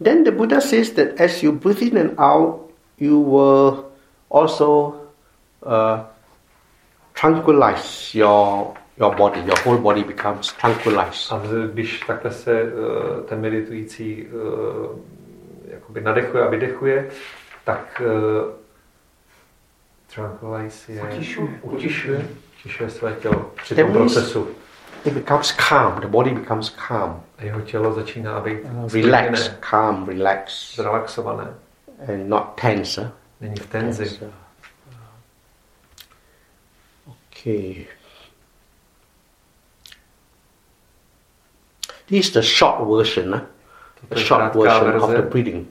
Then 0.03 0.23
the 0.23 0.31
Buddha 0.31 0.61
says 0.61 0.91
that 0.91 1.21
as 1.25 1.43
you 1.43 1.51
breathe 1.51 1.81
in 1.81 1.97
and 1.97 2.19
out, 2.19 2.71
you 2.99 3.23
will 3.23 3.85
also 4.31 4.95
uh, 5.65 5.99
tranquilize 7.21 8.17
your, 8.17 8.67
your 8.97 9.15
body. 9.15 9.39
Your 9.39 9.59
whole 9.65 9.77
body 9.81 10.03
becomes 10.03 10.53
tranquilized. 10.53 11.31
A 11.31 11.39
vz- 11.39 11.69
když 11.73 11.99
takhle 11.99 12.31
se 12.31 12.61
eh, 12.61 12.67
ten 13.29 13.41
meditující 13.41 14.27
eh, 14.27 15.71
jakoby 15.73 16.01
nadechuje 16.01 16.43
a 16.43 16.49
vydechuje, 16.49 17.09
tak 17.63 18.01
uh, 18.05 18.53
tranquilize 20.15 20.93
je... 20.93 21.01
Utišuje. 21.03 21.59
Utišuje. 21.61 22.27
Utišuje 22.59 22.89
své 22.89 23.13
tělo 23.13 23.51
při 23.63 23.75
tom 23.75 23.91
procesu. 23.93 24.47
It 25.05 25.13
becomes 25.13 25.51
calm. 25.51 25.99
The 25.99 26.07
body 26.07 26.29
becomes 26.31 26.69
calm, 26.69 27.23
A 27.37 27.43
jeho 27.43 27.61
tělo 27.61 27.93
začíná 27.93 28.39
být 28.39 28.59
relaxed, 28.63 28.89
sklidněné, 28.89 29.57
calm, 29.69 30.07
relaxed, 30.07 30.75
zrelaxované. 30.75 31.53
and 32.07 32.27
not 32.29 32.61
tense. 32.61 33.01
huh? 33.03 33.09
Není 33.41 33.55
v 33.55 33.65
tenzi. 33.67 34.03
Tense, 34.05 34.25
uh, 34.25 34.31
Okay. 37.31 37.85
This 42.07 42.27
is 42.27 42.33
the 42.33 42.41
short 42.41 42.87
version? 42.87 43.31
Toto 43.31 44.15
the 44.15 44.19
short 44.21 44.53
version 44.53 45.01
of 45.01 45.09
the 45.11 45.21
breathing. 45.21 45.67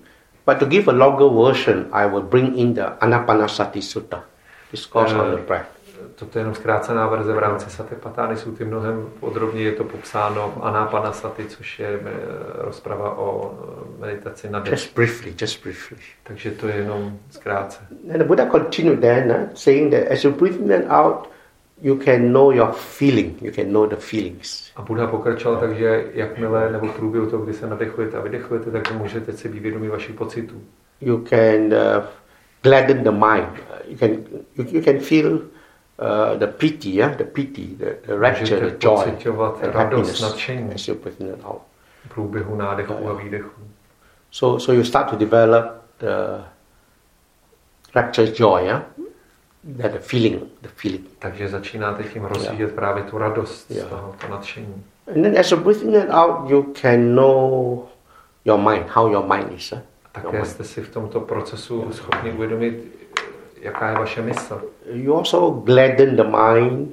But 0.47 0.59
to 0.61 0.66
give 0.66 0.89
a 0.89 0.93
longer 0.93 1.28
version, 1.28 1.89
I 1.93 2.07
will 2.07 2.22
bring 2.22 2.59
in 2.59 2.74
the 2.74 2.97
Anapanasati 3.01 3.80
Sutta, 3.80 4.22
discourse 4.70 5.12
on 5.12 5.30
the 5.30 5.37
Uh, 5.39 5.47
breath. 5.47 5.66
Toto 6.14 6.39
je 6.39 6.41
jenom 6.41 6.55
zkrácená 6.55 7.07
verze 7.07 7.32
v 7.32 7.39
rámci 7.39 7.70
Satipatány 7.70 8.37
Suty. 8.37 8.64
Mnohem 8.64 9.11
podrobněji 9.20 9.66
je 9.66 9.72
to 9.72 9.85
popsáno 9.85 10.53
v 10.57 10.64
Anapanasati, 10.64 11.47
což 11.47 11.78
je 11.80 11.89
eh, 11.89 12.11
rozprava 12.59 13.18
o 13.18 13.55
eh, 13.99 14.07
meditaci 14.07 14.51
na 14.51 14.61
dech. 14.61 14.72
Just 14.72 14.95
briefly, 14.95 15.35
just 15.41 15.62
briefly. 15.62 15.97
Takže 16.22 16.51
to 16.51 16.68
je 16.68 16.74
jenom 16.74 17.18
zkrátce. 17.30 17.80
And 18.12 18.18
the 18.18 18.24
Buddha 18.24 18.47
continued 18.47 19.01
then, 19.01 19.32
huh, 19.32 19.49
saying 19.55 19.95
that 19.95 20.12
as 20.12 20.24
you 20.24 20.32
breathe 20.35 20.61
in 20.61 20.72
and 20.72 20.93
out, 20.93 21.28
you 21.85 21.97
can 21.97 22.32
know 22.32 22.51
your 22.51 22.72
feeling, 22.72 23.37
you 23.41 23.53
can 23.53 23.72
know 23.72 23.87
the 23.87 23.97
feelings. 23.97 24.70
A 24.76 24.82
Buddha 24.82 25.07
pokračoval 25.07 25.61
tak, 25.61 25.76
že 25.76 26.05
jakmile 26.12 26.72
nebo 26.72 26.87
v 26.87 26.97
průběhu 26.97 27.30
toho, 27.30 27.45
kdy 27.45 27.55
se 27.55 27.66
nadechujete 27.66 28.16
a 28.16 28.20
vydechujete, 28.20 28.70
tak 28.70 28.93
můžete 28.93 29.32
si 29.32 29.49
být 29.49 29.61
vědomí 29.61 29.89
vašich 29.89 30.14
pocitů. 30.14 30.62
You 31.01 31.24
can 31.24 31.64
uh, 31.64 32.05
gladden 32.62 33.03
the 33.05 33.11
mind. 33.11 33.49
Uh, 33.49 33.91
you 33.91 33.99
can 33.99 34.11
you, 34.57 34.64
you 34.70 34.82
can 34.82 34.99
feel 34.99 35.32
uh, 35.35 36.39
the 36.39 36.47
pity, 36.47 36.91
yeah, 36.91 37.16
the 37.16 37.24
pity, 37.24 37.66
the, 37.76 37.97
the 38.07 38.18
rapture, 38.18 38.41
Můžete 38.41 38.70
the 38.70 38.87
joy, 38.87 39.05
radost, 39.62 39.74
happiness 39.74 40.20
nadšení 40.20 40.74
as 40.74 40.89
you 40.89 40.95
breathe 40.95 41.32
and 41.32 41.45
out. 41.45 41.62
v 42.05 42.14
průběhu 42.14 42.57
nádechu 42.57 43.09
a 43.09 43.12
výdechu. 43.12 43.61
So, 44.30 44.64
so 44.64 44.72
you 44.78 44.85
start 44.85 45.11
to 45.11 45.16
develop 45.16 45.64
the 45.99 46.45
rapture 47.95 48.32
joy, 48.37 48.64
yeah, 48.64 48.82
that 49.64 50.02
feeling, 50.02 50.40
the 50.62 50.68
feeling. 50.76 51.06
Takže 51.18 51.48
začínáte 51.48 52.02
tím 52.02 52.24
rozvíjet 52.24 52.74
právě 52.74 53.02
tu 53.02 53.18
radost 53.18 53.72
z 53.72 53.88
toho, 53.88 54.14
to 54.20 54.28
nadšení. 54.28 54.84
And 55.06 55.22
then 55.22 55.38
as 55.38 55.50
you 55.50 55.56
breathe 55.56 55.82
in 55.82 55.96
and 55.96 56.10
out, 56.10 56.50
you 56.50 56.62
can 56.80 57.14
know 57.14 57.88
your 58.44 58.58
mind, 58.58 58.88
how 58.88 59.08
your 59.08 59.26
mind 59.26 59.52
is. 59.52 59.72
Eh? 59.72 59.76
Your 59.76 60.32
také 60.32 60.44
jste 60.44 60.64
si 60.64 60.82
v 60.82 60.88
tomto 60.88 61.20
procesu 61.20 61.92
schopni 61.92 62.32
uvědomit, 62.32 62.94
jaká 63.60 63.88
je 63.88 63.94
vaše 63.94 64.22
mysl. 64.22 64.62
You 64.92 65.14
also 65.14 65.50
gladden 65.50 66.16
the 66.16 66.24
mind, 66.24 66.90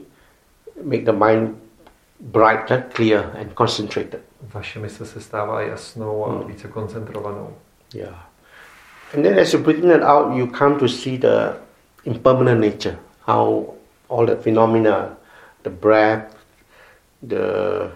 make 0.84 1.03
the 1.03 1.11
mind 1.11 1.57
brighter, 2.19 2.84
clear, 2.93 3.32
and 3.39 3.53
concentrated. 3.53 4.22
Vaše 4.53 4.80
mysl 4.80 5.05
se 5.05 5.22
stává 5.22 5.61
jasnou 5.61 6.26
a 6.26 6.32
hmm. 6.32 6.47
více 6.47 6.67
koncentrovanou. 6.67 7.53
Yeah. 7.93 8.15
And 9.13 9.24
then 9.24 9.39
as 9.39 9.53
you 9.53 9.59
breathe 9.59 9.84
in 9.84 9.91
and 9.91 10.03
out, 10.03 10.38
you 10.38 10.47
come 10.47 10.80
to 10.80 10.88
see 10.88 11.17
the 11.17 11.53
impermanent 12.06 12.60
nature, 12.60 12.97
how 13.28 13.74
all 14.10 14.26
the 14.26 14.36
phenomena, 14.36 15.18
the 15.64 15.70
breath, 15.70 16.36
the 17.28 17.91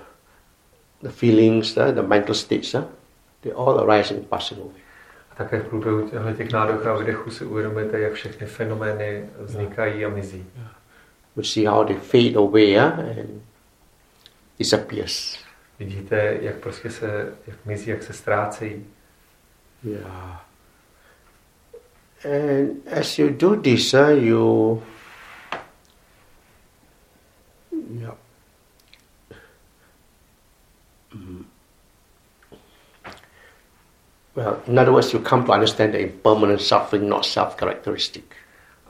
the 1.01 1.09
feelings, 1.09 1.77
uh, 1.77 1.91
the 1.91 2.01
mental 2.01 2.35
states, 2.35 2.75
uh, 2.75 2.83
they 3.41 3.51
all 3.51 3.79
arise 3.79 4.11
and 4.11 4.29
pass 4.29 4.51
away. 4.51 4.81
A 5.31 5.35
také 5.35 5.59
v 5.59 5.67
průběhu 5.67 6.09
těch 6.37 6.51
nádechů 6.51 6.89
a 6.89 6.97
vydechů 6.97 7.31
si 7.31 7.45
uvědomujete, 7.45 7.99
jak 7.99 8.13
všechny 8.13 8.47
fenomény 8.47 9.29
vznikají 9.39 10.05
a 10.05 10.09
mizí. 10.09 10.45
You 11.35 11.43
see 11.43 11.65
how 11.65 11.83
they 11.83 11.95
fade 11.95 12.35
away 12.35 12.69
yeah, 12.69 12.99
and 12.99 13.41
disappears. 14.59 15.37
Vidíte, 15.79 16.37
jak 16.41 16.55
prostě 16.55 16.89
se, 16.89 17.33
jak 17.47 17.57
mizí, 17.65 17.89
jak 17.89 18.03
se 18.03 18.13
ztrácejí. 18.13 18.85
Yeah. 19.83 20.44
And 22.25 22.81
as 22.87 23.19
you 23.19 23.29
do 23.29 23.55
this, 23.55 23.93
uh, 23.93 24.07
you 24.09 24.81
yeah. 28.01 28.15
Mm. 31.15 31.45
Well, 34.35 34.61
in 34.67 34.77
other 34.77 34.91
words, 34.91 35.13
you 35.13 35.19
come 35.19 35.45
to 35.45 35.51
understand 35.51 35.93
the 35.93 35.99
impermanent 35.99 36.61
suffering, 36.61 37.07
not 37.07 37.25
self-characteristic. 37.25 38.23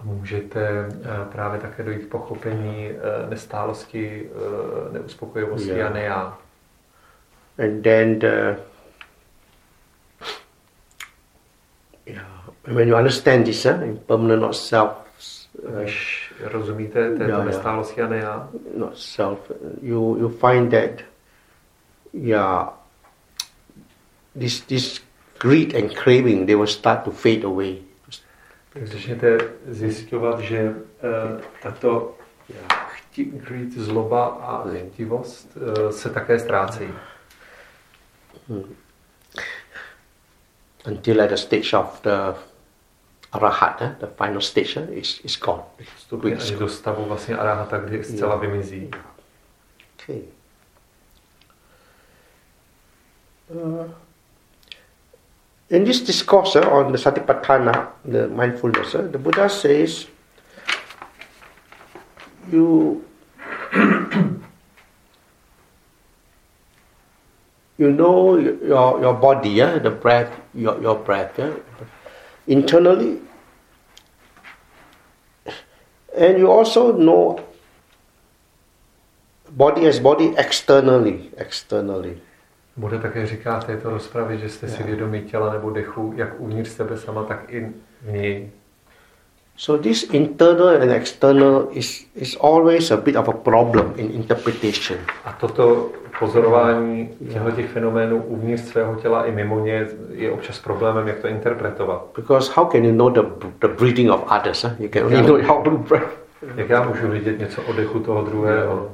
Můžete 0.03 0.59
eh, 0.59 1.31
právě 1.31 1.59
také 1.59 1.83
dojít 1.83 2.05
k 2.05 2.09
pochopení 2.09 2.89
eh, 2.89 3.29
nestálosti, 3.29 4.29
eh, 4.31 4.93
neuspokojivosti 4.93 5.69
Yeah. 5.69 5.91
a 5.91 5.93
nejá. 5.93 6.37
And 7.57 7.83
then 7.83 8.19
the 8.19 8.57
when 12.67 12.87
you 12.87 12.95
understand 12.95 13.45
this, 13.45 13.65
uh, 13.65 13.81
impermanent, 13.83 14.41
not 14.41 14.55
self, 14.55 14.89
uh, 15.63 15.81
Když 15.81 16.33
rozumíte 16.43 17.17
této 17.17 17.31
jo. 17.31 17.43
nestálosti 17.43 18.01
a 18.01 18.07
nejá, 18.07 18.49
not 18.77 18.97
self, 18.97 19.51
you 19.81 20.17
you 20.17 20.29
find 20.29 20.71
that 20.71 21.01
yeah, 22.13 22.69
this 24.39 24.61
this 24.61 25.01
greed 25.39 25.75
and 25.75 25.93
craving 25.93 26.45
they 26.45 26.55
will 26.55 26.67
start 26.67 27.03
to 27.03 27.11
fade 27.11 27.43
away. 27.43 27.77
tak 28.73 28.87
začnete 28.87 29.37
zjišťovat, 29.67 30.39
že 30.39 30.57
eh, 30.57 31.41
tato 31.63 32.17
chti, 32.87 33.23
greed, 33.23 33.71
zloba 33.73 34.25
a 34.25 34.65
chtivost 34.91 35.57
eh, 35.57 35.91
se 35.91 36.09
také 36.09 36.39
ztrácejí. 36.39 36.89
Until 40.87 41.21
at 41.21 41.29
the 41.29 41.35
stage 41.35 41.73
of 41.73 42.01
the 42.01 42.39
arahat, 43.35 43.81
eh, 43.81 43.95
the 43.99 44.07
final 44.07 44.41
stage 44.41 44.77
eh, 44.77 44.87
is 44.91 45.19
is 45.23 45.35
gone. 45.37 45.63
Is 45.79 45.89
až 46.37 46.51
do 46.51 46.67
stavu 46.69 47.05
vlastně 47.05 47.37
arahata, 47.37 47.77
kdy 47.77 48.03
zcela 48.03 48.33
Jo. 48.33 48.39
vymizí. 48.39 48.91
Okay. 49.95 50.21
Uh, 53.49 53.87
in 55.69 55.83
this 55.83 56.01
discourse 56.01 56.55
uh, 56.55 56.67
on 56.69 56.91
the 56.91 56.97
Satipatthana, 56.97 57.87
the 58.05 58.27
mindfulness, 58.27 58.95
uh, 58.95 59.01
the 59.11 59.17
Buddha 59.17 59.49
says, 59.49 60.07
you 62.51 63.03
you 67.77 67.91
know 67.91 68.37
your 68.37 69.01
your 69.01 69.13
body, 69.13 69.49
yeah, 69.49 69.77
the 69.79 69.91
breath, 69.91 70.31
your 70.53 70.81
your 70.81 70.95
breath, 70.95 71.37
yeah, 71.37 71.53
internally, 72.47 73.17
and 76.17 76.37
you 76.37 76.51
also 76.51 76.97
know 76.97 77.39
body 79.49 79.87
as 79.87 79.99
body 79.99 80.33
externally, 80.37 81.19
externally. 81.37 82.17
Bude 82.77 82.99
také 82.99 83.27
říká 83.27 83.59
v 83.59 83.65
této 83.65 83.89
rozpravě, 83.89 84.37
že 84.37 84.49
jste 84.49 84.67
si 84.67 84.83
vědomi 84.83 85.21
těla 85.21 85.53
nebo 85.53 85.69
dechu, 85.69 86.13
jak 86.15 86.39
uvnitř 86.39 86.69
sebe 86.69 86.97
sama, 86.97 87.23
tak 87.23 87.53
i 87.53 87.71
v 88.01 88.11
něj. 88.11 88.49
So 89.57 89.83
this 89.83 90.03
internal 90.03 90.81
and 90.81 90.91
external 90.91 91.67
is, 91.71 92.05
is 92.15 92.37
always 92.41 92.91
a 92.91 92.97
bit 92.97 93.15
of 93.15 93.29
a 93.29 93.31
problem 93.31 93.93
in 93.95 94.11
interpretation. 94.11 94.99
A 95.25 95.31
toto 95.31 95.91
pozorování 96.19 97.09
těchto 97.33 97.51
těch 97.51 97.69
fenoménů 97.69 98.23
uvnitř 98.23 98.63
svého 98.63 98.95
těla 98.95 99.25
i 99.25 99.31
mimo 99.31 99.59
ně 99.59 99.87
je 100.11 100.31
občas 100.31 100.59
problémem, 100.59 101.07
jak 101.07 101.19
to 101.19 101.27
interpretovat. 101.27 102.05
Because 102.15 102.51
how 102.55 102.65
can 102.65 102.85
you 102.85 102.91
know 102.91 103.09
the, 103.09 103.21
the 103.59 103.67
breathing 103.67 104.11
of 104.11 104.31
others? 104.31 104.63
Huh? 104.63 104.71
You 104.79 104.89
can 104.89 105.03
only 105.03 105.21
know 105.21 105.41
how 105.41 105.63
to 105.63 105.71
breathe. 105.71 106.07
Jak 106.55 106.69
já 106.69 106.83
můžu 106.83 107.07
vidět 107.07 107.39
něco 107.39 107.61
o 107.61 107.73
dechu 107.73 107.99
toho 107.99 108.21
druhého? 108.21 108.91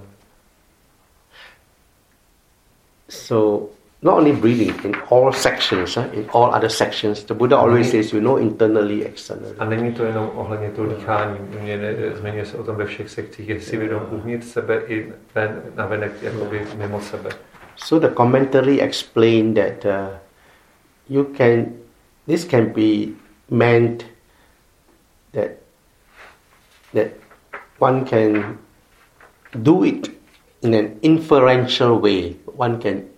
So 3.09 3.71
not 4.03 4.17
only 4.17 4.31
breathing, 4.31 4.73
in 4.83 4.95
all 5.09 5.31
sections, 5.31 5.95
huh? 5.95 6.09
in 6.13 6.27
all 6.29 6.53
other 6.53 6.69
sections, 6.69 7.23
the 7.23 7.35
Buddha 7.35 7.55
always 7.55 7.91
says 7.91 8.11
you 8.11 8.19
know 8.19 8.37
internally, 8.37 9.05
externally. 9.05 9.55
A 9.59 9.65
není 9.65 9.93
to 9.93 10.03
jenom 10.03 10.31
ohledně 10.35 10.69
toho 10.69 10.87
dýchání. 10.89 11.37
Mě 11.61 11.77
ne, 11.77 11.95
zmiňuje 12.15 12.45
se 12.45 12.57
o 12.57 12.63
tom 12.63 12.75
ve 12.75 12.85
všech 12.85 13.09
sekcích, 13.09 13.49
je 13.49 13.61
si 13.61 13.77
vědom 13.77 14.07
uvnitř 14.11 14.45
sebe 14.45 14.81
i 14.87 15.13
ven, 15.35 15.61
navenek, 15.75 16.11
jakoby 16.21 16.67
mimo 16.77 17.01
sebe. 17.01 17.29
So 17.75 18.07
the 18.07 18.15
commentary 18.15 18.81
explained 18.81 19.55
that 19.55 19.85
uh, 19.85 20.17
you 21.09 21.23
can, 21.23 21.65
this 22.27 22.45
can 22.45 22.65
be 22.65 23.13
meant 23.49 24.05
that 25.33 25.51
that 26.93 27.07
one 27.79 28.05
can 28.05 28.57
do 29.63 29.83
it 29.83 30.09
in 30.61 30.73
an 30.73 30.99
inferential 31.01 31.99
way. 31.99 32.35
One 32.45 32.79
can 32.79 33.10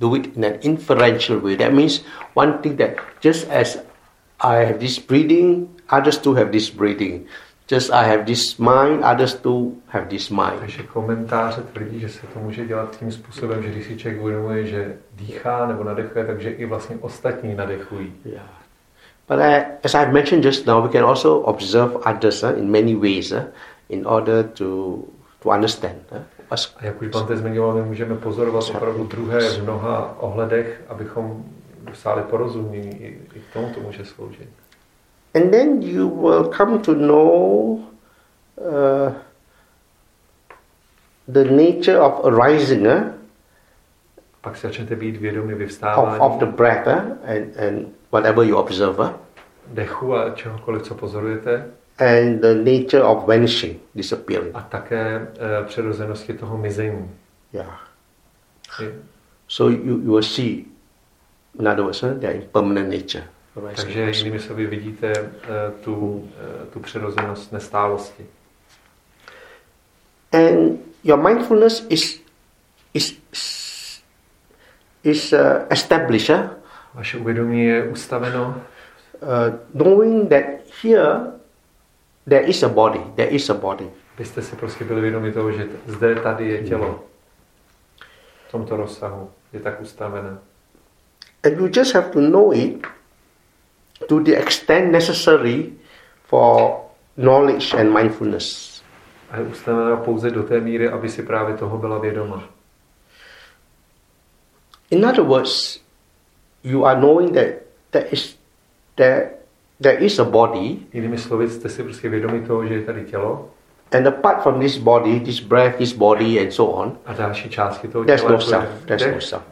do 0.00 0.14
it 0.16 0.36
in 0.36 0.44
an 0.44 0.58
inferential 0.62 1.38
way. 1.38 1.56
That 1.56 1.72
means 1.72 2.00
one 2.34 2.58
thing 2.58 2.76
that 2.76 2.96
just 3.20 3.48
as 3.50 3.78
I 4.40 4.64
have 4.64 4.80
this 4.80 4.98
breathing, 4.98 5.68
others 5.88 6.18
too 6.18 6.34
have 6.34 6.50
this 6.50 6.70
breathing. 6.70 7.26
Just 7.68 7.92
I 7.92 8.04
have 8.04 8.26
this 8.26 8.58
mind, 8.58 9.04
others 9.04 9.34
too 9.34 9.76
have 9.88 10.08
this 10.08 10.30
mind. 10.30 10.60
Takže 10.60 10.82
komentáře 10.82 11.62
tvrdí, 11.72 12.00
že 12.00 12.08
se 12.08 12.26
to 12.26 12.40
může 12.40 12.66
dělat 12.66 12.96
tím 12.98 13.12
způsobem, 13.12 13.62
že 13.62 13.68
když 13.68 13.86
si 13.86 13.96
člověk 13.96 14.22
uvědomuje, 14.22 14.66
že 14.66 14.96
dýchá 15.16 15.66
nebo 15.66 15.84
nadechuje, 15.84 16.24
takže 16.24 16.50
i 16.50 16.66
vlastně 16.66 16.96
ostatní 17.00 17.54
nadechují. 17.54 18.12
Yeah. 18.24 18.46
But 19.28 19.38
I, 19.38 19.64
as 19.84 19.94
I've 19.94 20.12
mentioned 20.12 20.44
just 20.44 20.66
now, 20.66 20.82
we 20.82 20.88
can 20.88 21.04
also 21.04 21.38
observe 21.38 21.94
others 22.04 22.42
uh, 22.42 22.58
in 22.58 22.70
many 22.70 22.94
ways 22.94 23.32
uh, 23.32 23.42
in 23.88 24.06
order 24.06 24.42
to 24.42 24.98
to 25.42 25.48
understand. 25.48 25.98
Uh, 26.10 26.18
what's- 26.50 26.76
A 26.76 26.84
jak 26.84 27.02
už 27.02 27.08
Bante 27.08 27.36
zmiňoval, 27.36 27.74
my 27.74 27.82
můžeme 27.82 28.14
pozorovat 28.14 28.64
opravdu 28.74 29.04
druhé 29.04 29.40
v 29.40 29.62
mnoha 29.62 30.16
ohledech, 30.20 30.80
abychom 30.88 31.44
dosáhli 31.80 32.22
porozumění. 32.22 33.02
I, 33.02 33.18
k 33.50 33.52
tomu 33.52 33.74
to 33.74 33.80
může 33.80 34.04
sloužit. 34.04 34.48
and 35.34 35.50
then 35.50 35.82
you 35.82 36.08
will 36.20 36.44
come 36.56 36.78
to 36.78 36.94
know 36.94 37.80
uh, 38.56 39.12
the 41.28 41.44
nature 41.44 42.00
of 42.00 42.24
arising 42.24 42.86
uh, 42.86 42.92
Pak 44.40 44.56
si 44.56 44.66
začnete 44.66 44.96
být 44.96 45.16
vědomi 45.16 45.52
of, 45.52 45.58
vyvstávání 45.58 46.20
of 46.20 46.38
the 46.38 46.46
breath 46.46 46.86
uh, 46.86 46.92
and, 47.30 47.56
and 47.68 47.88
whatever 48.12 48.46
you 48.46 48.56
observe, 48.56 48.98
uh, 49.04 49.10
dechu 49.66 50.14
a 50.14 50.30
čehokoliv, 50.30 50.82
co 50.82 50.94
pozorujete. 50.94 51.66
And 52.00 52.40
the 52.40 52.54
nature 52.54 53.02
of 53.02 53.26
vanishing, 53.26 53.80
disappearing. 53.94 54.50
A 54.54 54.60
také 54.60 55.28
e, 55.38 55.64
přirozenosti 55.66 56.32
toho 56.34 56.58
mizení. 56.58 57.10
Yeah. 57.52 57.80
Je- 58.80 58.92
So 59.48 59.68
you, 59.76 59.98
you 59.98 60.12
will 60.12 60.22
see, 60.22 60.64
in 61.60 61.68
other 61.68 61.84
words, 61.84 62.02
uh, 62.02 62.14
their 62.20 62.36
impermanent 62.36 62.88
nature. 62.88 63.24
Takže 63.76 64.00
jinými 64.10 64.38
slovy 64.40 64.66
vidíte 64.66 65.06
e, 65.12 65.26
tu, 65.84 66.28
e, 66.62 66.66
tu 66.66 66.80
přirozenost 66.80 67.52
nestálosti. 67.52 68.26
and 70.32 70.78
your 71.04 71.18
mindfulness 71.18 71.86
is 71.88 72.20
is 72.94 73.16
is 75.04 75.32
uh, 75.32 75.66
established 75.70 76.30
uh, 76.30 76.50
Vaše 76.94 77.18
uvědomí 77.18 77.64
je 77.64 77.88
ustaveno 77.88 78.62
uh, 79.22 79.28
knowing 79.82 80.28
that 80.28 80.44
here 80.82 81.32
there 82.30 82.46
is 82.46 82.62
a 82.62 82.68
body 82.68 83.00
there 83.16 83.28
is 83.30 83.50
a 83.50 83.54
body 83.54 83.90
Byste 84.18 84.42
si 84.42 84.56
prostě 84.56 84.84
byli 84.84 85.00
vědomi 85.00 85.32
toho, 85.32 85.52
že 85.52 85.68
zde, 85.86 86.14
tady 86.14 86.48
je 86.48 86.62
tělo. 86.62 86.86
Hmm. 86.86 86.98
V 88.48 88.52
tomto 88.52 88.76
rozsahu 88.76 89.30
je 89.52 89.60
tak 89.60 89.80
ustavené. 89.80 90.38
and 91.44 91.58
you 91.58 91.68
just 91.76 91.94
have 91.94 92.08
to 92.10 92.20
know 92.20 92.52
it 92.54 92.86
to 94.08 94.20
the 94.20 94.32
extent 94.36 94.92
necessary 94.92 95.72
for 96.24 96.80
knowledge 97.16 97.74
and 97.80 97.92
mindfulness 97.92 98.70
A 99.30 99.36
je 99.36 99.42
ustavená 99.46 99.96
pouze 99.96 100.30
do 100.30 100.42
té 100.42 100.60
míry, 100.60 100.88
aby 100.88 101.08
si 101.08 101.22
právě 101.22 101.56
toho 101.56 101.78
byla 101.78 101.98
vědoma. 101.98 102.44
in 104.90 105.06
other 105.06 105.22
words 105.24 105.80
you 106.64 106.84
are 106.84 107.00
knowing 107.00 107.32
that 107.34 107.46
there 107.90 108.06
is 108.10 108.36
there 108.94 109.30
there 109.80 109.98
is 109.98 110.18
a 110.18 110.24
body 110.24 110.76
Jinými 110.92 111.18
slovy, 111.18 111.48
jste 111.48 111.68
si 111.68 111.82
prostě 111.82 112.08
vědomi 112.08 112.40
toho, 112.40 112.66
že 112.66 112.74
je 112.74 112.82
tady 112.82 113.04
tělo 113.04 113.50
and 113.92 114.06
apart 114.06 114.42
from 114.42 114.60
this 114.60 114.78
body 114.78 115.20
this 115.20 115.40
breath 115.40 115.76
this 115.76 115.92
body 115.92 116.40
and 116.40 116.52
so 116.52 116.82
on 116.82 116.96
a 117.06 117.12
další 117.12 117.48
části 117.48 117.88
toho 117.88 118.04
there's 118.04 118.20
těla 118.20 118.32
no 118.32 118.38
jako 118.38 118.50
self 118.50 118.84
there's 118.86 119.02
dech, 119.02 119.14
no 119.14 119.20
self 119.20 119.42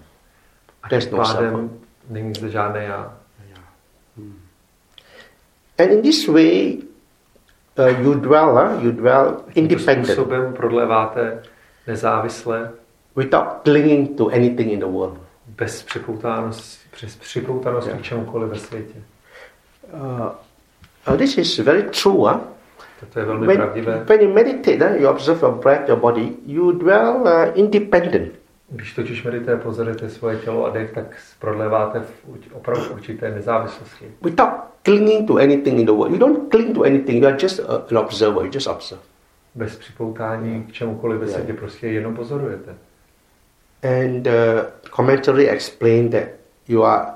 a 0.82 0.88
there's 0.88 1.10
no 1.10 1.24
self. 1.24 1.70
není 2.10 2.34
zde 2.34 2.50
žádné 2.50 2.84
já. 2.84 3.18
And 5.78 5.92
in 5.92 6.02
this 6.02 6.26
way, 6.26 6.78
uh, 7.78 7.86
you 8.02 8.14
dwell, 8.14 8.52
huh? 8.52 8.84
you 8.84 8.92
dwell 8.92 9.44
independent 9.54 10.06
způsobem 10.06 10.52
prodléváte 10.52 11.42
nezávisle, 11.86 12.70
without 13.16 13.46
clinging 13.62 14.16
to 14.16 14.28
anything 14.28 14.72
in 14.72 14.80
the 14.80 14.86
world. 14.86 15.18
bez 15.46 15.82
připoutanosti, 15.82 16.88
přes 16.90 17.16
připoutanosti 17.16 17.90
k 17.90 18.02
čemukoliv 18.02 18.48
ve 18.50 18.58
světě. 18.58 19.02
Uh, 19.92 20.30
uh, 21.06 21.16
this 21.16 21.38
is 21.38 21.58
very 21.58 21.82
true. 21.82 22.24
Huh? 22.24 22.40
Toto 23.00 23.18
je 23.18 23.24
velmi 23.24 23.46
When, 23.46 23.56
pravdivé. 23.56 24.04
when 24.08 24.20
you 24.20 24.34
meditate, 24.34 24.82
huh, 24.82 25.00
you 25.00 25.08
observe 25.08 25.42
your 25.42 25.54
breath, 25.54 25.88
your 25.88 25.98
body, 25.98 26.36
you 26.46 26.72
dwell 26.72 27.22
uh, 27.22 27.58
independent. 27.58 28.32
Když 28.70 28.94
totiž 28.94 29.24
medituje, 29.24 29.56
pozorujete 29.56 30.08
svoje 30.10 30.36
tělo 30.36 30.66
a 30.66 30.70
dech, 30.70 30.92
tak 30.92 31.04
prodléváte 31.38 32.00
v 32.00 32.12
opravdu 32.52 32.84
určité 32.92 33.30
nezávislosti. 33.30 34.12
Without 34.22 34.50
clinging 34.82 35.28
to 35.28 35.36
anything 35.36 35.78
in 35.80 35.86
the 35.86 35.92
world. 35.92 36.12
You 36.12 36.18
don't 36.18 36.50
cling 36.50 36.74
to 36.74 36.82
anything, 36.82 37.22
you 37.22 37.28
are 37.28 37.36
just 37.42 37.58
uh, 37.58 37.64
an 37.90 37.98
observer, 37.98 38.44
you 38.44 38.50
just 38.54 38.66
observe. 38.66 39.02
Bez 39.54 39.76
připoutání 39.76 40.64
k 40.68 40.72
čemukoliv 40.72 41.20
ve 41.20 41.28
světě, 41.28 41.52
prostě 41.52 41.86
jenom 41.88 42.16
pozorujete. 42.16 42.74
And 43.82 44.26
uh, 44.26 44.32
commentary 44.96 45.48
explained 45.48 46.10
that 46.12 46.28
you 46.68 46.84
are 46.84 47.06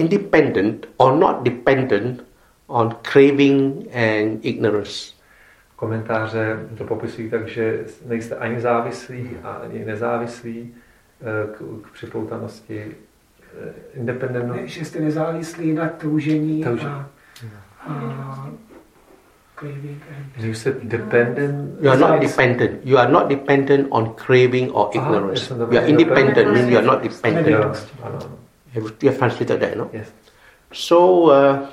independent 0.00 0.86
or 0.96 1.12
not 1.16 1.42
dependent 1.42 2.22
on 2.68 2.94
craving 3.12 3.86
and 3.94 4.38
ignorance. 4.44 5.12
Komentáře 5.76 6.58
to 6.78 6.84
popisují 6.84 7.30
tak, 7.30 7.48
že 7.48 7.84
nejste 8.06 8.34
ani 8.36 8.60
závislí 8.60 9.30
a 9.42 9.48
ani 9.52 9.84
nezávislí 9.84 10.74
eh, 11.20 11.24
k, 11.52 11.58
k 11.88 11.92
připoutanosti. 11.92 12.84
Eh, 13.66 13.72
Independent, 13.94 14.56
Ne, 14.56 14.66
že 14.66 14.84
jste 14.84 15.00
nezávislí 15.00 15.72
na 15.72 15.88
toužení 15.88 16.64
Touže- 16.64 16.86
a, 16.86 17.10
a 17.88 18.50
craving 19.56 20.02
and 20.16 20.42
že 20.42 20.54
jste 20.54 20.72
dependent, 20.82 21.80
You 21.80 21.90
are 21.90 22.00
not 22.00 22.20
dependent. 22.20 22.80
You 22.84 22.98
are 22.98 23.12
not 23.12 23.28
dependent 23.28 23.86
on 23.90 24.14
craving 24.14 24.70
or 24.72 24.88
ignorance. 24.92 25.42
já 25.42 25.46
jsem 25.48 25.58
to 25.58 25.62
You 25.64 25.78
are 25.78 25.86
independent 25.86 26.52
means 26.52 26.68
you 26.68 26.78
are 26.78 26.86
not 26.86 27.02
dependent. 27.02 27.46
Jo, 27.48 27.58
ano, 27.62 27.74
ano. 28.02 28.18
You 28.74 28.82
have- 28.82 29.18
translated 29.18 29.60
that, 29.60 29.76
no? 29.76 29.90
Yes. 29.92 30.10
So, 30.72 31.30
uh, 31.30 31.70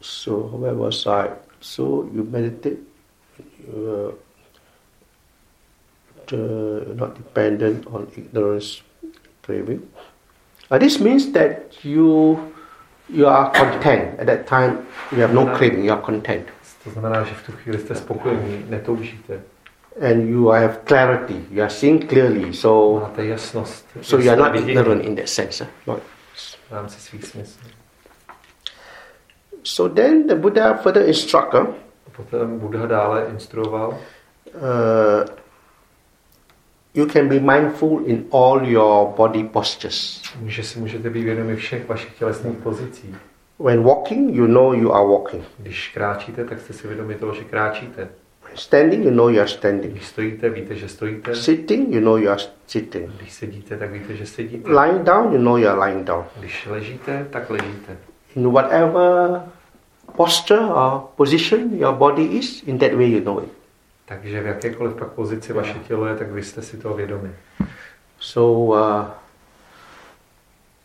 so 0.00 0.36
where 0.38 0.74
was 0.74 1.06
I? 1.06 1.30
So 1.60 2.08
you 2.14 2.24
meditate, 2.24 2.78
uh, 3.68 4.12
the, 6.28 6.94
not 6.94 7.16
dependent 7.16 7.86
on 7.86 8.06
ignorance, 8.16 8.82
craving. 9.42 9.82
Uh, 10.70 10.78
this 10.78 10.98
means 10.98 11.32
that 11.32 11.84
you 11.84 12.38
you 13.08 13.26
are 13.26 13.50
content 13.50 14.20
at 14.20 14.26
that 14.26 14.46
time. 14.46 14.86
You 15.12 15.20
have 15.20 15.32
no 15.32 15.46
craving. 15.56 15.84
You 15.84 15.92
are 15.92 16.02
content, 16.02 16.46
To 16.84 16.90
znamená, 16.90 17.24
že 17.24 17.34
v 17.34 17.46
tu 17.46 17.52
chvíli 17.52 17.78
jste 17.78 17.94
spokojení, 17.94 18.64
netoužíte. 18.68 19.40
And 20.00 20.28
you 20.28 20.48
have 20.48 20.78
clarity. 20.84 21.44
You 21.50 21.62
are 21.62 21.70
seeing 21.70 22.08
clearly. 22.08 22.52
So, 22.54 23.00
Máte 23.00 23.24
jasnost. 23.26 23.86
so 24.02 24.22
you 24.24 24.30
are 24.30 24.40
not 24.40 24.52
vidění 24.52 24.70
ignorant 24.70 25.04
in 25.04 25.16
that 25.16 25.28
sense. 25.28 25.64
eh? 25.64 25.68
Not 25.86 25.98
V 26.68 26.72
rámci 26.72 27.00
svých 27.00 27.24
smyslů. 27.24 27.68
So 29.62 29.94
then 29.94 30.26
the 30.26 30.34
Buddha 30.34 30.74
further 30.74 31.02
instruct, 31.06 31.54
uh, 31.54 31.66
Potom 32.16 32.58
Buddha 32.58 32.86
dále 32.86 33.26
instruoval, 33.30 33.88
uh, 34.54 35.28
you 36.94 37.06
can 37.06 37.28
be 37.28 37.40
mindful 37.40 38.00
in 38.06 38.24
all 38.32 38.64
your 38.66 39.08
body 39.16 39.44
postures. 39.44 40.22
že 40.46 40.62
si 40.62 40.78
můžete 40.78 41.10
být 41.10 41.22
vědomi 41.24 41.56
všech 41.56 41.88
vašich 41.88 42.18
tělesných 42.18 42.56
pozicí. 42.58 43.14
When 43.58 43.82
walking, 43.82 44.34
you 44.36 44.46
know 44.46 44.72
you 44.74 44.92
are 44.92 45.06
walking. 45.08 45.44
Když 45.58 45.88
kráčíte, 45.94 46.44
tak 46.44 46.60
jste 46.60 46.72
si 46.72 46.88
vědomi 46.88 47.14
toho, 47.14 47.34
že 47.34 47.44
kráčíte. 47.44 48.08
Standing, 48.58 49.04
you 49.04 49.10
know 49.10 49.28
you 49.28 49.40
are 49.40 49.48
standing. 49.48 49.92
Když 49.92 50.06
stojíte, 50.06 50.48
víte, 50.48 50.74
že 50.74 50.88
stojíte. 50.88 51.36
Sitting, 51.36 51.94
you 51.94 52.00
know 52.00 52.16
you 52.16 52.30
are 52.30 52.42
sitting. 52.66 53.10
Když 53.10 53.32
sedíte, 53.32 53.76
tak 53.76 53.90
víte, 53.90 54.16
že 54.16 54.26
sedíte. 54.26 54.80
Lying 54.80 55.02
down, 55.02 55.32
you 55.32 55.38
know 55.38 55.56
you 55.56 55.68
are 55.68 55.90
lying 55.90 56.06
down. 56.06 56.24
Když 56.36 56.66
ležíte, 56.66 57.26
tak 57.30 57.50
ležíte. 57.50 57.96
In 58.36 58.50
whatever 58.50 59.42
posture 60.16 60.60
or 60.60 61.00
position 61.16 61.78
your 61.78 61.94
body 61.94 62.22
is, 62.22 62.62
in 62.62 62.78
that 62.78 62.92
way 62.92 63.10
you 63.10 63.20
know 63.20 63.42
it. 63.42 63.52
Takže 64.04 64.42
v 64.42 64.46
jakékoliv 64.46 64.94
pak 64.94 65.08
pozici 65.08 65.52
vaše 65.52 65.78
tělo 65.78 66.06
je, 66.06 66.16
tak 66.16 66.30
vy 66.30 66.42
jste 66.42 66.62
si 66.62 66.76
toho 66.76 66.94
vědomi. 66.94 67.30
So, 68.20 68.78
uh, 68.80 69.06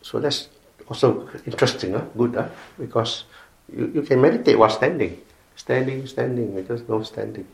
so 0.01 0.27
that's 0.27 0.49
also 0.89 1.25
interesting, 1.45 1.95
huh? 1.95 2.03
good, 2.15 2.35
huh? 2.35 2.45
because 2.77 3.25
you, 3.73 3.87
you 3.93 4.01
can 4.01 4.21
meditate 4.21 4.57
while 4.57 4.69
standing. 4.69 5.13
Standing, 5.55 6.07
standing, 6.07 6.57
you 6.57 6.65
just 6.69 6.87
know 6.87 7.03
standing. 7.03 7.45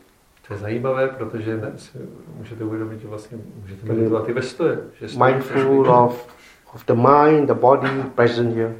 To 0.50 0.56
je 0.56 0.60
zajímavé, 0.60 1.08
protože 1.08 1.58
ne, 1.58 1.72
si 1.76 1.98
můžete 2.38 2.64
uvědomit, 2.64 3.00
že 3.02 3.08
vlastně 3.08 3.38
můžete 3.62 3.94
meditovat 3.94 4.30
i 4.30 4.34
ve 4.34 4.42
stoje. 4.42 4.78
Že 5.02 5.08
Mindful 5.26 5.92
of, 5.92 6.28
of 6.76 6.86
the 6.86 6.94
mind, 6.94 7.48
the 7.48 7.54
body 7.54 7.90
present 8.16 8.56
here. 8.56 8.76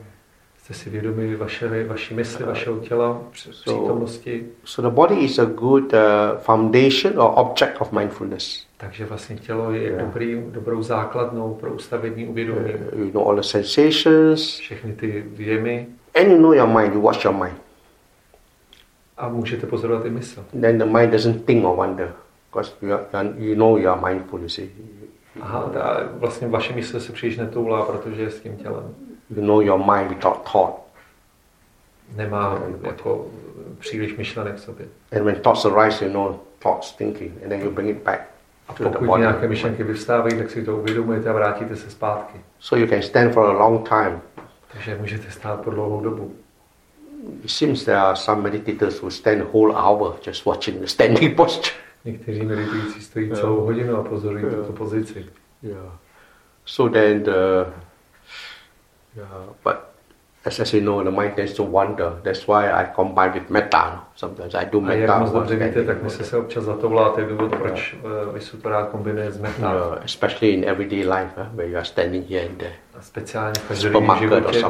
Jste 0.58 0.74
si 0.74 0.90
vědomi 0.90 1.36
vaše, 1.36 1.84
vaší 1.88 2.14
mysli, 2.14 2.46
vašeho 2.46 2.78
těla, 2.78 3.22
přítomnosti. 3.32 4.46
So 4.64 4.90
the 4.90 4.96
body 4.96 5.16
is 5.16 5.40
a 5.40 5.46
good 5.46 5.94
uh, 5.94 6.00
foundation 6.38 7.20
or 7.20 7.32
object 7.36 7.82
of 7.82 7.92
mindfulness. 7.92 8.66
Takže 8.78 9.06
vlastně 9.06 9.36
tělo 9.36 9.72
je 9.72 9.82
Yeah. 9.82 10.02
dobrý, 10.02 10.44
dobrou 10.52 10.84
základnou 10.84 11.54
pro 11.54 11.74
ustavení 11.74 12.28
uvědomí. 12.28 12.60
Uh, 12.60 13.00
you 13.00 13.12
know 13.14 13.28
all 13.30 13.36
the 13.36 13.42
sensations, 13.42 14.58
Všechny 14.58 14.94
ty 14.94 15.26
věmy 15.28 15.88
and 16.16 16.32
you 16.32 16.38
know 16.38 16.54
your 16.54 16.68
mind. 16.68 16.94
You 16.94 17.02
watch 17.02 17.26
your 17.26 17.34
mind. 17.34 17.69
A 19.20 19.30
můžete 19.30 19.68
pozorovat 19.68 20.06
i 20.06 20.10
mysl. 20.10 20.46
Then 20.62 20.78
the 20.78 20.86
mind 20.86 21.12
doesn't 21.12 21.46
think 21.46 21.66
or 21.66 21.76
wonder, 21.76 22.14
because 22.50 22.72
you, 22.82 22.94
are, 22.94 23.30
you 23.38 23.56
know 23.56 23.78
you 23.78 23.90
are 23.90 24.14
mindful. 24.14 24.40
You 24.42 24.50
see, 24.50 24.70
Aha, 25.42 25.60
a 25.60 25.98
vlastně 26.14 26.48
vaše 26.48 26.74
mysl 26.74 27.00
se 27.00 27.14
příliš 27.14 27.38
netoulá, 27.38 27.86
protože 27.86 28.22
je 28.22 28.30
s 28.32 28.40
tím 28.40 28.58
tělem. 28.58 28.96
you 29.36 29.46
know 29.46 29.62
your 29.62 29.80
mind 29.80 30.10
without 30.10 30.52
thought. 30.52 30.74
Nemá 32.16 32.60
jako 32.84 33.26
příliš 33.80 34.18
myšlenek 34.18 34.56
v 34.56 34.60
sobě. 34.60 34.86
And 35.18 35.24
when 35.24 35.36
thoughts 35.36 35.66
arise, 35.66 36.06
you 36.06 36.14
know 36.14 36.40
thoughts 36.60 36.96
thinking, 36.96 37.44
and 37.44 37.50
then 37.50 37.62
you 37.62 37.72
bring 37.72 37.90
it 37.90 38.04
back 38.04 38.20
A 38.68 38.74
to 38.74 38.84
the 38.84 38.90
pokud 38.90 39.18
nějaké 39.18 39.48
myšlenky 39.48 39.84
vyvstávají, 39.84 40.38
tak 40.38 40.50
si 40.50 40.64
to 40.66 40.78
uvědomujete 40.78 41.30
a 41.30 41.34
vrátíte 41.34 41.76
se 41.76 41.90
zpátky. 41.90 42.40
So 42.60 42.86
you 42.86 42.90
can 42.92 43.02
stand 43.02 43.34
for 43.34 43.46
a 43.46 43.52
long 43.52 43.90
time. 43.90 44.22
Takže 44.74 44.98
můžete 45.00 45.32
stát 45.32 45.62
po 45.62 45.70
dlouhou 45.70 46.02
dobu. 46.02 46.32
It 47.44 47.50
seems 47.52 47.86
there 47.86 47.98
are 48.00 48.16
some 48.16 48.42
meditators 48.44 49.00
who 49.02 49.10
stand 49.12 49.42
a 49.42 49.46
whole 49.46 49.76
hour 49.76 50.16
just 50.22 50.46
watching 50.46 50.80
the 50.82 50.88
standing 50.88 51.36
posture. 51.36 51.76
Někteří 52.06 52.42
meditující 52.42 53.02
stojí 53.02 53.30
Jo. 53.30 53.36
celou 53.36 53.62
hodinu 53.66 53.98
a 53.98 54.04
pozorují 54.04 54.44
Jo. 54.44 54.50
tuto 54.52 54.74
pozici. 54.74 55.26
Yeah. 55.64 55.92
So 56.66 56.94
then 57.00 57.24
the 57.24 57.66
yeah, 59.16 59.50
but 59.64 59.76
as, 60.50 60.60
as 60.60 60.74
you 60.74 60.82
know, 60.82 61.04
the 61.04 61.12
mind 61.12 61.36
tends 61.36 61.54
to 61.54 61.64
wander. 61.64 62.10
That's 62.24 62.48
why 62.48 62.70
I 62.82 62.86
combine 62.96 63.32
with 63.34 63.50
metta. 63.50 63.84
no. 63.96 64.02
Sometimes 64.16 64.56
I 64.56 64.66
do 64.66 64.82
A 64.86 64.94
jak 64.94 65.00
metta. 65.00 65.20
moc 65.20 65.32
dobře 65.32 65.56
víte, 65.56 65.84
tak 65.84 66.04
mysl 66.04 66.24
se 66.24 66.38
občas 66.38 66.64
zatoulá, 66.64 67.10
to 67.10 67.20
je 67.20 67.26
důvod, 67.28 67.56
proč 67.56 67.96
uh, 68.56 68.62
to 68.62 68.70
rád 68.70 68.90
kombinuje 68.90 69.32
s 69.32 69.38
meta. 69.42 69.74
Yeah, 69.74 70.06
especially 70.06 70.54
in 70.54 70.70
everyday 70.70 71.00
life, 71.00 71.32
huh, 71.38 71.48
where 71.54 71.70
you 71.70 71.78
are 71.78 71.86
standing 71.86 72.30
here 72.30 72.46
and 72.46 72.58
there, 72.58 72.74
A 72.98 73.02
speciálně 73.02 73.54
v 73.60 73.68
každodenním 73.68 74.18
životě, 74.20 74.64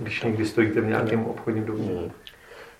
když 0.00 0.22
někdy 0.22 0.46
stojíte 0.46 0.80
v 0.80 0.86
nějakém 0.86 1.26
obchodním 1.26 1.64
domě. 1.64 1.90
Mm. 1.90 2.10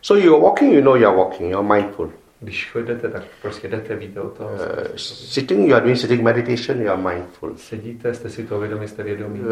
So 0.02 0.24
you're 0.26 0.42
walking, 0.42 0.72
you 0.72 0.80
know 0.80 0.96
you're 0.96 1.16
walking, 1.16 1.50
you're 1.50 1.74
mindful. 1.74 2.10
Když 2.46 2.76
jdete, 2.84 3.08
tak 3.08 3.22
prostě 3.42 3.68
jdete, 3.68 3.96
víte 3.96 4.20
o 4.20 4.28
toho. 4.28 4.50
Uh, 4.50 4.58
sitting, 4.96 5.68
you 5.68 5.74
are 5.76 5.84
doing 5.84 5.98
sitting 5.98 6.22
meditation, 6.22 6.80
you 6.82 6.90
are 6.90 7.14
mindful. 7.14 7.52
Sedíte, 7.56 8.14
jste 8.14 8.30
si 8.30 8.44
to 8.44 8.58
vědomi, 8.60 8.88
jste 8.88 9.02
vědomí. 9.02 9.40
Uh, 9.40 9.46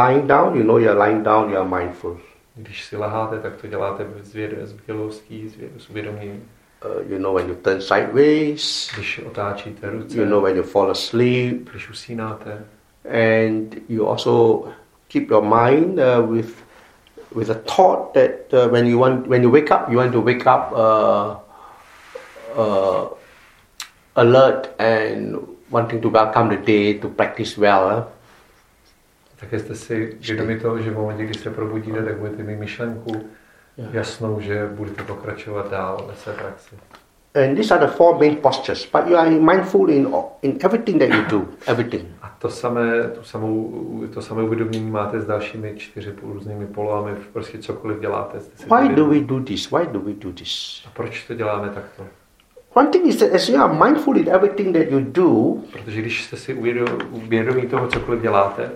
lying 0.00 0.24
down, 0.26 0.56
you 0.56 0.62
know 0.62 0.78
you're 0.78 1.04
lying 1.04 1.22
down, 1.24 1.50
you 1.50 1.56
are 1.58 1.84
mindful. 1.84 2.18
Když 2.54 2.84
si 2.84 2.96
leháte, 2.96 3.38
tak 3.38 3.56
to 3.56 3.66
děláte 3.66 4.06
s 4.22 4.34
věd- 4.34 4.58
s 4.66 4.72
bdělostí, 4.72 5.48
s 5.48 5.56
věd- 5.56 5.70
s 5.78 5.90
uvědomím. 5.90 6.42
Uh, 6.84 7.12
you 7.12 7.18
know 7.18 7.34
when 7.36 7.48
you 7.48 7.54
turn 7.54 7.80
sideways, 7.80 8.90
Když 8.94 9.18
otáčíte 9.26 9.90
ruce, 9.90 10.18
you 10.18 10.24
know 10.24 10.42
when 10.42 10.56
you 10.56 10.62
fall 10.62 10.90
asleep, 10.90 11.68
když 11.70 11.90
usínáte, 11.90 12.64
and 13.04 13.74
you 13.88 14.06
also 14.08 14.64
keep 15.12 15.30
your 15.30 15.44
mind 15.44 15.98
uh, 15.98 16.32
with 16.34 16.54
with 17.36 17.50
a 17.50 17.54
thought 17.76 18.12
that 18.14 18.30
uh, 18.52 18.72
when 18.72 18.86
you 18.86 18.98
want 19.00 19.26
when 19.26 19.42
you 19.42 19.50
wake 19.50 19.70
up, 19.74 19.88
you 19.88 19.96
want 19.98 20.12
to 20.12 20.20
wake 20.22 20.40
up 20.46 20.72
uh, 20.72 21.36
uh, 22.56 23.08
alert 24.14 24.70
and 24.78 25.36
wanting 25.70 26.02
to 26.02 26.10
welcome 26.10 26.48
the 26.48 26.66
day 26.66 26.94
to 26.94 27.08
practice 27.08 27.60
well. 27.60 28.06
také 29.36 29.58
jste 29.58 29.74
si 29.74 30.16
vědomi 30.20 30.60
toho, 30.60 30.78
že 30.78 30.90
v 30.90 30.94
momentě, 30.94 31.24
kdy 31.24 31.34
se 31.34 31.50
probudíte, 31.50 32.02
tak 32.02 32.16
budete 32.16 32.42
mít 32.42 32.56
myšlenku 32.56 33.12
jasnou, 33.92 34.40
že 34.40 34.70
budete 34.74 35.02
pokračovat 35.02 35.70
dál 35.70 36.04
ve 36.08 36.14
své 36.14 36.32
praxi. 36.32 36.76
And 37.34 37.56
these 37.56 37.74
are 37.74 37.86
the 37.86 37.92
four 37.92 38.18
main 38.18 38.36
postures. 38.36 38.86
But 38.92 39.06
you 39.06 39.16
are 39.16 39.30
mindful 39.30 39.90
in 39.90 40.08
in 40.42 40.58
everything 40.64 40.98
that 40.98 41.08
you 41.08 41.24
do, 41.30 41.48
everything. 41.66 42.08
A 42.22 42.36
to 42.38 42.48
samé, 42.48 43.08
tu 43.08 43.24
samou, 43.24 43.72
to 44.14 44.22
samé 44.22 44.42
uvědomění 44.42 44.90
máte 44.90 45.20
s 45.20 45.26
dalšími 45.26 45.74
čtyři 45.76 46.14
různými 46.22 46.66
polohami, 46.66 47.12
prostě 47.32 47.58
cokoliv 47.58 48.00
děláte. 48.00 48.38
Why 48.76 48.88
do 48.94 49.06
we 49.06 49.20
do 49.20 49.40
this? 49.40 49.70
Why 49.70 49.86
do 49.92 50.00
we 50.00 50.12
do 50.12 50.32
this? 50.32 50.82
A 50.86 50.90
proč 50.90 51.26
to 51.26 51.34
děláme 51.34 51.68
takto? 51.68 52.06
One 52.74 52.90
thing 52.90 53.06
is 53.06 53.16
that 53.16 53.32
as 53.32 53.48
you 53.48 53.60
are 53.62 53.72
mindful 53.74 54.16
in 54.16 54.28
everything 54.28 54.72
that 54.72 54.90
you 54.90 55.00
do, 55.00 55.54
Protože 55.72 56.00
když 56.00 56.24
jste 56.24 56.36
si 56.36 56.54
toho, 57.66 57.88
cokoliv 57.88 58.22
děláte, 58.22 58.70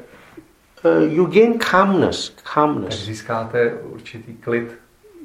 uh, 0.84 1.12
you 1.12 1.26
gain 1.26 1.58
calmness. 1.58 2.34
calmness. 2.54 2.96
tak 2.98 3.06
získáte 3.06 3.74
určitý 3.74 4.34
klid, 4.34 4.72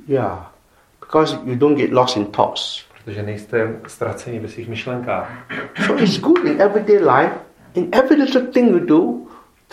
Yeah. 0.08 0.52
Because 1.00 1.38
you 1.44 1.56
don't 1.56 1.78
get 1.78 1.92
lost 1.92 2.18
in 2.18 2.26
thoughts. 2.26 2.86
protože 3.04 3.24
nejste 3.24 3.80
ztraceni 3.88 4.40
ve 4.40 4.48
svých 4.48 4.70
myšlenkách. 4.70 5.32
So 5.86 6.04
it's 6.04 6.18
good 6.20 6.46
in 6.46 6.62
everyday 6.62 6.98
life. 6.98 7.36
In 7.76 7.88
every 7.92 8.16
little 8.16 8.42
thing 8.42 8.70
you 8.72 8.80
do, 8.80 9.28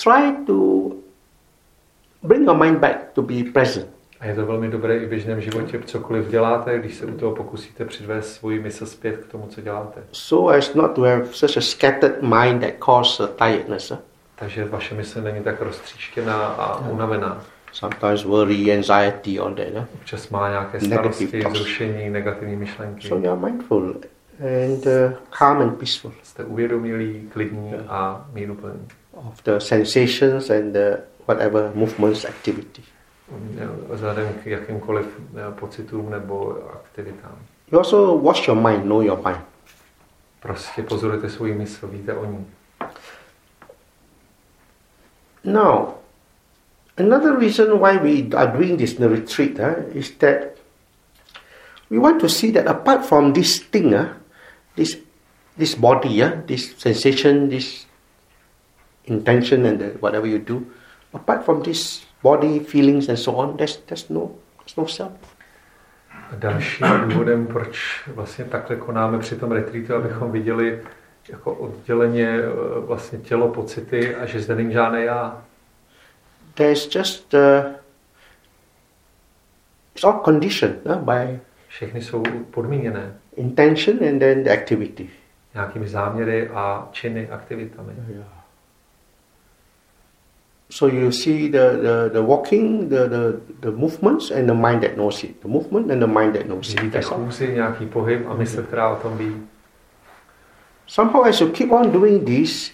try 0.05 0.33
to 0.47 0.91
bring 2.23 2.45
your 2.47 2.57
mind 2.57 2.79
back 2.79 2.97
to 3.13 3.23
be 3.23 3.35
present. 3.53 3.87
A 4.21 4.27
je 4.27 4.35
to 4.35 4.47
velmi 4.47 4.69
dobré 4.69 4.97
i 4.99 5.07
v 5.07 5.09
běžném 5.09 5.41
životě, 5.41 5.81
cokoliv 5.85 6.29
děláte, 6.29 6.79
když 6.79 6.95
se 6.95 7.07
u 7.07 7.17
toho 7.19 7.35
pokusíte 7.35 7.85
přivést 7.85 8.33
svoji 8.35 8.61
mysl 8.61 8.87
zpět 8.87 9.17
k 9.17 9.31
tomu, 9.33 9.47
co 9.47 9.61
děláte. 9.61 10.01
So 10.13 10.59
as 10.59 10.75
not 10.75 10.95
to 10.95 11.03
have 11.03 11.25
such 11.33 11.57
a 11.57 11.61
scattered 11.61 12.23
mind 12.23 12.61
that 12.61 12.71
causes 12.85 13.21
uh, 13.21 13.27
tiredness. 13.27 13.91
huh? 13.91 13.99
Takže 14.37 14.65
vaše 14.65 14.95
mysl 14.95 15.23
není 15.23 15.45
tak 15.45 15.63
roztříštěná 15.63 16.35
a 16.47 16.89
unavená. 16.89 17.45
Sometimes 17.73 18.25
worry, 18.25 18.73
anxiety, 18.77 19.39
all 19.39 19.55
that. 19.55 19.75
huh? 19.75 19.85
Občas 19.95 20.29
má 20.29 20.49
nějaké 20.51 20.81
starosti, 20.81 21.43
zrušení, 21.55 22.11
negativní 22.11 22.57
myšlenky. 22.57 23.09
So 23.09 23.27
you 23.27 23.33
are 23.33 23.41
mindful 23.53 23.95
and 24.41 24.87
uh, 24.87 25.13
calm 25.39 25.61
and 25.63 25.71
peaceful 25.79 26.13
Jste 26.23 26.45
uvědomilí, 26.45 27.29
klidní 27.33 27.75
a 27.89 28.27
míruplní. 28.33 28.89
of 29.13 29.43
the 29.45 29.59
sensations 29.59 30.51
and 30.51 30.73
the 30.73 30.97
whatever 31.29 31.71
movements, 31.75 32.25
activity. 32.25 32.83
Vzhledem 33.89 34.35
k 34.35 34.47
jakýmkoliv 34.47 35.07
eh, 35.07 35.55
pocitům 35.61 36.11
nebo 36.11 36.59
aktivitám. 36.73 37.39
You 37.73 37.79
also 37.79 38.15
watch 38.15 38.49
your 38.49 38.61
mind, 38.69 38.85
know 38.85 39.03
your 39.03 39.19
mind. 39.27 39.41
Prostě 40.41 40.83
pozorujte 40.83 41.31
svůj 41.31 41.55
mysl, 41.55 41.87
víte 41.87 42.15
o 42.15 42.25
ní. 42.25 42.47
Now, 45.45 45.95
another 46.97 47.39
reason 47.39 47.79
why 47.79 47.99
we 47.99 48.37
are 48.37 48.53
doing 48.59 48.79
this 48.79 48.99
retreat 48.99 49.59
huh, 49.59 49.97
is 49.97 50.11
that 50.11 50.59
we 51.91 51.99
want 51.99 52.21
to 52.21 52.29
see 52.29 52.53
that 52.53 52.67
apart 52.67 53.07
from 53.07 53.33
this 53.33 53.61
thing, 53.61 53.95
huh, 53.95 54.09
this 54.77 54.99
this 55.57 55.75
body, 55.75 56.21
huh, 56.21 56.43
this 56.47 56.75
sensation, 56.79 57.49
this 57.49 57.87
intention, 59.05 59.67
and 59.67 59.81
the, 59.81 59.87
whatever 60.01 60.27
you 60.27 60.39
do, 60.39 60.67
apart 61.15 61.45
from 61.45 61.63
this 61.63 62.08
body, 62.23 62.61
feelings, 62.61 63.09
and 63.09 63.19
so 63.19 63.41
on, 63.43 63.57
there's 63.57 63.77
there's 63.77 64.09
no 64.09 64.31
there's 64.59 64.77
no 64.77 64.87
self. 64.87 65.13
A 66.33 66.35
dalším 66.37 66.87
důvodem, 67.09 67.47
proč 67.47 68.03
vlastně 68.15 68.45
takhle 68.45 68.77
konáme 68.77 69.19
při 69.19 69.37
tom 69.37 69.53
retreatu, 69.53 69.95
abychom 69.95 70.33
viděli 70.33 70.83
jako 71.29 71.55
odděleně 71.55 72.29
eh, 72.29 72.81
vlastně 72.81 73.19
tělo, 73.19 73.49
pocity 73.49 74.15
a 74.15 74.27
že 74.27 74.41
zde 74.41 74.55
není 74.55 74.73
žádné 74.73 75.05
já. 75.05 75.45
There's 76.55 76.95
just 76.95 77.35
uh, 77.35 77.41
it's 79.95 80.05
all 80.05 80.21
conditioned 80.25 80.87
huh, 80.87 80.97
by 80.97 81.39
Všechny 81.69 82.03
jsou 82.03 82.23
podmíněné 82.51 83.15
intention 83.37 84.09
and 84.09 84.19
then 84.19 84.45
the 84.45 84.51
activity. 84.51 85.09
nějakými 85.55 85.89
záměry 85.89 86.49
a 86.49 86.89
činy, 86.93 87.29
aktivitami. 87.29 87.93
Yeah. 88.09 88.38
So 90.71 90.87
you 90.87 91.11
see 91.13 91.49
the, 91.49 91.81
the, 91.81 92.11
the 92.13 92.23
walking, 92.23 92.89
the, 92.89 93.09
the, 93.09 93.41
the 93.61 93.73
movements 93.73 94.31
and 94.31 94.49
the 94.49 94.55
mind 94.55 94.83
that 94.83 94.97
knows 94.97 95.25
it. 95.25 95.41
The 95.41 95.49
movement 95.49 95.91
and 95.91 96.03
the 96.03 96.07
mind 96.07 96.35
that 96.35 96.47
knows 96.47 96.75
it. 96.75 96.81
Vidíte 96.81 97.03
chůzi, 97.03 97.55
nějaký 97.55 97.87
pohyb 97.87 98.27
a 98.29 98.35
mysl, 98.35 98.63
která 98.63 98.89
o 98.89 98.97
tom 98.97 99.19
ví. 99.19 99.47
Somehow 100.87 101.25
as 101.25 101.41
you 101.41 101.49
keep 101.49 101.73
on 101.73 101.91
doing 101.91 102.25
this, 102.25 102.73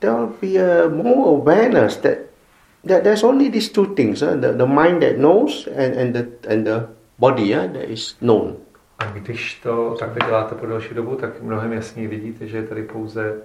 there'll 0.00 0.32
be 0.40 0.58
a 0.58 0.88
more 0.88 1.40
awareness 1.40 1.96
that, 1.96 2.18
that 2.84 3.02
there's 3.02 3.24
only 3.24 3.50
these 3.50 3.72
two 3.72 3.94
things, 3.94 4.20
huh? 4.20 4.36
the, 4.40 4.52
the 4.52 4.66
mind 4.66 5.02
that 5.02 5.18
knows 5.18 5.68
and, 5.76 5.94
and, 5.94 6.14
the, 6.14 6.52
and 6.52 6.66
the 6.66 6.88
body 7.18 7.52
huh, 7.52 7.66
that 7.66 7.90
is 7.90 8.16
known. 8.20 8.56
A 8.98 9.04
když 9.04 9.60
to 9.62 9.96
takhle 9.98 10.26
děláte 10.26 10.54
po 10.54 10.66
delší 10.66 10.94
dobu, 10.94 11.14
tak 11.16 11.42
mnohem 11.42 11.72
jasněji 11.72 12.08
vidíte, 12.08 12.46
že 12.46 12.56
je 12.56 12.62
tady 12.62 12.82
pouze 12.82 13.42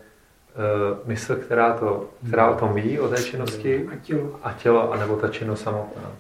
uh, 0.55 1.07
mysl, 1.07 1.35
která, 1.35 1.73
to, 1.73 2.09
která 2.27 2.49
o 2.49 2.55
tom 2.59 2.73
ví, 2.73 2.99
o 2.99 3.07
té 3.07 3.23
činnosti, 3.23 3.89
A 3.93 3.95
tělo. 3.95 4.39
a 4.43 4.53
tělo, 4.53 4.91
anebo 4.91 5.15
ta 5.15 5.27
činnost 5.27 5.61
samotná. 5.61 6.11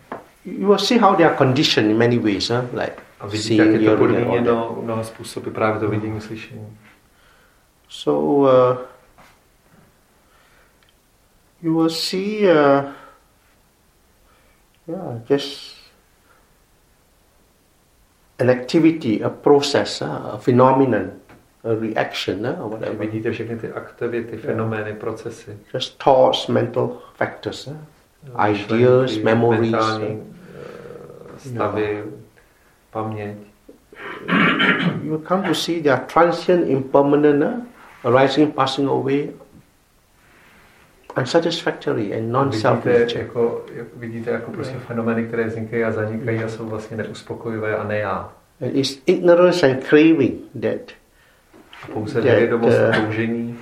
You 0.45 0.67
will 0.67 0.77
see 0.79 0.99
how 0.99 1.15
they 1.15 1.25
are 1.25 1.37
conditioned 1.37 1.91
in 1.91 1.97
many 1.97 2.19
ways, 2.19 2.49
huh? 2.49 2.65
like 2.73 2.95
A 3.19 3.27
vidíte, 3.27 3.55
jak 3.55 3.67
seeing, 3.67 3.81
je 3.83 3.91
to 3.91 3.97
podmíněno 3.97 4.77
mnoha 4.81 5.03
způsoby, 5.03 5.49
právě 5.49 5.79
to 5.79 5.87
vidění, 5.87 6.21
slyšení. 6.21 6.77
So 7.89 8.51
uh, 8.51 8.77
you 11.61 11.73
will 11.77 11.89
see, 11.89 12.51
uh, 12.51 12.83
yeah, 14.87 15.29
just 15.29 15.77
an 18.39 18.49
activity, 18.49 19.23
a 19.23 19.29
process, 19.29 20.01
uh, 20.01 20.07
a 20.07 20.37
phenomenon, 20.37 21.11
reaction, 21.63 22.45
or 22.45 22.69
whatever. 22.69 22.95
vidíte 22.95 23.31
všechny 23.31 23.57
ty 23.57 23.71
aktivity, 23.71 24.37
fenomény, 24.37 24.93
procesy. 24.93 25.51
Just 25.73 26.03
thoughts, 26.03 26.47
mental 26.47 26.89
factors, 27.15 27.69
ideas, 28.49 29.17
memories. 29.17 29.75
eh, 29.75 30.17
stavy, 31.37 32.03
paměť. 32.91 33.37
you 35.03 35.17
come 35.27 35.47
to 35.47 35.55
see 35.55 35.81
they 35.81 35.91
are 35.91 36.03
transient, 36.13 36.69
impermanent, 36.69 37.63
arising, 38.03 38.55
passing 38.55 38.89
away, 38.89 39.29
unsatisfactory 41.17 42.13
and 42.13 42.31
non-self 42.31 42.85
nature. 42.85 43.19
jako, 43.19 43.65
jak 43.75 43.87
vidíte 43.95 44.31
jako 44.31 44.51
prostě 44.51 44.75
fenomény, 44.87 45.27
které 45.27 45.43
vznikají 45.43 45.83
a 45.83 45.91
zanikají 45.91 46.43
a 46.43 46.47
jsou 46.49 46.65
vlastně 46.65 46.97
neuspokojivé 46.97 47.77
a 47.77 47.83
ne 47.83 47.97
já. 47.97 48.31
And 48.61 48.75
it's 48.75 48.97
ignorance 49.05 49.71
and 49.71 49.83
craving 49.83 50.33
that 50.61 50.93
pouze 51.93 52.13
That, 52.13 52.23
nevědomost 52.25 52.77
a 52.77 52.87
uh, 52.99 53.05
toužení 53.05 53.57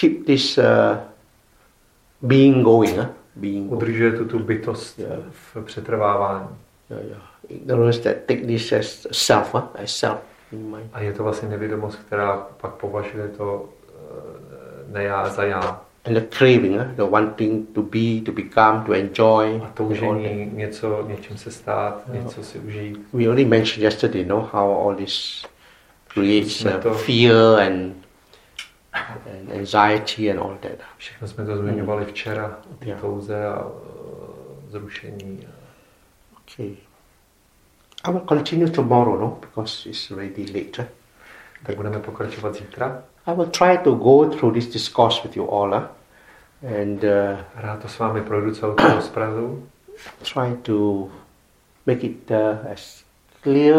keep 0.00 0.26
this 0.26 0.58
uh, 0.58 0.64
being 2.22 2.64
going, 2.64 2.96
huh? 2.96 3.06
being 3.36 3.72
udržuje 3.72 4.12
tu, 4.12 4.24
tu 4.24 4.38
bytost 4.38 4.98
Yeah. 4.98 5.18
v 5.30 5.64
přetrvávání. 5.64 6.48
Yeah, 6.90 7.04
yeah. 7.06 7.20
Ignorance 7.48 8.00
that 8.00 8.16
take 8.26 8.46
this 8.46 8.72
as 8.72 9.06
self, 9.12 9.54
huh? 9.54 9.62
as 9.82 9.96
self. 9.96 10.18
A 10.92 11.00
je 11.00 11.12
to 11.12 11.22
vlastně 11.22 11.48
nevědomost, 11.48 11.98
která 12.06 12.46
pak 12.60 12.70
považuje 12.74 13.28
to 13.28 13.68
eh, 13.88 14.92
ne 14.92 15.02
já 15.04 15.28
za 15.28 15.44
já. 15.44 15.80
And 16.04 16.14
the 16.14 16.20
craving, 16.38 16.76
huh? 16.78 16.86
the 16.96 17.02
wanting 17.02 17.68
to 17.74 17.82
be, 17.82 18.20
to 18.26 18.32
become, 18.32 18.84
to 18.86 18.92
enjoy. 18.92 19.60
A 19.64 19.70
toužení 19.74 20.50
něco, 20.52 21.04
něčím 21.08 21.36
se 21.36 21.50
stát, 21.50 22.02
Yeah. 22.12 22.24
něco 22.24 22.42
si 22.42 22.58
užít. 22.58 22.98
We 23.12 23.24
already 23.24 23.44
mentioned 23.44 23.82
yesterday, 23.84 24.24
no, 24.24 24.48
how 24.52 24.88
all 24.88 24.94
this 24.96 25.44
creates 26.14 26.64
uh, 26.64 26.94
fear 26.94 27.58
and, 27.58 27.94
and 29.26 29.52
anxiety 29.52 30.30
and 30.30 30.40
all 30.40 30.56
that. 30.62 30.78
Všechno 30.98 31.28
jsme 31.28 31.44
to 31.46 31.56
zmiňovali 31.56 32.04
včera, 32.04 32.58
té 32.78 32.86
Yeah. 32.86 33.00
touze 33.00 33.46
a 33.46 33.64
eh, 33.66 34.70
zrušení. 34.70 35.46
Okay. 36.40 36.76
I 38.04 38.10
will 38.12 38.20
continue 38.28 38.70
tomorrow, 38.70 39.20
no, 39.20 39.38
because 39.40 39.88
it's 39.90 40.10
already 40.10 40.46
late. 40.54 40.88
Tak 41.66 41.76
budeme 41.76 41.98
pokračovat 41.98 42.54
zítra. 42.54 43.02
I 43.26 43.34
will 43.34 43.46
try 43.50 43.78
to 43.78 43.90
go 43.94 44.30
through 44.30 44.54
this 44.54 44.66
discourse 44.66 45.22
with 45.24 45.36
you 45.36 45.44
all, 45.50 45.70
huh? 45.74 45.86
and 46.80 47.04
uh, 47.04 47.38
Rád 47.54 47.82
to 47.82 47.88
s 47.88 47.98
vámi 47.98 48.20
projdu 48.22 48.54
celou 48.54 48.74
tu 48.74 48.82
rozpravu. 48.94 49.66
try 50.22 50.56
to 50.62 51.08
make 51.86 52.04
it 52.06 52.30
uh, 52.30 52.72
as 52.72 53.04
clear, 53.42 53.76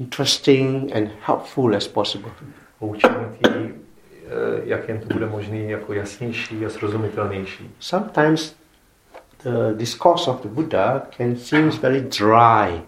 interesting, 0.00 0.96
and 0.96 1.08
helpful 1.26 1.76
as 1.76 1.88
possible. 1.88 2.30
Poučení 2.78 3.14
eh, 3.42 4.30
jak 4.64 4.88
jen 4.88 5.00
to 5.00 5.14
bude 5.14 5.26
možný, 5.26 5.70
jako 5.70 5.92
jasnější 5.92 6.66
a 6.66 6.68
srozumitelnější. 6.68 7.70
Sometimes 7.80 8.54
the 9.42 9.74
discourse 9.74 10.30
of 10.30 10.42
the 10.42 10.48
Buddha 10.48 11.02
can 11.16 11.36
seem 11.36 11.70
very 11.70 12.00
dry, 12.00 12.82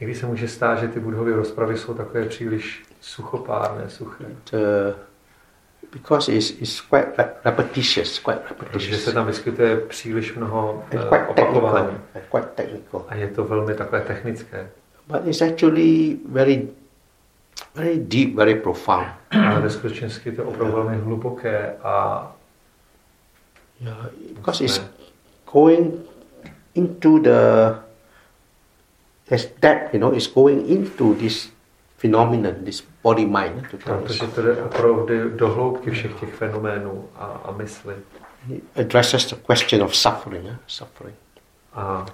Někdy 0.00 0.14
se 0.14 0.26
může 0.26 0.48
stát, 0.48 0.78
že 0.78 0.88
ty 0.88 1.00
budhovy 1.00 1.32
rozpravy 1.32 1.78
jsou 1.78 1.94
takové 1.94 2.24
příliš 2.24 2.82
suchopárné, 3.00 3.90
suché. 3.90 4.24
uh, 4.24 4.60
because 5.92 6.32
it's, 6.32 6.50
it's 6.50 6.80
quite 6.80 7.06
re- 7.18 7.30
repetitious, 7.44 8.18
quite 8.18 8.38
Protože 8.48 8.64
repetitious, 8.64 9.04
se 9.04 9.12
tam 9.12 9.26
vyskytuje 9.26 9.76
příliš 9.76 10.34
mnoho 10.34 10.84
eh, 10.86 10.98
technical, 10.98 11.26
opakování. 11.30 11.98
quite 12.30 12.46
technical. 12.54 13.04
A 13.08 13.14
je 13.14 13.28
to 13.28 13.44
velmi 13.44 13.74
takové 13.74 14.00
technické. 14.00 14.70
But 15.06 15.26
it's 15.26 15.42
actually 15.42 16.18
very 16.28 16.68
very 17.74 17.98
deep, 17.98 18.36
very 18.36 18.54
profound. 18.54 19.06
Ale 19.30 19.60
ve 19.60 19.70
skutečnosti 19.70 20.32
to 20.32 20.44
opravdu 20.44 20.74
velmi 20.74 20.96
hluboké 20.96 21.76
a 21.82 22.36
Yeah, 23.80 24.06
because 24.34 24.64
it's 24.64 24.80
going 25.52 25.92
into 26.74 27.18
the 27.18 27.74
there's 29.28 29.48
depth, 29.60 29.94
you 29.94 30.00
know, 30.00 30.14
it's 30.14 30.26
going 30.26 30.68
into 30.68 31.14
this 31.14 31.50
phenomenon, 31.96 32.64
this 32.64 32.84
body 33.02 33.26
mind. 33.26 33.70
To 33.70 33.76
protože 33.76 34.26
to 34.26 34.42
jde 34.42 34.62
opravdu 34.62 35.28
do 35.28 35.48
hloubky 35.48 35.90
všech 35.90 36.20
těch 36.20 36.34
fenoménů 36.34 37.08
a, 37.16 37.24
a 37.24 37.52
mysli. 37.52 37.94
It 38.50 38.64
addresses 38.76 39.26
the 39.26 39.36
question 39.54 39.82
of 39.82 39.96
suffering, 39.96 40.46
eh? 40.46 40.58
suffering. 40.66 41.16
A 41.74 42.06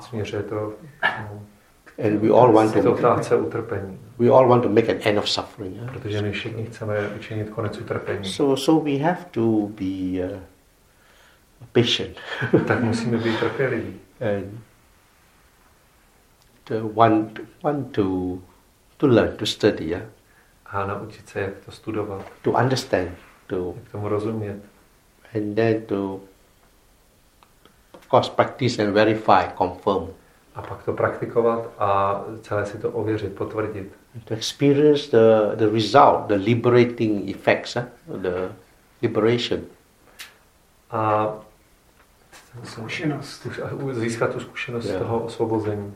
směřuje 0.00 0.42
to 0.42 0.72
no, 1.02 1.42
And 1.98 2.20
we 2.22 2.30
all 2.30 2.52
want 2.52 2.72
to 2.72 2.92
otázce 2.92 3.36
utrpení. 3.36 3.98
we 4.18 4.30
all 4.30 4.48
want 4.48 4.62
to 4.62 4.68
make 4.68 4.88
an 4.92 4.98
end 5.02 5.18
of 5.18 5.28
suffering. 5.28 5.76
eh? 5.82 5.92
Protože 5.92 6.22
my 6.22 6.32
všichni 6.32 6.64
chceme 6.66 7.08
učinit 7.08 7.50
konec 7.50 7.78
utrpení. 7.78 8.24
So 8.24 8.56
so 8.62 8.84
we 8.90 8.98
have 9.04 9.24
to 9.30 9.40
be 9.68 10.24
uh, 10.34 10.40
patient 11.72 12.16
Tak 12.66 12.82
musíme 12.82 13.18
být 13.18 13.38
trpěliví. 13.40 14.00
and 14.20 14.60
to 16.64 16.88
want 16.88 17.40
want 17.64 17.92
to 17.92 18.38
to 18.96 19.06
learn 19.06 19.36
to 19.36 19.46
study, 19.46 19.84
yeah? 19.84 20.02
A 20.66 20.86
naučit 20.86 21.28
se, 21.28 21.40
jak 21.40 21.54
to 21.64 21.70
studovat, 21.72 22.26
to 22.42 22.50
understand, 22.50 23.10
to 23.46 23.74
jak 23.82 23.92
tomu 23.92 24.08
rozumět. 24.08 24.56
and 25.34 25.54
then 25.54 25.82
to 25.82 26.20
of 27.94 28.08
course 28.10 28.30
practice 28.30 28.82
and 28.82 28.94
verify, 28.94 29.42
confirm. 29.58 30.08
A 30.54 30.62
pak 30.62 30.82
to 30.82 30.92
praktikovat 30.92 31.70
a 31.78 32.20
celé 32.42 32.66
si 32.66 32.78
to 32.78 32.90
ověřit, 32.90 33.34
potvrdit. 33.34 33.92
To 34.24 34.34
experience 34.34 35.10
the, 35.10 35.56
the 35.56 35.70
result, 35.70 36.26
the 36.26 36.34
liberating 36.34 37.30
effects, 37.30 37.76
eh? 37.76 37.86
the 38.22 38.52
liberation. 39.02 39.60
A 40.90 41.34
Zkušenost. 42.64 43.46
získat 43.92 44.32
tu 44.32 44.40
zkušenost 44.40 44.84
Jo. 44.86 44.98
toho 44.98 45.20
osvobození 45.24 45.94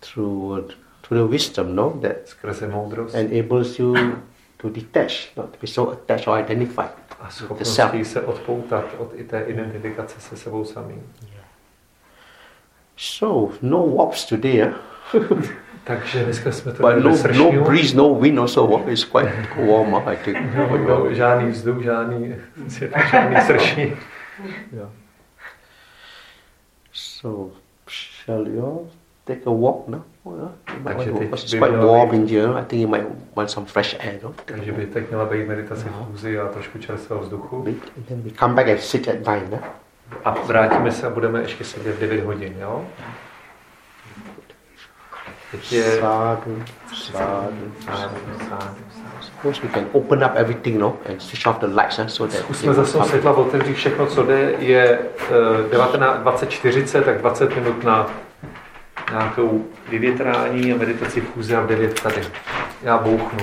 through 0.00 0.64
through 1.08 1.26
the 1.26 1.30
wisdom, 1.30 1.76
no, 1.76 1.90
that 2.02 2.16
skrze 2.24 2.68
moudrost 2.68 3.14
enables 3.14 3.78
you 3.78 3.94
to 4.56 4.68
detach, 4.68 5.36
not 5.36 5.50
to 5.50 5.56
be 5.60 5.66
so 5.66 5.92
attached 5.92 6.28
or 6.28 6.38
identified. 6.38 6.90
a 7.20 7.30
schopností 7.30 8.04
se 8.04 8.22
odpoutat 8.22 8.84
od 8.98 9.12
i 9.14 9.24
té 9.24 9.42
identifikace 9.42 10.20
se 10.20 10.36
sebou 10.36 10.64
samým. 10.64 11.02
So 12.96 13.52
no 13.62 13.78
wops 13.86 14.24
today, 14.24 14.62
eh? 14.62 14.72
Takže 15.84 16.24
dneska 16.24 16.52
jsme 16.52 16.72
to 16.72 16.82
but 16.82 17.04
no 17.04 17.16
sršního. 17.16 17.52
no 17.52 17.64
breeze, 17.64 17.96
no 17.96 18.14
wind 18.14 18.38
also. 18.38 18.66
What 18.66 18.88
is 18.88 19.04
quite 19.04 19.32
warm, 19.66 19.94
eh, 19.94 20.12
I 20.12 20.16
think. 20.16 20.38
No, 20.56 20.76
no, 20.78 21.14
žádný 21.14 21.50
vzduch, 21.50 21.82
žádný, 21.82 22.34
žádný 23.12 23.36
sršní. 23.46 23.92
Yeah. 24.72 24.88
So 26.92 27.54
shall 27.88 28.48
you 28.48 28.64
all 28.66 28.86
take 29.24 29.40
a 29.46 29.50
walk 29.50 29.88
now? 29.88 30.00
Oh. 30.24 30.48
Takže 30.84 31.10
teď 31.12 31.28
It's 31.32 31.54
quite 31.54 31.76
warm 31.76 32.10
být- 32.10 32.16
in 32.16 32.26
here. 32.28 32.60
I 32.60 32.64
think 32.64 32.82
you 32.82 32.88
might 32.88 33.06
want 33.36 33.50
some 33.50 33.66
fresh 33.66 33.96
air, 34.06 34.18
no? 34.22 34.34
Takže 34.44 34.72
by 34.72 34.86
teď 34.86 35.08
měla 35.08 35.24
být 35.24 35.48
meditace 35.48 35.84
v 35.84 35.88
Aha. 35.94 36.06
chůzi 36.10 36.38
a 36.38 36.46
trošku 36.48 36.78
čerstvého 36.78 37.22
vzduchu. 37.22 37.56
and 37.96 38.06
then 38.08 38.22
we 38.22 38.30
come 38.30 38.54
back 38.54 38.68
and 38.68 38.80
sit 38.80 39.08
at 39.08 39.14
nine, 39.26 39.48
eh? 39.52 39.58
A 40.24 40.30
vrátíme 40.30 40.92
se 40.92 41.06
a 41.06 41.10
budeme 41.10 41.40
ještě 41.40 41.64
sedět 41.64 42.00
9 42.00 42.24
hodin, 42.24 42.56
jo? 42.60 42.86
Teď 45.50 45.72
je... 45.72 46.00
Sadhu, 46.00 46.62
sadhu, 46.94 47.72
sádu, 48.48 48.76
Suppose 49.20 49.62
we 49.62 49.68
can 49.68 49.86
open 49.92 50.24
up 50.24 50.32
everything, 50.34 50.78
no, 50.78 50.96
and 51.08 51.22
switch 51.22 51.46
off 51.46 51.58
the 51.58 51.66
lights, 51.66 51.98
eh, 51.98 52.08
so 52.08 52.32
that 52.32 52.44
Zkusme 52.44 52.74
zase 52.74 53.04
světla 53.04 53.32
otevřít 53.32 53.74
všechno, 53.74 54.06
co 54.06 54.22
jde. 54.22 54.54
Je 54.58 54.98
uh, 55.64 55.70
19, 55.70 56.24
20.40, 56.24 57.02
tak 57.02 57.18
20 57.18 57.54
minut 57.54 57.84
na 57.84 58.10
nějakou 59.10 59.64
vyvětrání 59.88 60.72
a 60.72 60.76
meditaci 60.76 61.20
v 61.20 61.32
chůzi 61.34 61.56
a 61.56 61.60
v 61.60 61.66
9 61.66 62.00
tady. 62.00 62.22
Já 62.82 62.98
bouchnu. 62.98 63.38